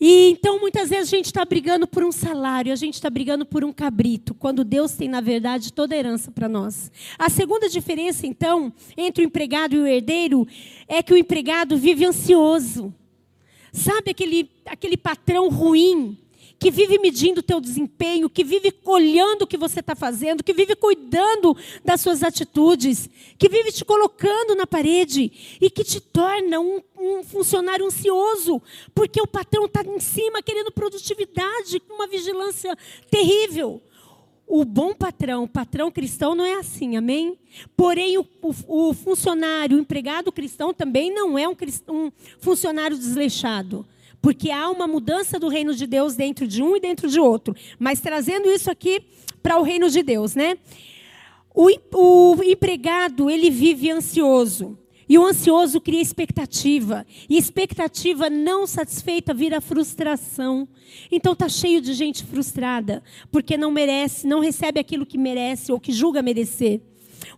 E 0.00 0.30
então 0.30 0.58
muitas 0.58 0.90
vezes 0.90 1.12
a 1.12 1.16
gente 1.16 1.26
está 1.26 1.44
brigando 1.44 1.86
por 1.86 2.02
um 2.02 2.10
salário, 2.10 2.72
a 2.72 2.76
gente 2.76 2.94
está 2.94 3.08
brigando 3.08 3.46
por 3.46 3.62
um 3.62 3.72
cabrito, 3.72 4.34
quando 4.34 4.64
Deus 4.64 4.96
tem, 4.96 5.08
na 5.08 5.20
verdade, 5.20 5.72
toda 5.72 5.94
a 5.94 5.98
herança 5.98 6.30
para 6.32 6.48
nós. 6.48 6.90
A 7.16 7.28
segunda 7.28 7.68
diferença, 7.68 8.26
então, 8.26 8.72
entre 8.96 9.22
o 9.22 9.26
empregado 9.26 9.76
e 9.76 9.78
o 9.78 9.86
herdeiro 9.86 10.44
é 10.88 11.04
que 11.04 11.12
o 11.12 11.16
empregado 11.16 11.76
vive 11.76 12.04
ansioso. 12.04 12.92
Sabe 13.72 14.10
aquele, 14.10 14.50
aquele 14.66 14.96
patrão 14.96 15.48
ruim 15.48 16.18
que 16.62 16.70
vive 16.70 16.96
medindo 16.96 17.40
o 17.40 17.42
teu 17.42 17.60
desempenho, 17.60 18.30
que 18.30 18.44
vive 18.44 18.72
olhando 18.84 19.42
o 19.42 19.46
que 19.48 19.56
você 19.56 19.80
está 19.80 19.96
fazendo, 19.96 20.44
que 20.44 20.52
vive 20.52 20.76
cuidando 20.76 21.56
das 21.84 22.00
suas 22.00 22.22
atitudes, 22.22 23.10
que 23.36 23.48
vive 23.48 23.72
te 23.72 23.84
colocando 23.84 24.54
na 24.54 24.64
parede 24.64 25.58
e 25.60 25.68
que 25.68 25.82
te 25.82 26.00
torna 26.00 26.60
um, 26.60 26.80
um 26.96 27.24
funcionário 27.24 27.84
ansioso, 27.84 28.62
porque 28.94 29.20
o 29.20 29.26
patrão 29.26 29.64
está 29.64 29.82
em 29.82 29.98
cima 29.98 30.40
querendo 30.40 30.70
produtividade, 30.70 31.80
com 31.80 31.94
uma 31.94 32.06
vigilância 32.06 32.78
terrível. 33.10 33.82
O 34.46 34.64
bom 34.64 34.94
patrão, 34.94 35.42
o 35.42 35.48
patrão 35.48 35.90
cristão, 35.90 36.32
não 36.32 36.44
é 36.44 36.54
assim, 36.54 36.96
amém? 36.96 37.36
Porém, 37.76 38.18
o, 38.18 38.26
o, 38.40 38.90
o 38.90 38.94
funcionário, 38.94 39.76
o 39.76 39.80
empregado 39.80 40.30
cristão 40.30 40.72
também 40.72 41.12
não 41.12 41.36
é 41.36 41.48
um, 41.48 41.56
um 41.88 42.12
funcionário 42.38 42.96
desleixado 42.96 43.84
porque 44.22 44.52
há 44.52 44.70
uma 44.70 44.86
mudança 44.86 45.38
do 45.38 45.48
reino 45.48 45.74
de 45.74 45.84
Deus 45.84 46.14
dentro 46.14 46.46
de 46.46 46.62
um 46.62 46.76
e 46.76 46.80
dentro 46.80 47.10
de 47.10 47.18
outro. 47.18 47.54
Mas 47.78 48.00
trazendo 48.00 48.48
isso 48.48 48.70
aqui 48.70 49.02
para 49.42 49.58
o 49.58 49.62
reino 49.62 49.90
de 49.90 50.00
Deus, 50.00 50.36
né? 50.36 50.56
O, 51.52 51.68
o 51.92 52.42
empregado, 52.44 53.28
ele 53.28 53.50
vive 53.50 53.90
ansioso. 53.90 54.78
E 55.08 55.18
o 55.18 55.26
ansioso 55.26 55.80
cria 55.80 56.00
expectativa. 56.00 57.04
E 57.28 57.36
expectativa 57.36 58.30
não 58.30 58.66
satisfeita 58.66 59.34
vira 59.34 59.60
frustração. 59.60 60.66
Então 61.10 61.34
tá 61.34 61.48
cheio 61.48 61.80
de 61.80 61.92
gente 61.92 62.24
frustrada, 62.24 63.02
porque 63.30 63.56
não 63.56 63.70
merece, 63.72 64.26
não 64.26 64.40
recebe 64.40 64.78
aquilo 64.78 65.04
que 65.04 65.18
merece 65.18 65.72
ou 65.72 65.80
que 65.80 65.92
julga 65.92 66.22
merecer. 66.22 66.80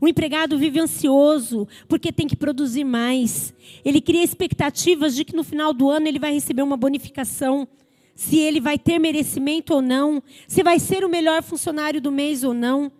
O 0.00 0.08
empregado 0.08 0.58
vive 0.58 0.80
ansioso 0.80 1.66
porque 1.88 2.12
tem 2.12 2.26
que 2.26 2.36
produzir 2.36 2.84
mais. 2.84 3.54
Ele 3.84 4.00
cria 4.00 4.22
expectativas 4.22 5.14
de 5.14 5.24
que 5.24 5.36
no 5.36 5.44
final 5.44 5.72
do 5.72 5.88
ano 5.90 6.08
ele 6.08 6.18
vai 6.18 6.32
receber 6.32 6.62
uma 6.62 6.76
bonificação, 6.76 7.66
se 8.14 8.38
ele 8.38 8.60
vai 8.60 8.78
ter 8.78 8.98
merecimento 8.98 9.74
ou 9.74 9.82
não, 9.82 10.22
se 10.46 10.62
vai 10.62 10.78
ser 10.78 11.04
o 11.04 11.08
melhor 11.08 11.42
funcionário 11.42 12.00
do 12.00 12.12
mês 12.12 12.44
ou 12.44 12.54
não. 12.54 12.90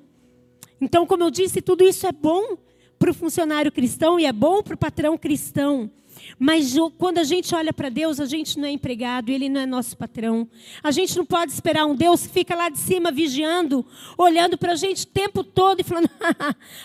Então, 0.80 1.07
como 1.07 1.22
eu 1.22 1.30
disse, 1.30 1.62
tudo 1.62 1.84
isso 1.84 2.07
é 2.07 2.12
bom 2.12 2.57
para 2.99 3.11
o 3.11 3.14
funcionário 3.14 3.70
cristão 3.70 4.18
e 4.18 4.24
é 4.24 4.32
bom 4.32 4.62
para 4.62 4.74
o 4.74 4.78
patrão 4.78 5.16
cristão. 5.16 5.90
Mas 6.39 6.75
quando 6.99 7.18
a 7.18 7.25
gente 7.25 7.55
olha 7.55 7.72
para 7.72 7.89
Deus, 7.89 8.20
a 8.20 8.27
gente 8.27 8.59
não 8.59 8.66
é 8.66 8.70
empregado, 8.70 9.31
Ele 9.31 9.49
não 9.49 9.61
é 9.61 9.66
nosso 9.66 9.97
patrão. 9.97 10.49
A 10.83 10.91
gente 10.91 11.16
não 11.16 11.25
pode 11.25 11.53
esperar 11.53 11.87
um 11.87 11.95
Deus 11.95 12.27
que 12.27 12.33
fica 12.33 12.55
lá 12.55 12.68
de 12.68 12.79
cima 12.79 13.11
vigiando, 13.11 13.85
olhando 14.16 14.59
para 14.59 14.72
a 14.72 14.77
gente 14.77 15.05
o 15.05 15.09
tempo 15.09 15.45
todo 15.45 15.81
e 15.81 15.85
falando: 15.85 16.11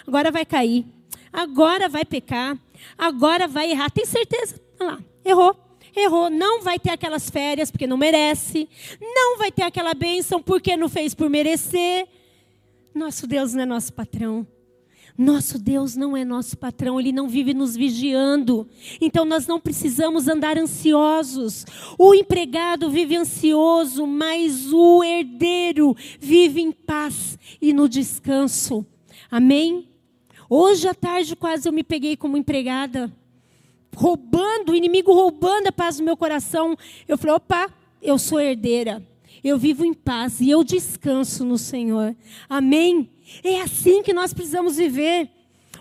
agora 0.08 0.32
vai 0.32 0.46
cair, 0.46 0.86
agora 1.32 1.90
vai 1.90 2.06
pecar, 2.06 2.58
agora 2.98 3.48
vai 3.48 3.72
errar. 3.72 3.90
Tem 3.90 4.06
certeza? 4.06 4.62
Olha 4.80 4.92
lá, 4.92 5.00
errou. 5.26 5.66
Errou, 5.96 6.30
não 6.30 6.62
vai 6.62 6.78
ter 6.78 6.92
aquelas 6.92 7.30
férias 7.30 7.72
porque 7.72 7.88
não 7.88 7.98
merece, 7.98 8.70
não 9.02 9.38
vai 9.40 9.52
ter 9.52 9.64
aquela 9.64 9.94
bênção 9.94 10.42
porque 10.42 10.78
não 10.78 10.88
fez 10.88 11.16
por 11.16 11.30
merecer. 11.30 12.08
Nosso 12.94 13.26
Deus 13.26 13.54
não 13.54 13.64
é 13.64 13.66
nosso 13.66 13.92
patrão. 13.92 14.48
Nosso 15.20 15.60
Deus 15.60 15.98
não 15.98 16.16
é 16.16 16.24
nosso 16.24 16.58
patrão, 16.58 16.98
Ele 16.98 17.12
não 17.12 17.28
vive 17.28 17.54
nos 17.54 17.76
vigiando. 17.76 18.66
Então 19.02 19.26
nós 19.26 19.46
não 19.46 19.60
precisamos 19.60 20.30
andar 20.30 20.58
ansiosos. 20.58 21.66
O 21.98 22.16
empregado 22.16 22.90
vive 22.90 23.18
ansioso, 23.18 24.08
mas 24.08 24.72
o 24.72 25.04
herdeiro 25.04 25.94
vive 26.22 26.62
em 26.62 26.72
paz 26.72 27.38
e 27.62 27.74
no 27.74 27.90
descanso. 27.90 28.86
Amém? 29.30 29.90
Hoje 30.50 30.88
à 30.88 30.94
tarde 30.94 31.36
quase 31.36 31.68
eu 31.68 31.74
me 31.74 31.84
peguei 31.84 32.16
como 32.16 32.38
empregada, 32.38 33.12
roubando, 33.94 34.72
o 34.72 34.76
inimigo 34.76 35.12
roubando 35.12 35.68
a 35.68 35.72
paz 35.74 35.98
do 35.98 36.04
meu 36.04 36.16
coração. 36.16 36.78
Eu 37.06 37.18
falei: 37.18 37.36
opa, 37.36 37.70
eu 38.02 38.18
sou 38.18 38.40
herdeira. 38.40 39.06
Eu 39.44 39.58
vivo 39.58 39.84
em 39.84 39.94
paz 39.94 40.40
e 40.40 40.50
eu 40.50 40.64
descanso 40.64 41.44
no 41.44 41.58
Senhor. 41.58 42.16
Amém? 42.50 43.10
É 43.44 43.62
assim 43.62 44.02
que 44.02 44.14
nós 44.14 44.34
precisamos 44.34 44.78
viver. 44.78 45.30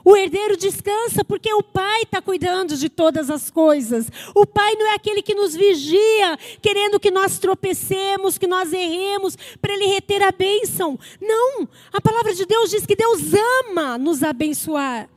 O 0.04 0.16
herdeiro 0.16 0.56
descansa 0.56 1.24
porque 1.24 1.52
o 1.52 1.62
pai 1.62 2.02
está 2.02 2.22
cuidando 2.22 2.76
de 2.76 2.88
todas 2.88 3.30
as 3.30 3.50
coisas. 3.50 4.10
O 4.34 4.46
pai 4.46 4.74
não 4.74 4.86
é 4.86 4.94
aquele 4.94 5.22
que 5.22 5.34
nos 5.34 5.54
vigia, 5.54 6.38
querendo 6.62 7.00
que 7.00 7.10
nós 7.10 7.38
tropecemos, 7.38 8.38
que 8.38 8.46
nós 8.46 8.72
erremos, 8.72 9.36
para 9.60 9.74
ele 9.74 9.86
reter 9.86 10.22
a 10.22 10.32
bênção. 10.32 10.98
Não, 11.20 11.68
a 11.92 12.00
palavra 12.00 12.34
de 12.34 12.46
Deus 12.46 12.70
diz 12.70 12.86
que 12.86 12.96
Deus 12.96 13.20
ama 13.66 13.98
nos 13.98 14.22
abençoar. 14.22 15.10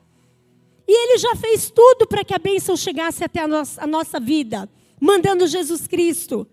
E 0.87 0.91
ele 0.91 1.17
já 1.17 1.35
fez 1.35 1.69
tudo 1.69 2.05
para 2.05 2.23
que 2.23 2.33
a 2.33 2.39
bênção 2.39 2.75
chegasse 2.75 3.23
até 3.23 3.39
a 3.39 3.47
nossa, 3.47 3.81
a 3.83 3.87
nossa 3.87 4.19
vida, 4.19 4.69
mandando 4.99 5.47
Jesus 5.47 5.87
Cristo. 5.87 6.45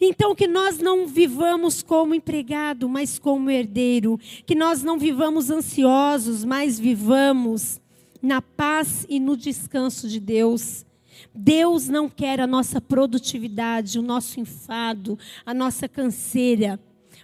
Então, 0.00 0.34
que 0.34 0.46
nós 0.46 0.78
não 0.78 1.06
vivamos 1.06 1.82
como 1.82 2.14
empregado, 2.14 2.88
mas 2.88 3.18
como 3.18 3.50
herdeiro. 3.50 4.18
Que 4.46 4.54
nós 4.54 4.82
não 4.82 4.98
vivamos 4.98 5.50
ansiosos, 5.50 6.44
mas 6.44 6.78
vivamos 6.78 7.80
na 8.22 8.40
paz 8.40 9.06
e 9.08 9.18
no 9.18 9.36
descanso 9.36 10.08
de 10.08 10.20
Deus. 10.20 10.86
Deus 11.34 11.88
não 11.88 12.08
quer 12.08 12.40
a 12.40 12.46
nossa 12.46 12.80
produtividade, 12.80 13.98
o 13.98 14.02
nosso 14.02 14.40
enfado, 14.40 15.18
a 15.44 15.52
nossa 15.52 15.88
canseira, 15.88 16.78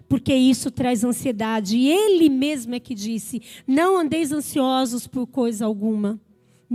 porque 0.08 0.34
isso 0.34 0.70
traz 0.70 1.04
ansiedade. 1.04 1.76
E 1.76 1.88
Ele 1.88 2.28
mesmo 2.28 2.74
é 2.74 2.80
que 2.80 2.94
disse: 2.94 3.42
não 3.66 3.96
andeis 3.96 4.32
ansiosos 4.32 5.06
por 5.06 5.26
coisa 5.26 5.64
alguma. 5.64 6.20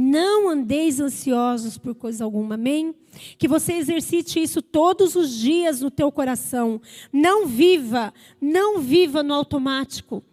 Não 0.02 0.47
andeis 0.47 1.02
ansiosos 1.02 1.78
por 1.78 1.93
coisa 1.93 2.24
alguma, 2.24 2.56
amém? 2.56 2.95
Que 3.38 3.50
você 3.50 3.74
exercite 3.74 4.41
isso 4.41 4.62
todos 4.62 5.14
os 5.14 5.30
dias 5.38 5.82
no 5.82 5.91
teu 5.91 6.10
coração. 6.10 6.82
Não 7.12 7.45
viva, 7.45 8.14
não 8.39 8.80
viva 8.80 9.22
no 9.22 9.34
automático. 9.34 10.24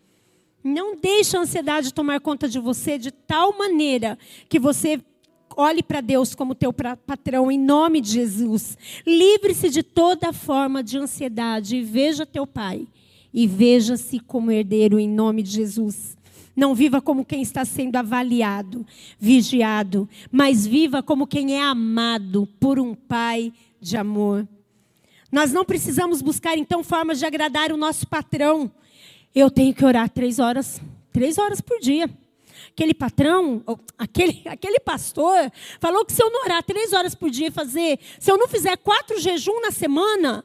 Não 0.62 0.94
deixe 0.94 1.36
a 1.36 1.40
ansiedade 1.40 1.92
tomar 1.92 2.20
conta 2.20 2.48
de 2.48 2.60
você 2.60 2.96
de 2.96 3.10
tal 3.10 3.58
maneira 3.58 4.16
que 4.48 4.60
você 4.60 5.00
olhe 5.56 5.82
para 5.82 6.00
Deus 6.00 6.32
como 6.32 6.54
teu 6.54 6.72
patrão 6.72 7.50
em 7.50 7.58
nome 7.58 8.00
de 8.00 8.12
Jesus. 8.12 8.78
Livre-se 9.04 9.68
de 9.68 9.82
toda 9.82 10.32
forma 10.32 10.80
de 10.80 10.96
ansiedade 10.96 11.74
e 11.74 11.82
veja 11.82 12.24
teu 12.24 12.46
pai 12.46 12.86
e 13.34 13.48
veja-se 13.48 14.20
como 14.20 14.52
herdeiro 14.52 14.96
em 14.96 15.08
nome 15.08 15.42
de 15.42 15.50
Jesus. 15.50 16.15
Não 16.56 16.74
viva 16.74 17.02
como 17.02 17.24
quem 17.24 17.42
está 17.42 17.66
sendo 17.66 17.96
avaliado, 17.96 18.86
vigiado, 19.20 20.08
mas 20.32 20.66
viva 20.66 21.02
como 21.02 21.26
quem 21.26 21.54
é 21.54 21.62
amado 21.62 22.48
por 22.58 22.80
um 22.80 22.94
pai 22.94 23.52
de 23.78 23.96
amor. 23.98 24.48
Nós 25.30 25.52
não 25.52 25.66
precisamos 25.66 26.22
buscar 26.22 26.56
então 26.56 26.82
formas 26.82 27.18
de 27.18 27.26
agradar 27.26 27.70
o 27.70 27.76
nosso 27.76 28.06
patrão. 28.06 28.72
Eu 29.34 29.50
tenho 29.50 29.74
que 29.74 29.84
orar 29.84 30.08
três 30.08 30.38
horas, 30.38 30.80
três 31.12 31.36
horas 31.36 31.60
por 31.60 31.78
dia. 31.78 32.08
Aquele 32.70 32.94
patrão, 32.94 33.62
aquele, 33.98 34.40
aquele 34.48 34.80
pastor, 34.80 35.52
falou 35.78 36.06
que 36.06 36.12
se 36.14 36.22
eu 36.22 36.30
não 36.30 36.44
orar 36.44 36.62
três 36.62 36.94
horas 36.94 37.14
por 37.14 37.28
dia 37.28 37.52
fazer, 37.52 37.98
se 38.18 38.30
eu 38.30 38.38
não 38.38 38.48
fizer 38.48 38.78
quatro 38.78 39.20
jejum 39.20 39.60
na 39.60 39.70
semana, 39.70 40.42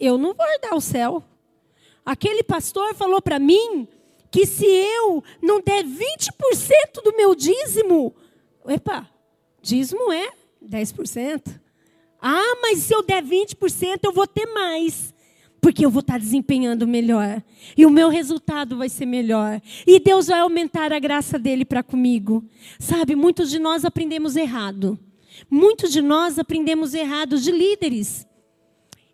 eu 0.00 0.18
não 0.18 0.34
vou 0.34 0.46
herdar 0.46 0.74
o 0.74 0.80
céu. 0.80 1.22
Aquele 2.04 2.42
pastor 2.42 2.92
falou 2.94 3.22
para 3.22 3.38
mim 3.38 3.86
que 4.32 4.46
se 4.46 4.64
eu 4.64 5.22
não 5.42 5.60
der 5.60 5.84
20% 5.84 7.02
do 7.04 7.14
meu 7.14 7.34
dízimo, 7.34 8.16
epa, 8.66 9.06
dízimo 9.60 10.10
é 10.10 10.30
10%. 10.66 11.60
Ah, 12.18 12.56
mas 12.62 12.78
se 12.78 12.94
eu 12.94 13.02
der 13.02 13.22
20%, 13.22 14.00
eu 14.04 14.12
vou 14.12 14.26
ter 14.26 14.46
mais. 14.46 15.12
Porque 15.60 15.84
eu 15.84 15.90
vou 15.90 16.00
estar 16.00 16.18
desempenhando 16.18 16.88
melhor. 16.88 17.42
E 17.76 17.84
o 17.84 17.90
meu 17.90 18.08
resultado 18.08 18.76
vai 18.76 18.88
ser 18.88 19.04
melhor. 19.04 19.60
E 19.86 20.00
Deus 20.00 20.28
vai 20.28 20.40
aumentar 20.40 20.92
a 20.92 20.98
graça 20.98 21.38
dele 21.38 21.64
para 21.64 21.82
comigo. 21.82 22.42
Sabe, 22.80 23.14
muitos 23.14 23.50
de 23.50 23.58
nós 23.58 23.84
aprendemos 23.84 24.34
errado. 24.34 24.98
Muitos 25.50 25.92
de 25.92 26.00
nós 26.00 26.38
aprendemos 26.38 26.94
errado 26.94 27.38
de 27.38 27.52
líderes. 27.52 28.26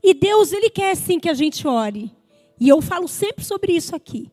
E 0.03 0.15
Deus, 0.15 0.53
Ele 0.53 0.71
quer 0.71 0.95
sim 0.97 1.19
que 1.19 1.29
a 1.29 1.35
gente 1.35 1.67
ore. 1.67 2.13
E 2.61 2.69
eu 2.69 2.81
falo 2.81 3.09
sempre 3.09 3.45
sobre 3.45 3.73
isso 3.73 3.97
aqui. 3.97 4.31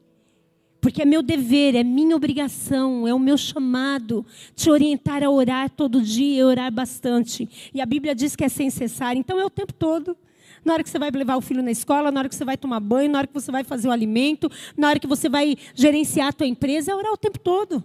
Porque 0.86 1.02
é 1.02 1.06
meu 1.06 1.24
dever, 1.24 1.74
é 1.74 1.84
minha 1.84 2.16
obrigação, 2.16 3.08
é 3.08 3.14
o 3.14 3.18
meu 3.18 3.40
chamado 3.40 4.24
te 4.56 4.70
orientar 4.70 5.24
a 5.24 5.32
orar 5.32 5.68
todo 5.68 6.00
dia 6.00 6.42
e 6.42 6.44
orar 6.44 6.72
bastante. 6.72 7.50
E 7.74 7.82
a 7.82 7.88
Bíblia 7.88 8.14
diz 8.14 8.36
que 8.36 8.44
é 8.44 8.50
sem 8.50 8.70
cessar, 8.70 9.18
então 9.18 9.40
é 9.40 9.44
o 9.44 9.50
tempo 9.50 9.74
todo. 9.74 10.16
Na 10.64 10.74
hora 10.74 10.84
que 10.84 10.90
você 10.92 11.00
vai 11.00 11.10
levar 11.10 11.38
o 11.38 11.42
filho 11.42 11.64
na 11.64 11.72
escola, 11.72 12.12
na 12.12 12.20
hora 12.20 12.30
que 12.30 12.36
você 12.36 12.46
vai 12.46 12.56
tomar 12.56 12.80
banho, 12.80 13.10
na 13.10 13.18
hora 13.18 13.26
que 13.26 13.34
você 13.34 13.52
vai 13.52 13.64
fazer 13.64 13.88
o 13.88 13.92
alimento, 13.92 14.48
na 14.78 14.90
hora 14.90 15.00
que 15.00 15.08
você 15.08 15.28
vai 15.28 15.58
gerenciar 15.74 16.28
a 16.28 16.34
tua 16.34 16.46
empresa, 16.46 16.92
é 16.92 16.96
orar 16.96 17.14
o 17.14 17.18
tempo 17.18 17.40
todo. 17.40 17.84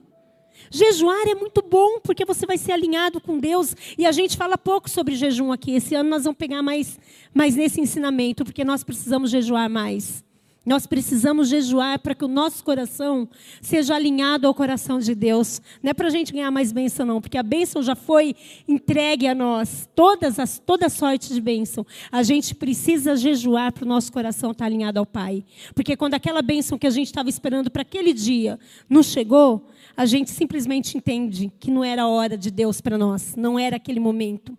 Jejuar 0.70 1.26
é 1.26 1.34
muito 1.34 1.62
bom, 1.62 2.00
porque 2.00 2.26
você 2.26 2.44
vai 2.44 2.58
ser 2.58 2.72
alinhado 2.72 3.18
com 3.18 3.38
Deus. 3.38 3.74
E 3.96 4.04
a 4.04 4.12
gente 4.12 4.36
fala 4.36 4.58
pouco 4.58 4.90
sobre 4.90 5.14
jejum 5.14 5.50
aqui. 5.52 5.72
Esse 5.72 5.94
ano 5.94 6.10
nós 6.10 6.24
vamos 6.24 6.36
pegar 6.36 6.62
mais, 6.62 7.00
mais 7.32 7.56
nesse 7.56 7.80
ensinamento, 7.80 8.44
porque 8.44 8.62
nós 8.62 8.84
precisamos 8.84 9.30
jejuar 9.30 9.70
mais. 9.70 10.22
Nós 10.70 10.86
precisamos 10.86 11.48
jejuar 11.48 11.98
para 11.98 12.14
que 12.14 12.24
o 12.24 12.28
nosso 12.28 12.62
coração 12.62 13.28
seja 13.60 13.96
alinhado 13.96 14.46
ao 14.46 14.54
coração 14.54 15.00
de 15.00 15.16
Deus. 15.16 15.60
Não 15.82 15.90
é 15.90 15.92
para 15.92 16.06
a 16.06 16.10
gente 16.10 16.32
ganhar 16.32 16.48
mais 16.52 16.70
bênção, 16.70 17.04
não, 17.04 17.20
porque 17.20 17.36
a 17.36 17.42
bênção 17.42 17.82
já 17.82 17.96
foi 17.96 18.36
entregue 18.68 19.26
a 19.26 19.34
nós. 19.34 19.88
Todas 19.96 20.38
as, 20.38 20.60
toda 20.60 20.88
sorte 20.88 21.34
de 21.34 21.40
bênção. 21.40 21.84
A 22.12 22.22
gente 22.22 22.54
precisa 22.54 23.16
jejuar 23.16 23.72
para 23.72 23.84
o 23.84 23.88
nosso 23.88 24.12
coração 24.12 24.52
estar 24.52 24.66
alinhado 24.66 25.00
ao 25.00 25.04
Pai. 25.04 25.44
Porque 25.74 25.96
quando 25.96 26.14
aquela 26.14 26.40
bênção 26.40 26.78
que 26.78 26.86
a 26.86 26.90
gente 26.90 27.08
estava 27.08 27.28
esperando 27.28 27.68
para 27.68 27.82
aquele 27.82 28.12
dia 28.12 28.56
não 28.88 29.02
chegou, 29.02 29.66
a 29.96 30.06
gente 30.06 30.30
simplesmente 30.30 30.96
entende 30.96 31.50
que 31.58 31.68
não 31.68 31.82
era 31.82 32.02
a 32.02 32.08
hora 32.08 32.38
de 32.38 32.48
Deus 32.48 32.80
para 32.80 32.96
nós, 32.96 33.34
não 33.34 33.58
era 33.58 33.74
aquele 33.74 33.98
momento. 33.98 34.56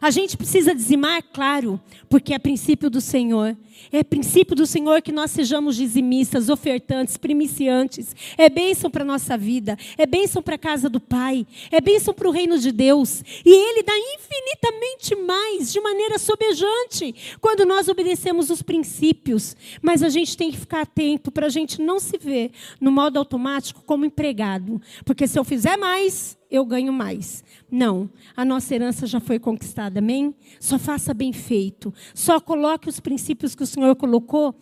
A 0.00 0.10
gente 0.10 0.36
precisa 0.36 0.74
dizimar, 0.74 1.22
claro, 1.32 1.80
porque 2.08 2.32
é 2.32 2.38
princípio 2.38 2.88
do 2.88 3.00
Senhor. 3.00 3.56
É 3.92 4.02
princípio 4.02 4.54
do 4.54 4.66
Senhor 4.66 5.00
que 5.00 5.12
nós 5.12 5.30
sejamos 5.30 5.76
dizimistas, 5.76 6.48
ofertantes, 6.48 7.16
primiciantes. 7.16 8.14
É 8.36 8.48
bênção 8.48 8.90
para 8.90 9.02
a 9.02 9.06
nossa 9.06 9.36
vida. 9.36 9.78
É 9.96 10.04
bênção 10.06 10.42
para 10.42 10.56
a 10.56 10.58
casa 10.58 10.88
do 10.88 11.00
Pai. 11.00 11.46
É 11.70 11.80
bênção 11.80 12.12
para 12.12 12.28
o 12.28 12.32
reino 12.32 12.58
de 12.58 12.72
Deus. 12.72 13.22
E 13.44 13.50
Ele 13.50 13.82
dá 13.82 13.92
infinitamente 13.96 15.16
mais, 15.16 15.72
de 15.72 15.80
maneira 15.80 16.18
sobejante, 16.18 17.14
quando 17.40 17.64
nós 17.64 17.88
obedecemos 17.88 18.50
os 18.50 18.62
princípios. 18.62 19.56
Mas 19.80 20.02
a 20.02 20.08
gente 20.08 20.36
tem 20.36 20.50
que 20.50 20.58
ficar 20.58 20.82
atento 20.82 21.30
para 21.30 21.46
a 21.46 21.50
gente 21.50 21.80
não 21.80 21.98
se 21.98 22.18
ver 22.18 22.50
no 22.80 22.90
modo 22.90 23.18
automático 23.18 23.82
como 23.86 24.04
empregado. 24.04 24.80
Porque 25.04 25.26
se 25.26 25.38
eu 25.38 25.44
fizer 25.44 25.76
mais, 25.76 26.36
eu 26.50 26.64
ganho 26.64 26.92
mais. 26.92 27.44
Não, 27.70 28.08
a 28.36 28.44
nossa 28.44 28.74
herança 28.74 29.06
já 29.06 29.20
foi 29.20 29.38
conquistada, 29.38 29.98
amém? 29.98 30.34
Só 30.58 30.78
faça 30.78 31.12
bem 31.12 31.32
feito. 31.32 31.92
Só 32.14 32.40
coloque 32.40 32.88
os 32.88 33.00
princípios 33.00 33.54
que 33.54 33.62
o 33.62 33.66
Senhor 33.66 33.94
colocou 33.96 34.54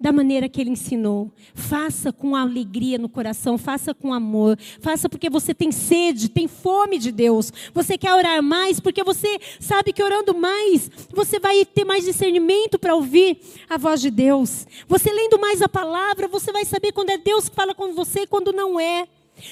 da 0.00 0.12
maneira 0.12 0.48
que 0.48 0.60
ele 0.60 0.70
ensinou. 0.70 1.30
Faça 1.54 2.12
com 2.12 2.34
alegria 2.34 2.98
no 2.98 3.08
coração, 3.08 3.56
faça 3.56 3.94
com 3.94 4.12
amor, 4.12 4.58
faça 4.80 5.08
porque 5.08 5.30
você 5.30 5.54
tem 5.54 5.70
sede, 5.70 6.28
tem 6.28 6.48
fome 6.48 6.98
de 6.98 7.12
Deus. 7.12 7.52
Você 7.72 7.96
quer 7.96 8.12
orar 8.12 8.42
mais 8.42 8.80
porque 8.80 9.02
você 9.02 9.38
sabe 9.60 9.92
que 9.92 10.02
orando 10.02 10.34
mais, 10.34 10.90
você 11.10 11.38
vai 11.38 11.64
ter 11.64 11.84
mais 11.84 12.04
discernimento 12.04 12.78
para 12.78 12.94
ouvir 12.94 13.38
a 13.68 13.78
voz 13.78 14.00
de 14.00 14.10
Deus. 14.10 14.66
Você 14.88 15.10
lendo 15.12 15.38
mais 15.38 15.62
a 15.62 15.68
palavra, 15.68 16.28
você 16.28 16.52
vai 16.52 16.64
saber 16.64 16.92
quando 16.92 17.10
é 17.10 17.18
Deus 17.18 17.48
que 17.48 17.54
fala 17.54 17.74
com 17.74 17.94
você 17.94 18.20
e 18.20 18.26
quando 18.26 18.52
não 18.52 18.78
é. 18.78 19.06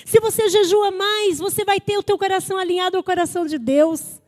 Se 0.05 0.21
você 0.21 0.49
jejua 0.49 0.91
mais, 0.91 1.39
você 1.39 1.65
vai 1.65 1.81
ter 1.81 1.99
o 1.99 2.03
teu 2.03 2.19
coração 2.19 2.57
alinhado 2.57 2.97
ao 2.97 3.03
coração 3.03 3.47
de 3.47 3.59
Deus. 3.59 4.23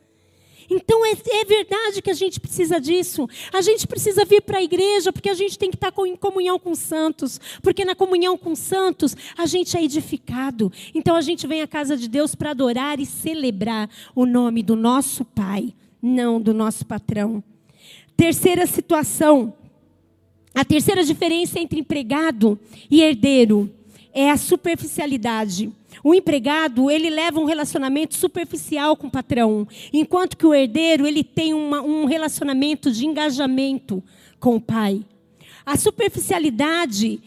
Então 0.71 1.05
é, 1.05 1.13
é, 1.13 1.45
verdade 1.45 2.01
que 2.01 2.11
a 2.11 2.15
gente 2.15 2.41
precisa 2.41 2.81
disso. 2.81 3.29
A 3.53 3.61
gente 3.61 3.87
precisa 3.87 4.25
vir 4.25 4.43
para 4.43 4.59
a 4.59 4.63
igreja 4.63 5.13
porque 5.13 5.29
a 5.29 5.35
gente 5.35 5.59
tem 5.59 5.71
que 5.71 5.77
estar 5.77 5.93
com, 5.93 6.07
em 6.07 6.17
comunhão 6.17 6.59
com 6.59 6.71
os 6.71 6.79
santos. 6.79 7.41
Porque 7.63 7.85
na 7.85 7.95
comunhão 7.95 8.37
com 8.37 8.53
os 8.53 8.59
santos 8.59 9.17
a 9.37 9.47
gente 9.47 9.77
é 9.77 9.83
edificado. 9.83 10.73
Então 10.95 11.17
a 11.17 11.21
gente 11.21 11.47
vem 11.47 11.63
à 11.63 11.67
casa 11.67 11.97
de 11.97 12.09
Deus 12.09 12.35
para 12.35 12.51
adorar 12.51 12.99
e 13.01 13.07
celebrar 13.07 13.89
o 14.15 14.27
nome 14.27 14.63
do 14.63 14.77
nosso 14.77 15.25
Pai, 15.25 15.75
não 16.01 16.41
do 16.41 16.55
nosso 16.55 16.87
patrão. 16.87 17.43
Terceira 18.17 18.67
situação. 18.67 19.55
A 20.55 20.65
terceira 20.65 21.03
diferença 21.03 21.59
entre 21.59 21.81
empregado 21.81 22.59
e 22.89 23.03
herdeiro 23.03 23.71
é 24.15 24.31
a 24.31 24.37
superficialidade. 24.37 25.73
O 26.03 26.15
empregado, 26.15 26.91
ele 26.91 27.11
leva 27.11 27.41
um 27.41 27.45
relacionamento 27.45 28.15
superficial 28.15 28.97
com 28.97 29.09
o 29.09 29.11
patrão, 29.11 29.67
enquanto 29.93 30.37
que 30.37 30.47
o 30.47 30.55
herdeiro, 30.55 31.07
ele 31.07 31.25
tem 31.25 31.53
uma, 31.53 31.83
um 31.83 32.05
relacionamento 32.05 32.91
de 32.91 33.05
engajamento 33.05 34.03
com 34.39 34.57
o 34.57 34.61
pai. 34.61 35.05
A 35.67 35.77
superficialidade 35.77 37.21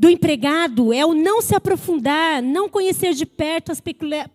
do 0.00 0.08
empregado 0.08 0.94
é 0.94 1.04
o 1.04 1.12
não 1.12 1.42
se 1.42 1.54
aprofundar, 1.54 2.42
não 2.42 2.70
conhecer 2.70 3.12
de 3.12 3.26
perto 3.26 3.70
as 3.70 3.82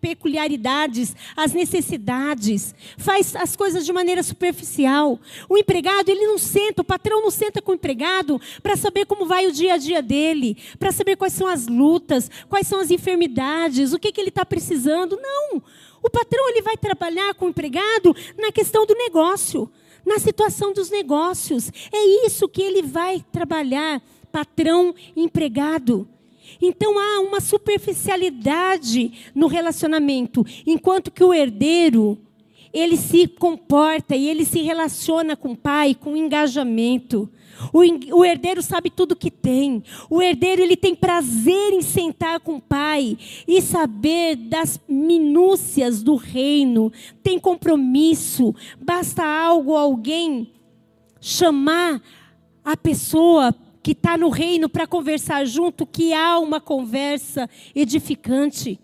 peculiaridades, 0.00 1.16
as 1.36 1.52
necessidades, 1.52 2.72
faz 2.96 3.34
as 3.34 3.56
coisas 3.56 3.84
de 3.84 3.92
maneira 3.92 4.22
superficial. 4.22 5.18
O 5.48 5.58
empregado, 5.58 6.08
ele 6.08 6.24
não 6.24 6.38
senta, 6.38 6.82
o 6.82 6.84
patrão 6.84 7.20
não 7.20 7.32
senta 7.32 7.60
com 7.60 7.72
o 7.72 7.74
empregado 7.74 8.40
para 8.62 8.76
saber 8.76 9.06
como 9.06 9.26
vai 9.26 9.48
o 9.48 9.52
dia 9.52 9.74
a 9.74 9.76
dia 9.76 10.00
dele, 10.00 10.56
para 10.78 10.92
saber 10.92 11.16
quais 11.16 11.32
são 11.32 11.48
as 11.48 11.66
lutas, 11.66 12.30
quais 12.48 12.68
são 12.68 12.78
as 12.78 12.92
enfermidades, 12.92 13.92
o 13.92 13.98
que, 13.98 14.12
que 14.12 14.20
ele 14.20 14.28
está 14.28 14.46
precisando. 14.46 15.18
Não. 15.20 15.60
O 16.00 16.08
patrão 16.08 16.48
ele 16.48 16.62
vai 16.62 16.76
trabalhar 16.76 17.34
com 17.34 17.46
o 17.46 17.48
empregado 17.48 18.14
na 18.38 18.52
questão 18.52 18.86
do 18.86 18.94
negócio, 18.94 19.68
na 20.06 20.20
situação 20.20 20.72
dos 20.72 20.90
negócios. 20.90 21.72
É 21.92 22.24
isso 22.24 22.48
que 22.48 22.62
ele 22.62 22.82
vai 22.82 23.24
trabalhar 23.32 24.00
patrão 24.36 24.94
empregado. 25.16 26.06
Então 26.60 26.98
há 26.98 27.20
uma 27.20 27.40
superficialidade 27.40 29.30
no 29.34 29.46
relacionamento, 29.46 30.44
enquanto 30.66 31.10
que 31.10 31.24
o 31.24 31.32
herdeiro, 31.32 32.18
ele 32.70 32.98
se 32.98 33.26
comporta 33.26 34.14
e 34.14 34.28
ele 34.28 34.44
se 34.44 34.60
relaciona 34.60 35.34
com 35.34 35.52
o 35.52 35.56
pai 35.56 35.94
com 35.94 36.14
engajamento. 36.14 37.30
O, 37.72 38.22
herdeiro 38.22 38.60
sabe 38.60 38.90
tudo 38.90 39.16
que 39.16 39.30
tem. 39.30 39.82
O 40.10 40.20
herdeiro 40.20 40.60
ele 40.60 40.76
tem 40.76 40.94
prazer 40.94 41.72
em 41.72 41.80
sentar 41.80 42.38
com 42.40 42.56
o 42.56 42.60
pai 42.60 43.16
e 43.48 43.62
saber 43.62 44.36
das 44.36 44.78
minúcias 44.86 46.02
do 46.02 46.14
reino. 46.14 46.92
Tem 47.22 47.38
compromisso. 47.38 48.54
Basta 48.78 49.24
algo, 49.24 49.74
alguém 49.74 50.52
chamar 51.18 52.02
a 52.62 52.76
pessoa 52.76 53.54
que 53.86 53.92
está 53.92 54.18
no 54.18 54.30
reino 54.30 54.68
para 54.68 54.84
conversar 54.84 55.46
junto, 55.46 55.86
que 55.86 56.12
há 56.12 56.40
uma 56.40 56.60
conversa 56.60 57.48
edificante. 57.72 58.80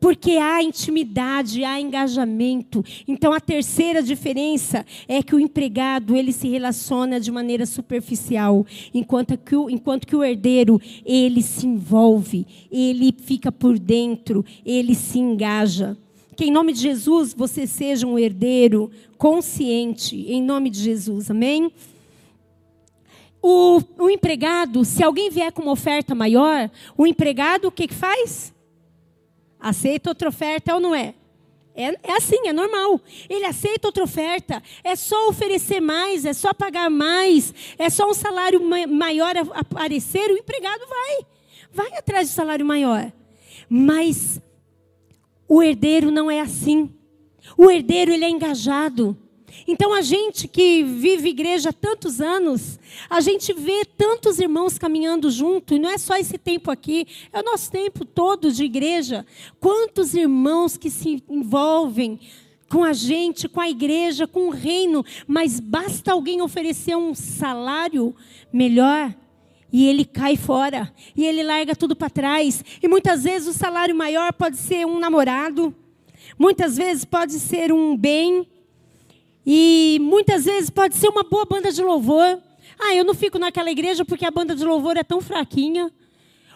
Porque 0.00 0.32
há 0.32 0.60
intimidade, 0.60 1.62
há 1.62 1.80
engajamento. 1.80 2.84
Então 3.06 3.32
a 3.32 3.38
terceira 3.38 4.02
diferença 4.02 4.84
é 5.06 5.22
que 5.22 5.36
o 5.36 5.38
empregado 5.38 6.16
ele 6.16 6.32
se 6.32 6.48
relaciona 6.48 7.20
de 7.20 7.30
maneira 7.30 7.64
superficial, 7.64 8.66
enquanto 8.92 9.38
que 9.38 9.54
o, 9.54 9.70
enquanto 9.70 10.08
que 10.08 10.16
o 10.16 10.24
herdeiro 10.24 10.80
ele 11.06 11.40
se 11.40 11.64
envolve, 11.64 12.44
ele 12.68 13.14
fica 13.16 13.52
por 13.52 13.78
dentro, 13.78 14.44
ele 14.66 14.96
se 14.96 15.20
engaja. 15.20 15.96
Que 16.34 16.46
em 16.46 16.50
nome 16.50 16.72
de 16.72 16.80
Jesus 16.80 17.32
você 17.32 17.64
seja 17.64 18.08
um 18.08 18.18
herdeiro 18.18 18.90
consciente, 19.16 20.16
em 20.16 20.42
nome 20.42 20.68
de 20.68 20.80
Jesus, 20.80 21.30
amém? 21.30 21.70
O, 23.42 23.82
o 23.98 24.08
empregado, 24.08 24.84
se 24.84 25.02
alguém 25.02 25.28
vier 25.28 25.50
com 25.50 25.62
uma 25.62 25.72
oferta 25.72 26.14
maior, 26.14 26.70
o 26.96 27.06
empregado 27.06 27.66
o 27.66 27.72
que, 27.72 27.88
que 27.88 27.94
faz? 27.94 28.54
Aceita 29.58 30.10
outra 30.10 30.28
oferta 30.28 30.74
ou 30.74 30.80
não 30.80 30.94
é? 30.94 31.14
É, 31.74 31.86
é, 32.02 32.16
assim, 32.16 32.46
é 32.46 32.52
normal. 32.52 33.00
Ele 33.28 33.44
aceita 33.44 33.88
outra 33.88 34.04
oferta. 34.04 34.62
É 34.84 34.94
só 34.94 35.28
oferecer 35.28 35.80
mais, 35.80 36.24
é 36.24 36.32
só 36.32 36.52
pagar 36.52 36.90
mais, 36.90 37.52
é 37.78 37.88
só 37.90 38.08
um 38.08 38.14
salário 38.14 38.60
maior 38.88 39.34
aparecer, 39.54 40.30
o 40.30 40.36
empregado 40.36 40.82
vai. 40.86 41.26
Vai 41.72 41.98
atrás 41.98 42.28
de 42.28 42.34
salário 42.34 42.64
maior. 42.64 43.10
Mas 43.68 44.40
o 45.48 45.62
herdeiro 45.62 46.10
não 46.10 46.30
é 46.30 46.40
assim. 46.40 46.94
O 47.56 47.70
herdeiro 47.70 48.12
ele 48.12 48.24
é 48.24 48.28
engajado. 48.28 49.16
Então, 49.66 49.92
a 49.92 50.00
gente 50.00 50.48
que 50.48 50.82
vive 50.82 51.28
igreja 51.28 51.70
há 51.70 51.72
tantos 51.72 52.20
anos, 52.20 52.78
a 53.08 53.20
gente 53.20 53.52
vê 53.52 53.84
tantos 53.84 54.38
irmãos 54.38 54.78
caminhando 54.78 55.30
junto, 55.30 55.74
e 55.74 55.78
não 55.78 55.90
é 55.90 55.98
só 55.98 56.16
esse 56.16 56.38
tempo 56.38 56.70
aqui, 56.70 57.06
é 57.32 57.40
o 57.40 57.44
nosso 57.44 57.70
tempo 57.70 58.04
todo 58.04 58.52
de 58.52 58.64
igreja. 58.64 59.26
Quantos 59.60 60.14
irmãos 60.14 60.76
que 60.76 60.90
se 60.90 61.22
envolvem 61.28 62.18
com 62.68 62.82
a 62.82 62.92
gente, 62.92 63.48
com 63.48 63.60
a 63.60 63.68
igreja, 63.68 64.26
com 64.26 64.48
o 64.48 64.50
reino, 64.50 65.04
mas 65.26 65.60
basta 65.60 66.12
alguém 66.12 66.40
oferecer 66.40 66.96
um 66.96 67.14
salário 67.14 68.14
melhor 68.50 69.14
e 69.72 69.86
ele 69.86 70.04
cai 70.04 70.36
fora, 70.36 70.92
e 71.16 71.24
ele 71.24 71.42
larga 71.42 71.74
tudo 71.74 71.96
para 71.96 72.10
trás. 72.10 72.62
E 72.82 72.86
muitas 72.86 73.24
vezes 73.24 73.48
o 73.48 73.58
salário 73.58 73.94
maior 73.94 74.32
pode 74.32 74.58
ser 74.58 74.86
um 74.86 74.98
namorado, 74.98 75.74
muitas 76.38 76.76
vezes 76.76 77.04
pode 77.04 77.32
ser 77.32 77.72
um 77.72 77.96
bem, 77.96 78.46
e 79.46 79.98
muitas 80.00 80.44
vezes 80.44 80.70
pode 80.70 80.96
ser 80.96 81.08
uma 81.08 81.22
boa 81.24 81.44
banda 81.44 81.72
de 81.72 81.82
louvor. 81.82 82.40
Ah, 82.78 82.94
eu 82.94 83.04
não 83.04 83.14
fico 83.14 83.38
naquela 83.38 83.70
igreja 83.70 84.04
porque 84.04 84.24
a 84.24 84.30
banda 84.30 84.54
de 84.54 84.64
louvor 84.64 84.96
é 84.96 85.02
tão 85.02 85.20
fraquinha. 85.20 85.90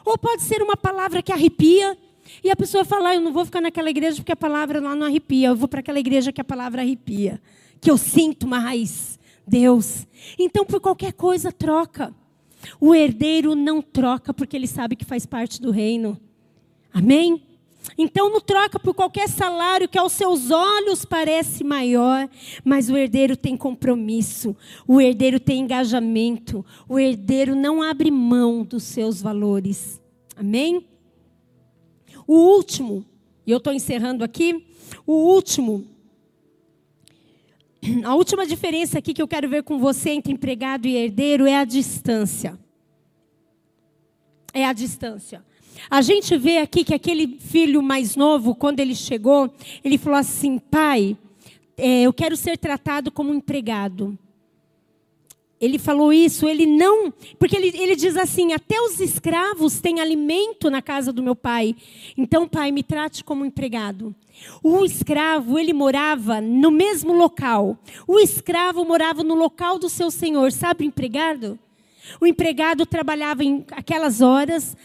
Ou 0.05 0.17
pode 0.17 0.43
ser 0.43 0.63
uma 0.63 0.77
palavra 0.77 1.23
que 1.23 1.33
arrepia. 1.33 1.99
E 2.43 2.51
a 2.51 2.57
pessoa 2.57 2.85
fala, 2.85 3.11
ah, 3.11 3.15
eu 3.15 3.21
não 3.21 3.33
vou 3.33 3.45
ficar 3.45 3.61
naquela 3.61 3.91
igreja 3.91 4.17
porque 4.17 4.33
a 4.33 4.37
palavra 4.37 4.81
lá 4.81 4.95
não 4.95 5.07
arrepia. 5.07 5.49
Eu 5.49 5.57
vou 5.57 5.69
para 5.69 5.81
aquela 5.81 5.99
igreja 5.99 6.33
que 6.33 6.41
a 6.41 6.45
palavra 6.45 6.83
arrepia. 6.83 7.41
Que 7.81 7.91
eu 7.91 7.99
sinto 7.99 8.47
mais 8.47 9.19
Deus. 9.47 10.07
Então, 10.39 10.65
por 10.65 10.81
qualquer 10.81 11.13
coisa, 11.13 11.53
troca. 11.53 12.15
O 12.81 12.95
herdeiro 12.95 13.55
não 13.55 13.81
troca 13.83 14.33
porque 14.33 14.57
ele 14.57 14.67
sabe 14.67 14.97
que 14.97 15.05
faz 15.05 15.27
parte 15.27 15.61
do 15.61 15.71
reino. 15.71 16.21
Amém? 16.93 17.43
Então 17.99 18.31
não 18.31 18.41
troca 18.41 18.79
por 18.79 18.95
qualquer 18.95 19.29
salário 19.29 19.89
que 19.89 19.99
aos 19.99 20.13
seus 20.13 20.51
olhos 20.51 21.05
parece 21.05 21.65
maior, 21.65 22.29
mas 22.65 22.91
o 22.91 22.97
herdeiro 22.97 23.37
tem 23.37 23.57
compromisso, 23.57 24.57
o 24.87 25.01
herdeiro 25.01 25.41
tem 25.41 25.61
engajamento, 25.61 26.65
o 26.89 26.99
herdeiro 26.99 27.55
não 27.55 27.83
abre 27.83 28.11
mão 28.11 28.65
dos 28.65 28.83
seus 28.83 29.23
valores. 29.23 30.01
Amém? 30.37 30.87
O 32.27 32.35
último, 32.35 33.05
e 33.47 33.51
eu 33.51 33.59
estou 33.59 33.73
encerrando 33.73 34.25
aqui, 34.25 34.67
o 35.07 35.13
último, 35.13 35.87
a 38.05 38.15
última 38.15 38.47
diferença 38.47 38.99
aqui 38.99 39.15
que 39.15 39.23
eu 39.23 39.29
quero 39.29 39.49
ver 39.49 39.63
com 39.63 39.79
você 39.79 40.11
entre 40.11 40.33
empregado 40.33 40.87
e 40.87 40.97
herdeiro 40.97 41.47
é 41.47 41.57
a 41.57 41.65
distância. 41.65 42.59
É 44.53 44.65
a 44.65 44.73
distância. 44.73 45.45
A 45.91 46.01
gente 46.03 46.37
vê 46.37 46.59
aqui 46.59 46.85
que 46.85 46.95
aquele 46.95 47.39
filho 47.39 47.83
mais 47.83 48.17
novo, 48.17 48.55
quando 48.55 48.81
ele 48.81 48.95
chegou, 48.95 49.51
ele 49.85 49.99
falou 49.99 50.19
assim: 50.19 50.59
pai, 50.59 51.17
é, 51.77 52.03
eu 52.03 52.13
quero 52.13 52.37
ser 52.37 52.57
tratado 52.59 53.11
como 53.11 53.35
empregado. 53.35 54.19
Ele 55.59 55.79
falou 55.79 56.13
isso, 56.13 56.47
ele 56.47 56.67
não. 56.67 57.11
Porque 57.39 57.57
ele, 57.57 57.69
ele 57.75 57.97
diz 57.97 58.17
assim: 58.17 58.53
até 58.53 58.81
os 58.81 59.01
escravos 59.01 59.81
têm 59.81 60.01
alimento 60.01 60.71
na 60.71 60.83
casa 60.83 61.13
do 61.13 61.23
meu 61.23 61.35
pai. 61.35 61.75
Então, 62.17 62.47
pai, 62.47 62.71
me 62.71 62.83
trate 62.83 63.25
como 63.25 63.45
empregado. 63.45 64.15
O 64.63 64.85
escravo, 64.85 65.59
ele 65.59 65.73
morava 65.73 66.43
no 66.43 66.71
mesmo 66.71 67.15
local. 67.15 67.79
O 68.07 68.19
escravo 68.19 68.85
morava 68.85 69.25
no 69.25 69.35
local 69.35 69.79
do 69.79 69.89
seu 69.89 70.11
senhor. 70.11 70.53
Sabe 70.53 70.85
empregado? 70.85 71.59
O 72.21 72.27
empregado 72.27 72.87
trabalhava 72.87 73.45
em 73.45 73.65
aquelas 73.73 74.21
horas, 74.21 74.77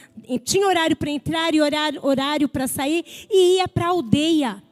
tinha 0.43 0.67
horário 0.67 0.95
para 0.95 1.09
entrar 1.09 1.53
e 1.53 1.61
horário, 1.61 1.99
horário 2.03 2.49
para 2.49 2.67
sair, 2.67 3.05
e 3.29 3.57
ia 3.57 3.67
para 3.67 3.85
a 3.85 3.89
aldeia. 3.89 4.63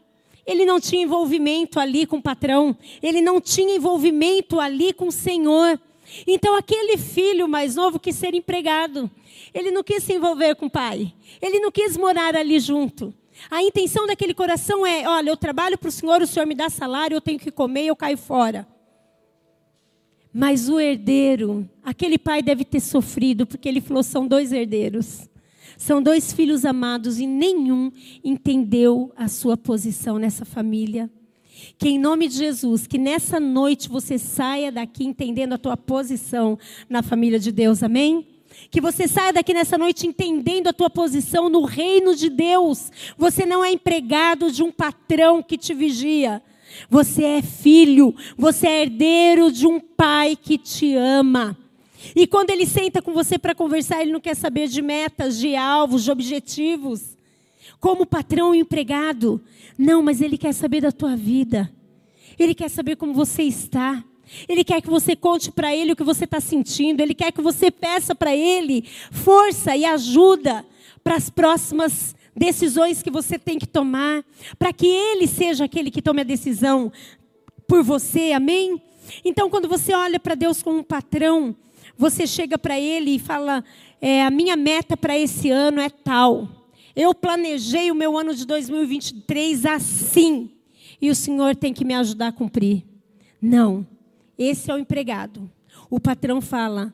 Ele 0.46 0.66
não 0.66 0.80
tinha 0.80 1.04
envolvimento 1.04 1.80
ali 1.80 2.06
com 2.06 2.18
o 2.18 2.22
patrão, 2.22 2.76
ele 3.04 3.22
não 3.22 3.40
tinha 3.40 3.76
envolvimento 3.76 4.60
ali 4.60 4.94
com 4.94 5.08
o 5.08 5.12
senhor. 5.12 5.80
Então, 6.26 6.56
aquele 6.56 6.98
filho 6.98 7.48
mais 7.48 7.76
novo 7.76 8.00
quis 8.00 8.16
ser 8.16 8.34
empregado. 8.34 9.10
Ele 9.54 9.70
não 9.70 9.84
quis 9.84 10.04
se 10.04 10.14
envolver 10.14 10.56
com 10.56 10.66
o 10.66 10.70
pai. 10.70 11.14
Ele 11.42 11.60
não 11.60 11.72
quis 11.72 11.96
morar 11.96 12.36
ali 12.36 12.60
junto. 12.60 13.14
A 13.50 13.62
intenção 13.62 14.08
daquele 14.08 14.34
coração 14.34 14.86
é: 14.86 15.08
olha, 15.08 15.30
eu 15.30 15.38
trabalho 15.38 15.78
para 15.78 15.90
o 15.90 15.92
senhor, 15.92 16.22
o 16.22 16.28
senhor 16.28 16.46
me 16.46 16.56
dá 16.56 16.70
salário, 16.70 17.16
eu 17.16 17.22
tenho 17.22 17.40
que 17.40 17.52
comer 17.52 17.86
eu 17.86 17.96
caio 17.96 18.18
fora. 18.18 18.68
Mas 20.34 20.70
o 20.70 20.80
herdeiro, 20.80 21.68
aquele 21.84 22.18
pai 22.18 22.42
deve 22.42 22.64
ter 22.64 22.80
sofrido, 22.80 23.46
porque 23.46 23.68
ele 23.68 23.82
falou: 23.82 24.04
são 24.04 24.28
dois 24.28 24.52
herdeiros. 24.52 25.28
São 25.78 26.04
dois 26.04 26.34
filhos 26.34 26.66
amados 26.66 27.20
e 27.20 27.26
nenhum 27.26 27.90
entendeu 28.22 29.14
a 29.16 29.30
sua 29.30 29.56
posição 29.56 30.20
nessa 30.20 30.44
família. 30.44 31.10
Que 31.78 31.90
em 31.90 31.98
nome 31.98 32.28
de 32.28 32.36
Jesus, 32.36 32.86
que 32.86 32.98
nessa 32.98 33.40
noite 33.40 33.88
você 33.88 34.18
saia 34.18 34.74
daqui 34.74 35.06
entendendo 35.06 35.54
a 35.54 35.58
tua 35.58 35.78
posição 35.78 36.60
na 36.90 37.02
família 37.02 37.40
de 37.40 37.52
Deus, 37.52 37.82
amém? 37.82 38.28
Que 38.70 38.82
você 38.82 39.08
saia 39.08 39.32
daqui 39.32 39.54
nessa 39.54 39.78
noite 39.78 40.06
entendendo 40.06 40.68
a 40.68 40.74
tua 40.74 40.90
posição 40.90 41.50
no 41.50 41.64
reino 41.64 42.14
de 42.14 42.30
Deus. 42.30 42.92
Você 43.18 43.46
não 43.46 43.64
é 43.64 43.72
empregado 43.72 44.52
de 44.52 44.62
um 44.62 44.72
patrão 44.72 45.42
que 45.42 45.58
te 45.58 45.74
vigia. 45.74 46.42
Você 46.90 47.24
é 47.24 47.42
filho, 47.42 48.16
você 48.38 48.68
é 48.68 48.82
herdeiro 48.84 49.52
de 49.52 49.68
um 49.68 49.80
pai 49.80 50.36
que 50.36 50.58
te 50.58 50.96
ama. 50.96 51.58
E 52.16 52.26
quando 52.26 52.50
ele 52.50 52.66
senta 52.66 53.02
com 53.02 53.14
você 53.14 53.38
para 53.38 53.54
conversar, 53.54 54.02
ele 54.02 54.12
não 54.12 54.22
quer 54.22 54.36
saber 54.36 54.68
de 54.68 54.82
metas, 54.82 55.38
de 55.38 55.56
alvos, 55.56 56.04
de 56.04 56.12
objetivos. 56.12 57.18
Como 57.80 58.06
patrão 58.06 58.56
e 58.56 58.60
empregado. 58.60 59.42
Não, 59.78 60.02
mas 60.02 60.22
ele 60.22 60.38
quer 60.38 60.54
saber 60.54 60.82
da 60.82 60.92
tua 60.92 61.16
vida. 61.16 61.72
Ele 62.38 62.56
quer 62.56 62.70
saber 62.70 62.96
como 62.96 63.14
você 63.14 63.44
está. 63.44 64.04
Ele 64.48 64.64
quer 64.64 64.82
que 64.82 64.90
você 64.90 65.16
conte 65.16 65.52
para 65.52 65.76
ele 65.76 65.92
o 65.92 65.96
que 65.96 66.04
você 66.04 66.24
está 66.24 66.40
sentindo. 66.40 67.02
Ele 67.02 67.14
quer 67.14 67.32
que 67.32 67.42
você 67.42 67.70
peça 67.70 68.16
para 68.16 68.36
ele 68.36 68.86
força 69.12 69.76
e 69.76 69.86
ajuda 69.86 70.66
para 71.04 71.16
as 71.16 71.30
próximas 71.30 72.16
decisões 72.40 73.04
que 73.04 73.12
você 73.12 73.38
tem 73.38 73.60
que 73.60 73.68
tomar. 73.68 74.24
Para 74.58 74.72
que 74.72 74.88
ele 74.88 75.28
seja 75.28 75.66
aquele 75.66 75.92
que 75.92 76.02
tome 76.02 76.22
a 76.22 76.24
decisão 76.24 76.92
por 77.68 77.84
você. 77.84 78.32
Amém? 78.32 78.82
Então, 79.26 79.50
quando 79.50 79.68
você 79.68 79.94
olha 79.94 80.20
para 80.20 80.36
Deus 80.36 80.64
como 80.64 80.80
um 80.80 80.84
patrão, 80.84 81.56
você 81.98 82.26
chega 82.26 82.58
para 82.58 82.80
ele 82.80 83.16
e 83.16 83.20
fala: 83.20 83.64
é, 84.00 84.24
a 84.24 84.32
minha 84.32 84.56
meta 84.56 84.96
para 84.96 85.18
esse 85.18 85.52
ano 85.52 85.82
é 85.82 85.90
tal. 85.90 86.48
Eu 86.96 87.14
planejei 87.14 87.92
o 87.92 87.96
meu 87.96 88.18
ano 88.18 88.34
de 88.34 88.46
2023 88.46 89.66
assim. 89.66 90.50
E 91.02 91.10
o 91.10 91.16
Senhor 91.16 91.56
tem 91.56 91.74
que 91.74 91.86
me 91.86 91.94
ajudar 91.94 92.28
a 92.28 92.32
cumprir. 92.32 92.84
Não. 93.42 93.86
Esse 94.38 94.72
é 94.72 94.74
o 94.74 94.78
empregado. 94.78 95.50
O 95.90 96.00
patrão 96.00 96.40
fala, 96.40 96.94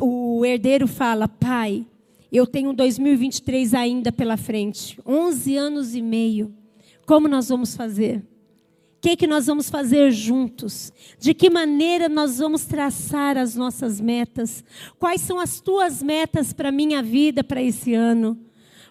o 0.00 0.44
herdeiro 0.44 0.86
fala: 0.86 1.28
Pai, 1.28 1.86
eu 2.32 2.46
tenho 2.46 2.72
2023 2.72 3.74
ainda 3.74 4.10
pela 4.10 4.36
frente 4.36 4.98
11 5.06 5.56
anos 5.56 5.94
e 5.94 6.02
meio. 6.02 6.54
Como 7.04 7.28
nós 7.28 7.48
vamos 7.48 7.76
fazer? 7.76 8.22
que, 9.06 9.14
que 9.14 9.26
nós 9.28 9.46
vamos 9.46 9.70
fazer 9.70 10.10
juntos? 10.10 10.92
De 11.20 11.32
que 11.32 11.48
maneira 11.48 12.08
nós 12.08 12.38
vamos 12.38 12.64
traçar 12.64 13.38
as 13.38 13.54
nossas 13.54 14.00
metas? 14.00 14.64
Quais 14.98 15.20
são 15.20 15.38
as 15.38 15.60
tuas 15.60 16.02
metas 16.02 16.52
para 16.52 16.70
a 16.70 16.72
minha 16.72 17.00
vida 17.04 17.44
para 17.44 17.62
esse 17.62 17.94
ano? 17.94 18.36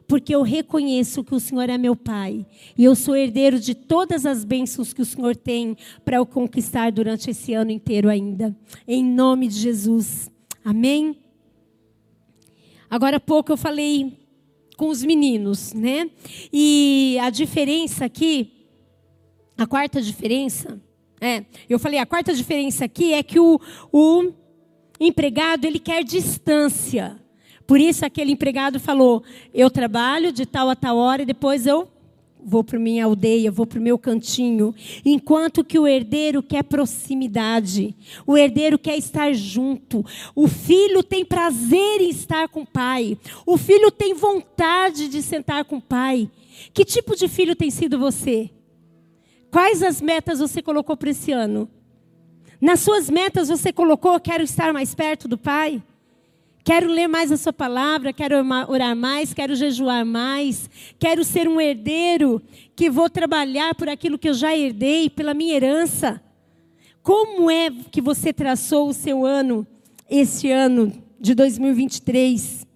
Porque 0.08 0.34
eu 0.34 0.42
reconheço 0.42 1.22
que 1.22 1.36
o 1.36 1.40
Senhor 1.40 1.70
é 1.70 1.78
meu 1.78 1.98
Pai 1.98 2.46
e 2.78 2.86
eu 2.86 2.96
sou 2.96 3.14
herdeiro 3.14 3.60
de 3.60 3.76
todas 3.76 4.26
as 4.26 4.46
bênçãos 4.46 4.94
que 4.94 5.02
o 5.02 5.06
Senhor 5.06 5.36
tem 5.36 5.76
para 6.06 6.16
eu 6.16 6.26
conquistar 6.26 6.94
durante 6.94 7.32
esse 7.32 7.54
ano 7.54 7.72
inteiro 7.72 8.08
ainda. 8.08 8.56
Em 8.88 9.04
nome 9.04 9.50
de 9.50 9.56
Jesus. 9.56 10.32
Amém? 10.64 11.25
Agora 12.96 13.18
há 13.18 13.20
pouco 13.20 13.52
eu 13.52 13.58
falei 13.58 14.14
com 14.78 14.88
os 14.88 15.04
meninos, 15.04 15.74
né? 15.74 16.10
E 16.52 17.18
a 17.22 17.30
diferença 17.30 18.06
aqui 18.06 18.56
a 19.58 19.68
quarta 19.68 20.02
diferença, 20.02 20.82
é, 21.20 21.44
eu 21.70 21.78
falei, 21.78 22.00
a 22.00 22.06
quarta 22.06 22.34
diferença 22.34 22.86
aqui 22.86 23.14
é 23.14 23.22
que 23.22 23.38
o, 23.38 23.60
o 23.92 24.32
empregado, 24.98 25.66
ele 25.66 25.80
quer 25.80 26.06
distância. 26.06 27.20
Por 27.68 27.82
isso 27.82 28.06
aquele 28.06 28.32
empregado 28.32 28.80
falou, 28.80 29.24
eu 29.54 29.70
trabalho 29.70 30.32
de 30.32 30.46
tal 30.46 30.70
a 30.70 30.76
tal 30.76 30.96
hora 30.96 31.24
e 31.24 31.26
depois 31.26 31.68
eu 31.68 31.90
vou 32.46 32.64
para 32.64 32.78
minha 32.80 33.06
aldeia, 33.06 33.52
vou 33.52 33.66
para 33.66 33.80
o 33.80 33.82
meu 33.82 33.98
cantinho. 33.98 34.74
Enquanto 35.04 35.64
que 35.64 35.80
o 35.80 35.88
herdeiro 35.88 36.44
quer 36.44 36.64
proximidade, 36.64 37.96
o 38.26 38.38
herdeiro 38.38 38.78
quer 38.78 38.98
estar 38.98 39.34
junto. 39.34 40.06
O 40.36 40.48
filho 40.48 41.02
tem 41.02 41.26
prazer 41.26 42.02
em 42.02 42.10
estar 42.10 42.48
com 42.48 42.62
o 42.62 42.68
pai. 42.68 43.18
O 43.46 43.58
filho 43.58 43.90
tem 43.90 44.14
vontade 44.14 45.08
de 45.08 45.22
sentar 45.22 45.66
com 45.66 45.78
o 45.78 45.82
pai. 45.82 46.30
Que 46.74 46.86
tipo 46.86 47.16
de 47.16 47.28
filho 47.28 47.56
tem 47.56 47.72
sido 47.72 47.98
você? 47.98 48.50
Quais 49.50 49.82
as 49.82 50.00
metas 50.00 50.40
você 50.40 50.62
colocou 50.62 50.96
para 50.96 51.10
esse 51.10 51.32
ano? 51.32 51.70
Nas 52.62 52.80
suas 52.82 53.10
metas 53.10 53.50
você 53.50 53.74
colocou: 53.74 54.20
quero 54.20 54.44
estar 54.44 54.72
mais 54.72 54.94
perto 54.94 55.28
do 55.28 55.38
Pai? 55.38 55.82
Quero 56.66 56.92
ler 56.92 57.08
mais 57.08 57.32
a 57.32 57.38
Sua 57.38 57.54
palavra, 57.54 58.12
quero 58.12 58.36
orar 58.68 58.94
mais, 58.96 59.34
quero 59.34 59.56
jejuar 59.56 60.06
mais, 60.06 60.70
quero 61.00 61.24
ser 61.24 61.48
um 61.48 61.62
herdeiro 61.62 62.42
que 62.76 62.90
vou 62.90 63.10
trabalhar 63.10 63.74
por 63.76 63.88
aquilo 63.88 64.20
que 64.20 64.28
eu 64.28 64.34
já 64.34 64.58
herdei, 64.58 65.10
pela 65.10 65.34
minha 65.34 65.56
herança. 65.56 66.22
Como 67.02 67.50
é 67.50 67.70
que 67.70 68.02
você 68.02 68.34
traçou 68.34 68.90
o 68.90 68.94
seu 68.94 69.26
ano, 69.26 69.66
esse 70.10 70.52
ano 70.52 70.92
de 71.18 71.34
2023? 71.34 72.68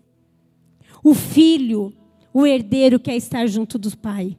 O 1.03 1.13
filho, 1.13 1.91
o 2.31 2.45
herdeiro 2.45 2.99
quer 2.99 3.17
estar 3.17 3.45
junto 3.47 3.77
do 3.77 3.97
Pai 3.97 4.37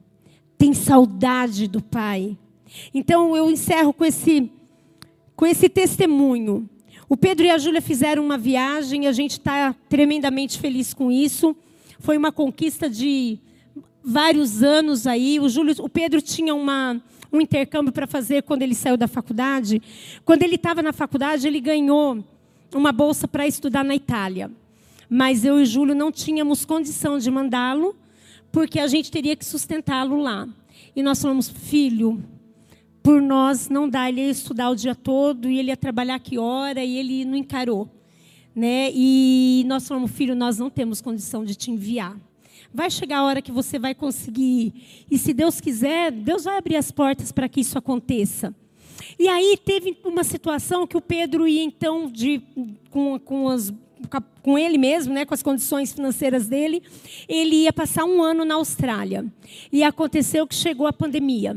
tem 0.61 0.75
saudade 0.75 1.67
do 1.67 1.83
Pai. 1.83 2.37
Então 2.93 3.35
eu 3.35 3.51
encerro 3.51 3.95
com 3.95 4.05
esse, 4.05 4.53
com 5.35 5.47
esse 5.47 5.71
testemunho. 5.71 6.69
O 7.11 7.17
Pedro 7.17 7.45
e 7.45 7.51
a 7.51 7.59
Júlia 7.59 7.83
fizeram 7.83 8.25
uma 8.25 8.39
viagem, 8.39 9.09
a 9.09 9.11
gente 9.11 9.33
está 9.33 9.75
tremendamente 9.89 10.61
feliz 10.61 10.95
com 10.95 11.11
isso. 11.11 11.57
Foi 11.99 12.17
uma 12.17 12.31
conquista 12.31 12.89
de 12.89 13.37
vários 14.01 14.63
anos 14.63 15.09
aí. 15.09 15.41
O, 15.41 15.49
Júlio, 15.49 15.75
o 15.81 15.89
Pedro 15.89 16.23
tinha 16.23 16.55
uma, 16.55 17.03
um 17.33 17.41
intercâmbio 17.41 17.93
para 17.93 18.07
fazer 18.07 18.45
quando 18.45 18.63
ele 18.63 18.77
saiu 18.77 18.97
da 18.97 19.09
faculdade. 19.09 19.83
Quando 20.25 20.45
ele 20.45 20.55
estava 20.55 20.83
na 20.83 20.93
faculdade, 20.93 21.49
ele 21.49 21.61
ganhou 21.61 22.25
uma 22.73 22.93
bolsa 22.93 23.27
para 23.27 23.45
estudar 23.45 23.83
na 23.83 23.97
Itália. 23.97 24.49
Mas 25.09 25.45
eu 25.45 25.59
e 25.59 25.65
o 25.65 25.67
Júlio 25.67 25.97
não 25.97 26.13
tínhamos 26.13 26.65
condição 26.65 27.19
de 27.19 27.29
mandá-lo 27.29 27.97
porque 28.53 28.79
a 28.79 28.87
gente 28.87 29.11
teria 29.11 29.35
que 29.35 29.45
sustentá-lo 29.45 30.17
lá. 30.23 30.49
E 30.95 31.03
nós 31.03 31.21
falamos, 31.21 31.49
filho, 31.49 32.23
por 33.03 33.21
nós 33.21 33.69
não 33.69 33.89
dá, 33.89 34.09
ele 34.09 34.21
ia 34.21 34.31
estudar 34.31 34.71
o 34.71 34.77
dia 34.77 34.95
todo 34.95 35.51
e 35.51 35.59
ele 35.59 35.69
ia 35.71 35.77
trabalhar 35.77 36.19
que 36.19 36.39
hora 36.39 36.85
e 36.85 36.97
ele 36.97 37.25
não 37.25 37.37
encarou. 37.37 37.89
Né? 38.55 38.91
E 38.93 39.65
nós 39.67 39.87
falamos, 39.87 40.11
filho, 40.11 40.35
nós 40.35 40.59
não 40.59 40.69
temos 40.69 41.01
condição 41.01 41.45
de 41.45 41.55
te 41.55 41.71
enviar. 41.71 42.17
Vai 42.73 42.91
chegar 42.91 43.19
a 43.19 43.25
hora 43.25 43.43
que 43.43 43.51
você 43.51 43.79
vai 43.79 43.95
conseguir. 43.95 45.05
E 45.11 45.19
se 45.19 45.33
Deus 45.33 45.61
quiser, 45.61 46.13
Deus 46.13 46.45
vai 46.45 46.59
abrir 46.59 46.77
as 46.77 46.91
portas 46.91 47.33
para 47.33 47.49
que 47.49 47.61
isso 47.61 47.79
aconteça. 47.79 48.55
E 49.19 49.29
aí 49.29 49.59
teve 49.65 49.97
uma 50.05 50.23
situação 50.23 50.87
que 50.87 50.97
o 50.97 51.01
Pedro 51.01 51.49
ia 51.49 51.63
então 51.63 52.11
de, 52.11 52.43
com, 52.91 53.19
com 53.19 53.49
as 53.49 53.73
com 54.43 54.57
ele 54.57 54.79
mesmo, 54.79 55.13
né, 55.13 55.27
com 55.27 55.35
as 55.35 55.43
condições 55.43 55.93
financeiras 55.93 56.49
dele, 56.49 56.83
ele 57.29 57.65
ia 57.65 57.73
passar 57.73 58.07
um 58.07 58.23
ano 58.23 58.47
na 58.47 58.55
Austrália. 58.55 59.27
E 59.71 59.83
aconteceu 59.83 60.47
que 60.47 60.55
chegou 60.55 60.87
a 60.87 60.93
pandemia. 60.93 61.55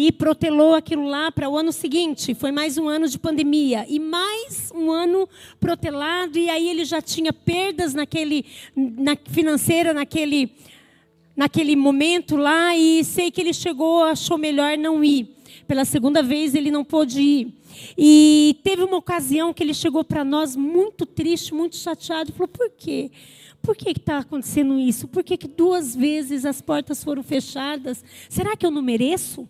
E 0.00 0.12
protelou 0.12 0.76
aquilo 0.76 1.08
lá 1.08 1.32
para 1.32 1.50
o 1.50 1.58
ano 1.58 1.72
seguinte. 1.72 2.32
Foi 2.32 2.52
mais 2.52 2.78
um 2.78 2.88
ano 2.88 3.08
de 3.08 3.18
pandemia. 3.18 3.84
E 3.88 3.98
mais 3.98 4.70
um 4.72 4.92
ano 4.92 5.28
protelado. 5.58 6.38
E 6.38 6.48
aí 6.48 6.68
ele 6.70 6.84
já 6.84 7.02
tinha 7.02 7.32
perdas 7.32 7.94
naquele, 7.94 8.46
na, 8.76 9.16
financeira 9.28 9.92
naquele, 9.92 10.52
naquele 11.36 11.74
momento 11.74 12.36
lá. 12.36 12.76
E 12.76 13.02
sei 13.02 13.28
que 13.32 13.40
ele 13.40 13.52
chegou, 13.52 14.04
achou 14.04 14.38
melhor 14.38 14.78
não 14.78 15.02
ir. 15.02 15.34
pela 15.66 15.84
segunda 15.84 16.22
vez 16.22 16.54
ele 16.54 16.70
não 16.70 16.84
pôde 16.84 17.20
ir. 17.20 17.54
E 17.98 18.56
teve 18.62 18.84
uma 18.84 18.98
ocasião 18.98 19.52
que 19.52 19.64
ele 19.64 19.74
chegou 19.74 20.04
para 20.04 20.22
nós 20.22 20.54
muito 20.54 21.06
triste, 21.06 21.52
muito 21.52 21.74
chateado, 21.74 22.30
e 22.30 22.32
falou: 22.34 22.46
por 22.46 22.70
quê? 22.70 23.10
Por 23.60 23.76
que 23.76 23.90
está 23.90 24.18
acontecendo 24.18 24.78
isso? 24.78 25.08
Por 25.08 25.24
que, 25.24 25.36
que 25.36 25.48
duas 25.48 25.96
vezes 25.96 26.44
as 26.44 26.60
portas 26.60 27.02
foram 27.02 27.24
fechadas? 27.24 28.04
Será 28.28 28.56
que 28.56 28.64
eu 28.64 28.70
não 28.70 28.80
mereço? 28.80 29.48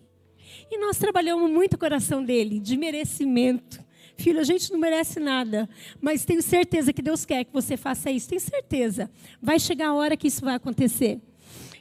E 0.71 0.77
nós 0.77 0.97
trabalhamos 0.97 1.49
muito 1.49 1.73
o 1.73 1.77
coração 1.79 2.23
dele, 2.23 2.59
de 2.59 2.77
merecimento. 2.77 3.83
Filho, 4.15 4.39
a 4.39 4.43
gente 4.43 4.71
não 4.71 4.79
merece 4.79 5.19
nada, 5.19 5.67
mas 6.01 6.25
tenho 6.25 6.41
certeza 6.41 6.93
que 6.93 7.01
Deus 7.01 7.25
quer 7.25 7.45
que 7.45 7.53
você 7.53 7.75
faça 7.77 8.11
isso. 8.11 8.29
Tenho 8.29 8.41
certeza. 8.41 9.09
Vai 9.41 9.59
chegar 9.59 9.87
a 9.87 9.93
hora 9.93 10.15
que 10.15 10.27
isso 10.27 10.45
vai 10.45 10.55
acontecer. 10.55 11.19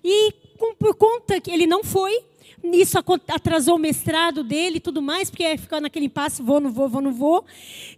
E 0.02 0.32
com, 0.56 0.74
por 0.74 0.94
conta 0.94 1.40
que 1.40 1.50
ele 1.50 1.66
não 1.66 1.84
foi, 1.84 2.22
isso 2.64 2.98
atrasou 3.28 3.76
o 3.76 3.78
mestrado 3.78 4.42
dele 4.42 4.76
e 4.76 4.80
tudo 4.80 5.02
mais, 5.02 5.30
porque 5.30 5.58
ficou 5.58 5.80
naquele 5.80 6.06
impasse, 6.06 6.42
vou, 6.42 6.60
não 6.60 6.70
vou, 6.70 6.88
vou, 6.88 7.02
não 7.02 7.12
vou. 7.12 7.44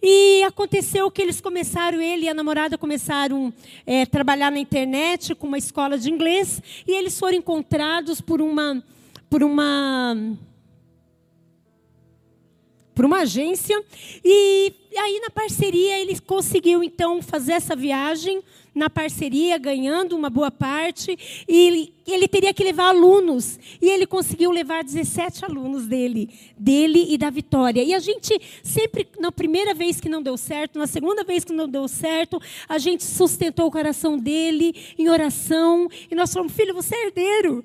E 0.03 0.43
aconteceu 0.43 1.11
que 1.11 1.23
eles 1.23 1.41
começaram, 1.41 2.01
ele 2.01 2.25
e 2.25 2.29
a 2.29 2.35
namorada 2.35 2.77
começaram 2.77 3.53
a 3.87 3.93
é, 3.93 4.07
trabalhar 4.07 4.51
na 4.51 4.59
internet 4.59 5.35
com 5.35 5.47
uma 5.47 5.59
escola 5.59 5.99
de 5.99 6.11
inglês, 6.11 6.63
e 6.87 6.93
eles 6.93 7.19
foram 7.19 7.39
encontrados 7.39 8.21
por 8.21 8.41
uma, 8.41 8.83
por 9.29 9.43
uma 9.43 10.17
por 13.01 13.07
uma 13.07 13.21
agência. 13.21 13.83
E 14.23 14.75
aí, 14.95 15.21
na 15.23 15.31
parceria, 15.31 15.99
ele 15.99 16.21
conseguiu, 16.21 16.85
então, 16.85 17.23
fazer 17.23 17.53
essa 17.53 17.75
viagem 17.75 18.43
na 18.75 18.91
parceria, 18.91 19.57
ganhando 19.57 20.15
uma 20.15 20.29
boa 20.29 20.51
parte. 20.51 21.19
E 21.49 21.67
ele, 21.67 21.95
ele 22.07 22.29
teria 22.29 22.53
que 22.53 22.63
levar 22.63 22.89
alunos. 22.89 23.59
E 23.81 23.89
ele 23.89 24.07
conseguiu 24.07 24.51
levar 24.51 24.85
17 24.85 25.47
alunos 25.47 25.87
dele, 25.87 26.29
dele 26.59 27.07
e 27.09 27.17
da 27.17 27.31
Vitória. 27.31 27.83
E 27.83 27.95
a 27.95 27.99
gente 27.99 28.39
sempre, 28.63 29.09
na 29.19 29.33
primeira 29.33 29.73
vez 29.73 29.99
que 29.99 30.11
não 30.11 30.23
deu 30.23 30.37
certo, 30.37 30.79
na 30.79 30.87
segunda 30.87 31.25
vez 31.25 31.43
que 31.43 31.55
não 31.55 31.67
deu 31.67 31.89
certo, 31.89 32.39
a 32.69 32.77
gente 32.77 33.03
sustentou 33.03 33.69
o 33.69 33.71
coração 33.71 34.19
dele 34.19 34.75
em 34.99 35.09
oração. 35.09 35.89
E 36.11 36.15
nós 36.15 36.31
falamos, 36.31 36.53
filho, 36.53 36.75
você 36.75 36.95
é 36.95 37.07
herdeiro. 37.07 37.65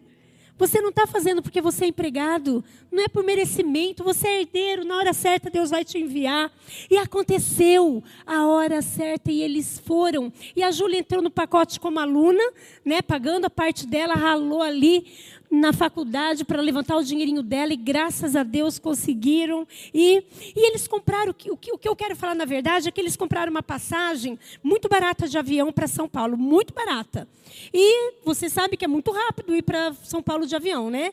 Você 0.58 0.80
não 0.80 0.90
está 0.90 1.06
fazendo 1.06 1.42
porque 1.42 1.60
você 1.60 1.84
é 1.84 1.88
empregado, 1.90 2.64
não 2.90 3.04
é 3.04 3.10
por 3.10 3.26
merecimento, 3.26 4.06
você 4.06 4.28
é 4.28 4.40
herdeiro, 4.42 4.86
na 4.86 4.96
hora 4.96 5.14
certa 5.14 5.50
Deus 5.50 5.70
vai 5.70 5.84
te 5.84 5.98
enviar. 5.98 6.50
E 6.90 6.98
aconteceu 6.98 8.02
a 8.26 8.48
hora 8.48 8.82
certa 8.82 9.32
e 9.32 9.42
eles 9.42 9.80
foram. 9.80 10.32
E 10.56 10.64
a 10.64 10.72
Júlia 10.72 11.00
entrou 11.00 11.22
no 11.22 11.30
pacote 11.30 11.78
como 11.78 12.00
aluna, 12.00 12.44
né, 12.86 13.02
pagando 13.02 13.46
a 13.46 13.50
parte 13.50 13.86
dela, 13.86 14.14
ralou 14.14 14.62
ali 14.62 15.06
na 15.50 15.72
faculdade 15.72 16.44
para 16.44 16.62
levantar 16.62 16.98
o 16.98 17.04
dinheirinho 17.04 17.42
dela 17.42 17.74
e 17.74 17.78
graças 17.78 18.36
a 18.36 18.44
Deus 18.44 18.80
conseguiram. 18.80 19.68
E, 19.94 20.24
e 20.56 20.68
eles 20.68 20.88
compraram, 20.88 21.32
o 21.32 21.34
que, 21.34 21.52
o 21.52 21.78
que 21.78 21.88
eu 21.88 21.96
quero 21.96 22.16
falar 22.16 22.36
na 22.36 22.46
verdade 22.46 22.88
é 22.88 22.92
que 22.92 23.00
eles 23.00 23.16
compraram 23.16 23.52
uma 23.52 23.64
passagem 23.64 24.38
muito 24.64 24.90
barata 24.90 25.28
de 25.28 25.38
avião 25.38 25.72
para 25.72 25.88
São 25.88 26.08
Paulo, 26.08 26.38
muito 26.38 26.74
barata. 26.74 27.28
E 27.74 28.14
você 28.24 28.50
sabe 28.50 28.78
que 28.78 28.86
é 28.86 28.88
muito 28.88 29.12
rápido 29.12 29.56
ir 29.56 29.64
para 29.64 29.94
São 30.04 30.22
Paulo 30.22 30.46
de 30.46 30.56
avião, 30.56 30.90
né? 30.90 31.12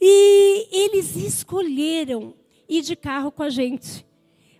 E 0.00 0.68
eles 0.70 1.16
escolheram 1.16 2.34
ir 2.68 2.82
de 2.82 2.96
carro 2.96 3.30
com 3.30 3.42
a 3.42 3.50
gente. 3.50 4.04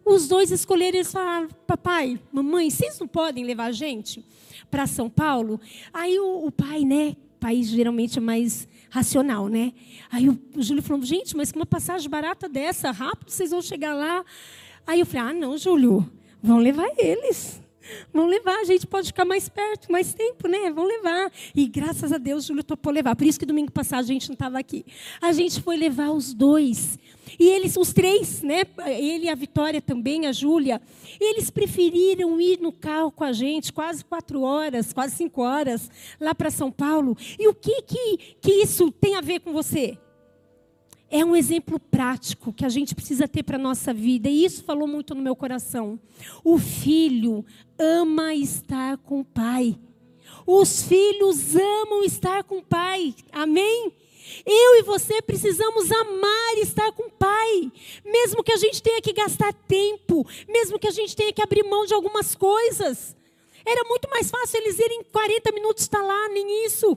Os 0.05 0.27
dois 0.27 0.51
escolheram, 0.51 0.99
eles 0.99 1.13
falaram, 1.13 1.49
papai, 1.67 2.19
mamãe, 2.33 2.69
vocês 2.69 2.99
não 2.99 3.07
podem 3.07 3.45
levar 3.45 3.67
a 3.67 3.73
gente 3.73 4.25
para 4.71 4.87
São 4.87 5.09
Paulo? 5.09 5.61
Aí 5.93 6.19
o, 6.19 6.47
o 6.47 6.51
pai, 6.51 6.85
né, 6.85 7.17
país 7.43 7.69
geralmente 7.69 8.19
é 8.19 8.21
mais 8.21 8.69
racional, 8.89 9.49
né? 9.49 9.73
Aí 10.11 10.29
o 10.29 10.39
Júlio 10.59 10.83
falou, 10.83 11.03
gente, 11.05 11.37
mas 11.37 11.51
com 11.51 11.59
uma 11.59 11.67
passagem 11.67 12.09
barata 12.09 12.49
dessa, 12.49 12.91
rápido 12.91 13.31
vocês 13.31 13.51
vão 13.51 13.61
chegar 13.61 13.95
lá. 13.95 14.25
Aí 14.87 15.01
eu 15.01 15.07
falei, 15.07 15.31
ah, 15.31 15.33
não, 15.33 15.59
Júlio, 15.59 16.09
vão 16.43 16.59
levar 16.59 16.89
eles. 16.99 17.62
Vão 18.13 18.27
levar, 18.27 18.61
a 18.61 18.65
gente 18.65 18.87
pode 18.87 19.09
ficar 19.09 19.25
mais 19.25 19.49
perto, 19.49 19.91
mais 19.91 20.15
tempo, 20.15 20.49
né? 20.49 20.71
Vão 20.71 20.85
levar. 20.85 21.31
E 21.55 21.67
graças 21.67 22.13
a 22.13 22.19
Deus, 22.19 22.45
Júlio 22.45 22.63
topou 22.63 22.93
levar. 22.93 23.17
Por 23.17 23.27
isso 23.27 23.39
que 23.39 23.47
domingo 23.47 23.73
passado 23.73 24.01
a 24.01 24.07
gente 24.07 24.29
não 24.29 24.35
estava 24.35 24.59
aqui. 24.59 24.85
A 25.21 25.33
gente 25.33 25.61
foi 25.61 25.77
levar 25.77 26.11
os 26.11 26.33
dois. 26.35 26.99
E 27.39 27.49
eles, 27.49 27.77
os 27.77 27.93
três, 27.93 28.43
né? 28.43 28.63
Ele 28.87 29.27
e 29.27 29.29
a 29.29 29.35
Vitória 29.35 29.81
também, 29.81 30.27
a 30.27 30.33
Júlia, 30.33 30.81
eles 31.21 31.51
preferiram 31.51 32.41
ir 32.41 32.61
no 32.61 32.73
carro 32.73 33.11
com 33.11 33.25
a 33.25 33.33
gente, 33.33 33.73
quase 33.73 34.05
quatro 34.05 34.43
horas, 34.43 34.93
quase 34.93 35.17
cinco 35.17 35.43
horas, 35.43 35.91
lá 36.21 36.35
para 36.35 36.51
São 36.51 36.71
Paulo. 36.71 37.17
E 37.39 37.49
o 37.49 37.55
que, 37.55 37.83
que, 37.83 38.19
que 38.41 38.51
isso 38.63 38.91
tem 38.91 39.17
a 39.17 39.21
ver 39.21 39.41
com 39.41 39.53
você? 39.53 39.99
É 41.15 41.23
um 41.23 41.37
exemplo 41.37 41.79
prático 41.79 42.55
que 42.55 42.65
a 42.65 42.71
gente 42.71 42.95
precisa 42.95 43.29
ter 43.29 43.43
para 43.43 43.57
a 43.57 43.61
nossa 43.61 43.93
vida. 43.93 44.31
E 44.31 44.47
isso 44.47 44.65
falou 44.65 44.89
muito 44.89 45.15
no 45.15 45.21
meu 45.21 45.37
coração. 45.37 46.01
O 46.43 46.59
filho 46.59 47.45
ama 47.79 48.35
estar 48.35 48.97
com 48.97 49.21
o 49.21 49.25
pai. 49.25 49.79
Os 50.47 50.85
filhos 50.85 51.55
amam 51.55 52.03
estar 52.03 52.43
com 52.45 52.61
o 52.61 52.63
pai. 52.63 53.15
Amém? 53.31 53.93
Eu 54.47 54.77
e 54.79 54.83
você 54.83 55.21
precisamos 55.21 55.93
amar 55.93 56.59
estar 56.59 56.91
com 56.93 57.03
o 57.03 57.11
Pai, 57.11 57.73
mesmo 58.05 58.43
que 58.43 58.53
a 58.53 58.57
gente 58.57 58.81
tenha 58.81 59.03
que 59.03 59.13
gastar 59.13 59.53
tempo, 59.53 60.27
mesmo 60.49 60.79
que 60.79 60.87
a 60.87 60.93
gente 60.93 61.15
tenha 61.15 61.33
que 61.33 61.43
abrir 61.43 61.65
mão 61.65 61.85
de 61.85 61.93
algumas 61.93 62.35
coisas. 62.35 63.17
Era 63.67 63.85
muito 63.85 64.09
mais 64.09 64.31
fácil 64.31 64.61
eles 64.61 64.79
irem 64.79 65.03
40 65.13 65.53
minutos 65.53 65.83
estar 65.83 66.03
lá, 66.03 66.29
nem 66.29 66.65
isso. 66.65 66.97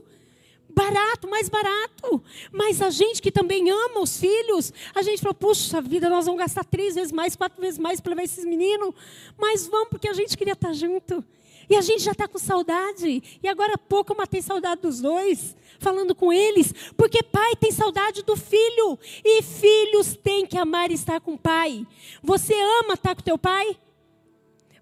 Barato, 0.76 1.26
mais 1.26 1.48
barato. 1.48 2.22
Mas 2.52 2.82
a 2.82 2.90
gente 2.90 3.22
que 3.22 3.32
também 3.32 3.70
ama 3.70 4.00
os 4.00 4.20
filhos, 4.20 4.74
a 4.94 5.00
gente 5.00 5.22
falou: 5.22 5.34
puxa 5.34 5.80
vida, 5.80 6.10
nós 6.10 6.26
vamos 6.26 6.38
gastar 6.38 6.64
três 6.64 6.94
vezes 6.94 7.10
mais, 7.10 7.34
quatro 7.34 7.58
vezes 7.58 7.78
mais 7.78 7.98
para 7.98 8.10
levar 8.10 8.24
esses 8.24 8.44
meninos. 8.44 8.94
Mas 9.38 9.66
vamos, 9.66 9.88
porque 9.88 10.06
a 10.06 10.12
gente 10.12 10.36
queria 10.36 10.52
estar 10.52 10.74
junto. 10.74 11.24
E 11.68 11.74
a 11.74 11.80
gente 11.80 12.02
já 12.02 12.12
está 12.12 12.28
com 12.28 12.38
saudade. 12.38 13.40
E 13.42 13.48
agora 13.48 13.72
há 13.74 13.78
pouco 13.78 14.12
eu 14.12 14.16
matei 14.16 14.42
saudade 14.42 14.82
dos 14.82 15.00
dois, 15.00 15.56
falando 15.78 16.14
com 16.14 16.30
eles. 16.30 16.72
Porque 16.94 17.22
pai 17.22 17.56
tem 17.56 17.72
saudade 17.72 18.22
do 18.22 18.36
filho. 18.36 18.98
E 19.24 19.42
filhos 19.42 20.14
têm 20.14 20.44
que 20.44 20.58
amar 20.58 20.90
estar 20.90 21.20
com 21.22 21.32
o 21.32 21.38
pai. 21.38 21.86
Você 22.22 22.54
ama 22.82 22.94
estar 22.94 23.16
com 23.16 23.22
teu 23.22 23.38
pai? 23.38 23.76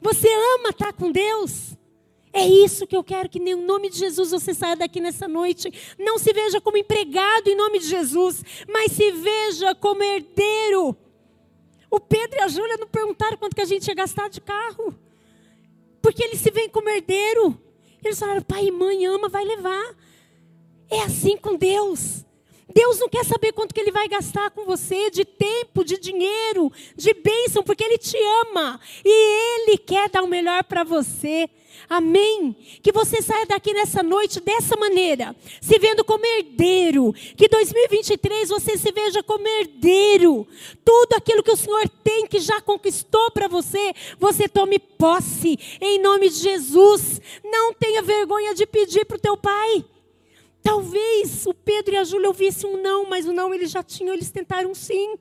Você 0.01 0.28
ama 0.59 0.70
estar 0.70 0.92
com 0.92 1.12
Deus? 1.12 1.76
É 2.37 2.45
isso 2.45 2.85
que 2.85 2.97
eu 2.97 3.05
quero 3.05 3.28
que, 3.28 3.39
em 3.39 3.55
nome 3.55 3.89
de 3.89 3.97
Jesus, 3.97 4.32
você 4.32 4.53
saia 4.53 4.74
daqui 4.74 5.01
nessa 5.01 5.28
noite. 5.28 5.72
Não 5.97 6.18
se 6.18 6.32
veja 6.32 6.61
como 6.61 6.76
empregado 6.76 7.47
em 7.49 7.55
nome 7.55 7.78
de 7.78 7.87
Jesus, 7.87 8.43
mas 8.68 8.91
se 8.91 9.12
veja 9.12 9.72
como 9.76 10.03
herdeiro. 10.03 10.97
O 11.89 12.01
Pedro 12.01 12.37
e 12.37 12.43
a 12.43 12.49
Júlia 12.49 12.76
não 12.76 12.89
perguntaram 12.89 13.37
quanto 13.37 13.55
que 13.55 13.62
a 13.62 13.64
gente 13.64 13.87
ia 13.87 13.95
gastar 13.95 14.28
de 14.28 14.41
carro. 14.41 14.93
Porque 16.03 16.24
eles 16.24 16.41
se 16.41 16.51
veem 16.51 16.68
como 16.68 16.89
herdeiro. 16.89 17.57
Eles 18.05 18.18
falaram, 18.18 18.43
pai 18.43 18.66
e 18.66 18.72
mãe 18.72 19.07
ama, 19.07 19.28
vai 19.28 19.45
levar. 19.45 19.95
É 20.91 21.03
assim 21.03 21.37
com 21.37 21.55
Deus. 21.55 22.24
Deus 22.68 22.99
não 22.99 23.09
quer 23.09 23.24
saber 23.24 23.53
quanto 23.53 23.72
que 23.72 23.80
Ele 23.80 23.93
vai 23.93 24.09
gastar 24.09 24.51
com 24.51 24.64
você 24.64 25.09
de 25.09 25.24
tempo, 25.24 25.85
de 25.85 25.99
dinheiro, 25.99 26.72
de 26.97 27.14
bênção, 27.14 27.62
porque 27.62 27.85
Ele 27.85 27.97
te 27.97 28.16
ama. 28.43 28.80
E 29.05 29.61
Ele 29.68 29.78
quer 29.78 30.11
dar 30.11 30.24
o 30.24 30.26
melhor 30.26 30.64
para 30.64 30.82
você. 30.82 31.49
Amém? 31.89 32.57
Que 32.82 32.93
você 32.93 33.20
saia 33.20 33.47
daqui 33.47 33.72
nessa 33.72 34.03
noite 34.03 34.41
dessa 34.41 34.76
maneira, 34.76 35.35
se 35.61 35.78
vendo 35.78 36.05
como 36.05 36.24
herdeiro. 36.24 37.12
Que 37.37 37.49
2023 37.49 38.49
você 38.49 38.76
se 38.76 38.91
veja 38.93 39.22
como 39.22 39.47
herdeiro. 39.47 40.47
Tudo 40.85 41.14
aquilo 41.14 41.43
que 41.43 41.53
o 41.53 41.57
Senhor 41.57 41.89
tem, 42.03 42.26
que 42.26 42.41
já 42.41 42.61
conquistou 42.61 43.30
para 43.30 43.49
você, 43.49 43.93
você 44.18 44.49
tome 44.49 44.78
posse. 44.78 45.59
Em 45.80 46.01
nome 46.01 46.28
de 46.28 46.37
Jesus. 46.37 47.20
Não 47.45 47.74
tenha 47.74 48.03
vergonha 48.03 48.55
de 48.55 48.66
pedir 48.66 49.05
para 49.05 49.16
o 49.16 49.20
teu 49.20 49.37
pai. 49.37 49.85
Talvez 50.62 51.45
o 51.47 51.53
Pedro 51.53 51.95
e 51.95 51.99
a 51.99 52.05
Júlia 52.05 52.28
ouvissem 52.28 52.68
um 52.68 52.80
não, 52.80 53.05
mas 53.07 53.26
o 53.26 53.32
não 53.32 53.53
eles 53.53 53.70
já 53.70 53.82
tinham, 53.82 54.14
eles 54.14 54.30
tentaram 54.30 54.70
um 54.70 54.74
sim. 54.74 55.18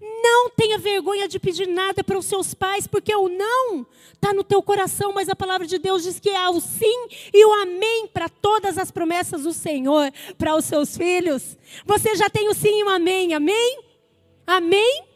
Não 0.00 0.50
tenha 0.50 0.78
vergonha 0.78 1.28
de 1.28 1.38
pedir 1.38 1.66
nada 1.66 2.02
para 2.04 2.18
os 2.18 2.26
seus 2.26 2.54
pais, 2.54 2.86
porque 2.86 3.14
o 3.14 3.28
não 3.28 3.86
está 4.14 4.32
no 4.32 4.44
teu 4.44 4.62
coração, 4.62 5.12
mas 5.12 5.28
a 5.28 5.36
palavra 5.36 5.66
de 5.66 5.78
Deus 5.78 6.02
diz 6.02 6.20
que 6.20 6.30
há 6.30 6.50
o 6.50 6.60
sim 6.60 7.08
e 7.32 7.44
o 7.44 7.52
amém 7.62 8.06
para 8.06 8.28
todas 8.28 8.78
as 8.78 8.90
promessas 8.90 9.42
do 9.42 9.52
Senhor 9.52 10.12
para 10.38 10.54
os 10.54 10.64
seus 10.64 10.96
filhos. 10.96 11.56
Você 11.84 12.14
já 12.14 12.30
tem 12.30 12.48
o 12.48 12.54
sim 12.54 12.80
e 12.80 12.84
o 12.84 12.88
amém, 12.88 13.34
amém? 13.34 13.80
Amém? 14.46 15.11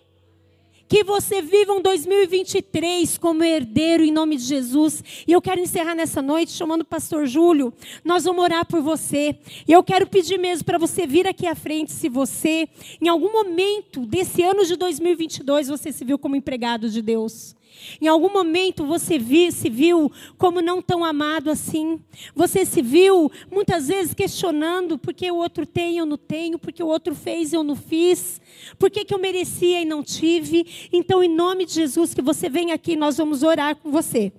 Que 0.89 1.03
você 1.03 1.43
viva 1.43 1.73
um 1.73 1.83
2023 1.83 3.19
como 3.19 3.43
herdeiro 3.43 4.05
em 4.05 4.13
nome 4.13 4.37
de 4.37 4.45
Jesus. 4.45 5.03
E 5.27 5.33
eu 5.33 5.43
quero 5.43 5.61
encerrar 5.61 5.95
nessa 5.95 6.23
noite 6.23 6.53
chamando 6.53 6.83
o 6.83 6.85
pastor 6.85 7.27
Júlio. 7.27 7.73
Nós 8.05 8.25
vamos 8.25 8.45
orar 8.45 8.65
por 8.67 8.81
você. 8.81 9.37
E 9.67 9.73
eu 9.73 9.83
quero 9.83 10.07
pedir 10.07 10.39
mesmo 10.39 10.65
para 10.65 10.79
você 10.79 11.07
vir 11.07 11.27
aqui 11.27 11.47
à 11.47 11.55
frente 11.55 11.93
se 11.93 12.09
você, 12.09 12.69
em 13.01 13.09
algum 13.09 13.33
momento 13.33 14.07
desse 14.07 14.43
ano 14.43 14.65
de 14.65 14.77
2022, 14.77 15.69
você 15.69 15.91
se 15.91 16.05
viu 16.05 16.19
como 16.19 16.37
empregado 16.37 16.89
de 16.89 17.03
Deus. 17.03 17.57
Em 18.01 18.09
algum 18.09 18.33
momento 18.33 18.85
você 18.85 19.19
viu, 19.19 19.53
se 19.53 19.71
viu 19.71 20.11
como 20.37 20.61
não 20.61 20.83
tão 20.83 21.05
amado 21.05 21.51
assim. 21.51 22.01
Você 22.35 22.65
se 22.65 22.83
viu 22.83 23.31
muitas 23.51 23.89
vezes 23.89 24.15
questionando 24.15 24.99
por 24.99 25.15
que 25.15 25.31
o 25.31 25.37
outro 25.37 25.65
tem 25.65 25.99
eu 25.99 26.07
não 26.07 26.17
tenho, 26.17 26.59
por 26.59 26.73
que 26.73 26.83
o 26.83 26.87
outro 26.87 27.15
fez 27.15 27.53
eu 27.53 27.63
não 27.63 27.77
fiz, 27.77 28.41
por 28.79 28.91
que 28.91 29.07
eu 29.13 29.19
merecia 29.19 29.83
e 29.83 29.85
não 29.85 30.03
tive. 30.03 30.89
Então, 30.93 31.23
em 31.23 31.29
nome 31.29 31.65
de 31.65 31.75
Jesus, 31.75 32.13
que 32.13 32.23
você 32.23 32.49
venha 32.49 32.75
aqui, 32.75 32.97
nós 32.97 33.17
vamos 33.17 33.43
orar 33.43 33.77
com 33.77 33.91
você. 33.91 34.33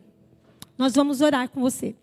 Nós 0.77 0.93
vamos 0.93 1.21
orar 1.21 1.49
com 1.49 1.61
você. 1.61 1.95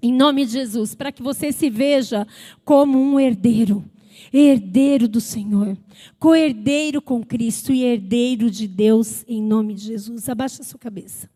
Em 0.00 0.12
nome 0.12 0.46
de 0.46 0.52
Jesus, 0.52 0.94
para 0.94 1.10
que 1.10 1.22
você 1.22 1.50
se 1.50 1.68
veja 1.68 2.26
como 2.64 3.00
um 3.00 3.18
herdeiro 3.18 3.84
herdeiro 4.32 5.08
do 5.08 5.20
Senhor, 5.20 5.76
co-herdeiro 6.18 7.00
com 7.00 7.22
Cristo 7.22 7.72
e 7.72 7.84
herdeiro 7.84 8.50
de 8.50 8.68
Deus 8.68 9.24
em 9.26 9.42
nome 9.42 9.74
de 9.74 9.82
Jesus. 9.82 10.28
Abaixa 10.28 10.62
a 10.62 10.64
sua 10.64 10.78
cabeça. 10.78 11.30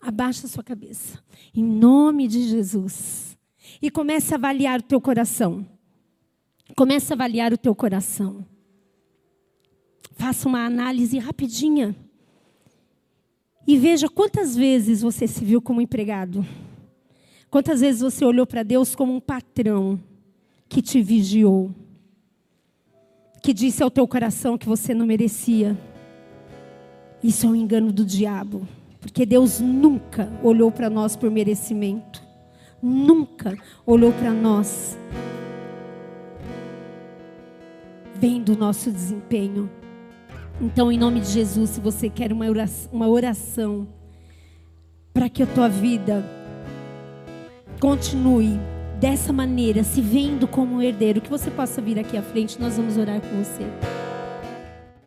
Abaixa 0.00 0.46
a 0.46 0.48
sua 0.48 0.64
cabeça. 0.64 1.22
Em 1.54 1.62
nome 1.62 2.26
de 2.26 2.48
Jesus. 2.48 3.38
E 3.80 3.90
comece 3.90 4.32
a 4.34 4.36
avaliar 4.36 4.80
o 4.80 4.82
teu 4.82 5.00
coração. 5.00 5.66
Comece 6.76 7.12
a 7.12 7.14
avaliar 7.14 7.52
o 7.52 7.58
teu 7.58 7.74
coração. 7.74 8.44
Faça 10.12 10.48
uma 10.48 10.64
análise 10.64 11.18
rapidinha. 11.18 11.94
E 13.66 13.76
veja 13.76 14.08
quantas 14.08 14.56
vezes 14.56 15.02
você 15.02 15.26
se 15.26 15.44
viu 15.44 15.60
como 15.60 15.80
empregado. 15.80 16.44
Quantas 17.50 17.80
vezes 17.80 18.00
você 18.00 18.24
olhou 18.24 18.46
para 18.46 18.62
Deus 18.62 18.94
como 18.94 19.14
um 19.14 19.20
patrão 19.20 20.00
que 20.68 20.80
te 20.80 21.02
vigiou 21.02 21.74
que 23.42 23.52
disse 23.52 23.82
ao 23.82 23.90
teu 23.90 24.06
coração 24.06 24.58
que 24.58 24.68
você 24.68 24.94
não 24.94 25.06
merecia. 25.06 25.76
Isso 27.22 27.46
é 27.46 27.48
um 27.48 27.54
engano 27.54 27.92
do 27.92 28.04
diabo, 28.04 28.66
porque 29.00 29.26
Deus 29.26 29.60
nunca 29.60 30.30
olhou 30.42 30.70
para 30.70 30.88
nós 30.88 31.16
por 31.16 31.30
merecimento, 31.30 32.22
nunca 32.82 33.56
olhou 33.86 34.12
para 34.12 34.30
nós 34.30 34.96
vendo 38.14 38.52
o 38.52 38.56
nosso 38.56 38.90
desempenho. 38.90 39.70
Então, 40.60 40.92
em 40.92 40.98
nome 40.98 41.20
de 41.20 41.30
Jesus, 41.30 41.70
se 41.70 41.80
você 41.80 42.10
quer 42.10 42.32
uma 42.32 42.46
oração, 42.46 42.90
uma 42.92 43.08
oração 43.08 43.88
para 45.12 45.28
que 45.28 45.42
a 45.42 45.46
tua 45.46 45.68
vida 45.68 46.22
continue 47.80 48.58
dessa 49.00 49.32
maneira, 49.32 49.82
se 49.82 50.02
vendo 50.02 50.46
como 50.46 50.76
um 50.76 50.82
herdeiro, 50.82 51.22
que 51.22 51.30
você 51.30 51.50
possa 51.50 51.80
vir 51.80 51.98
aqui 51.98 52.18
à 52.18 52.22
frente, 52.22 52.60
nós 52.60 52.76
vamos 52.76 52.98
orar 52.98 53.18
com 53.20 53.42
você. 53.42 53.64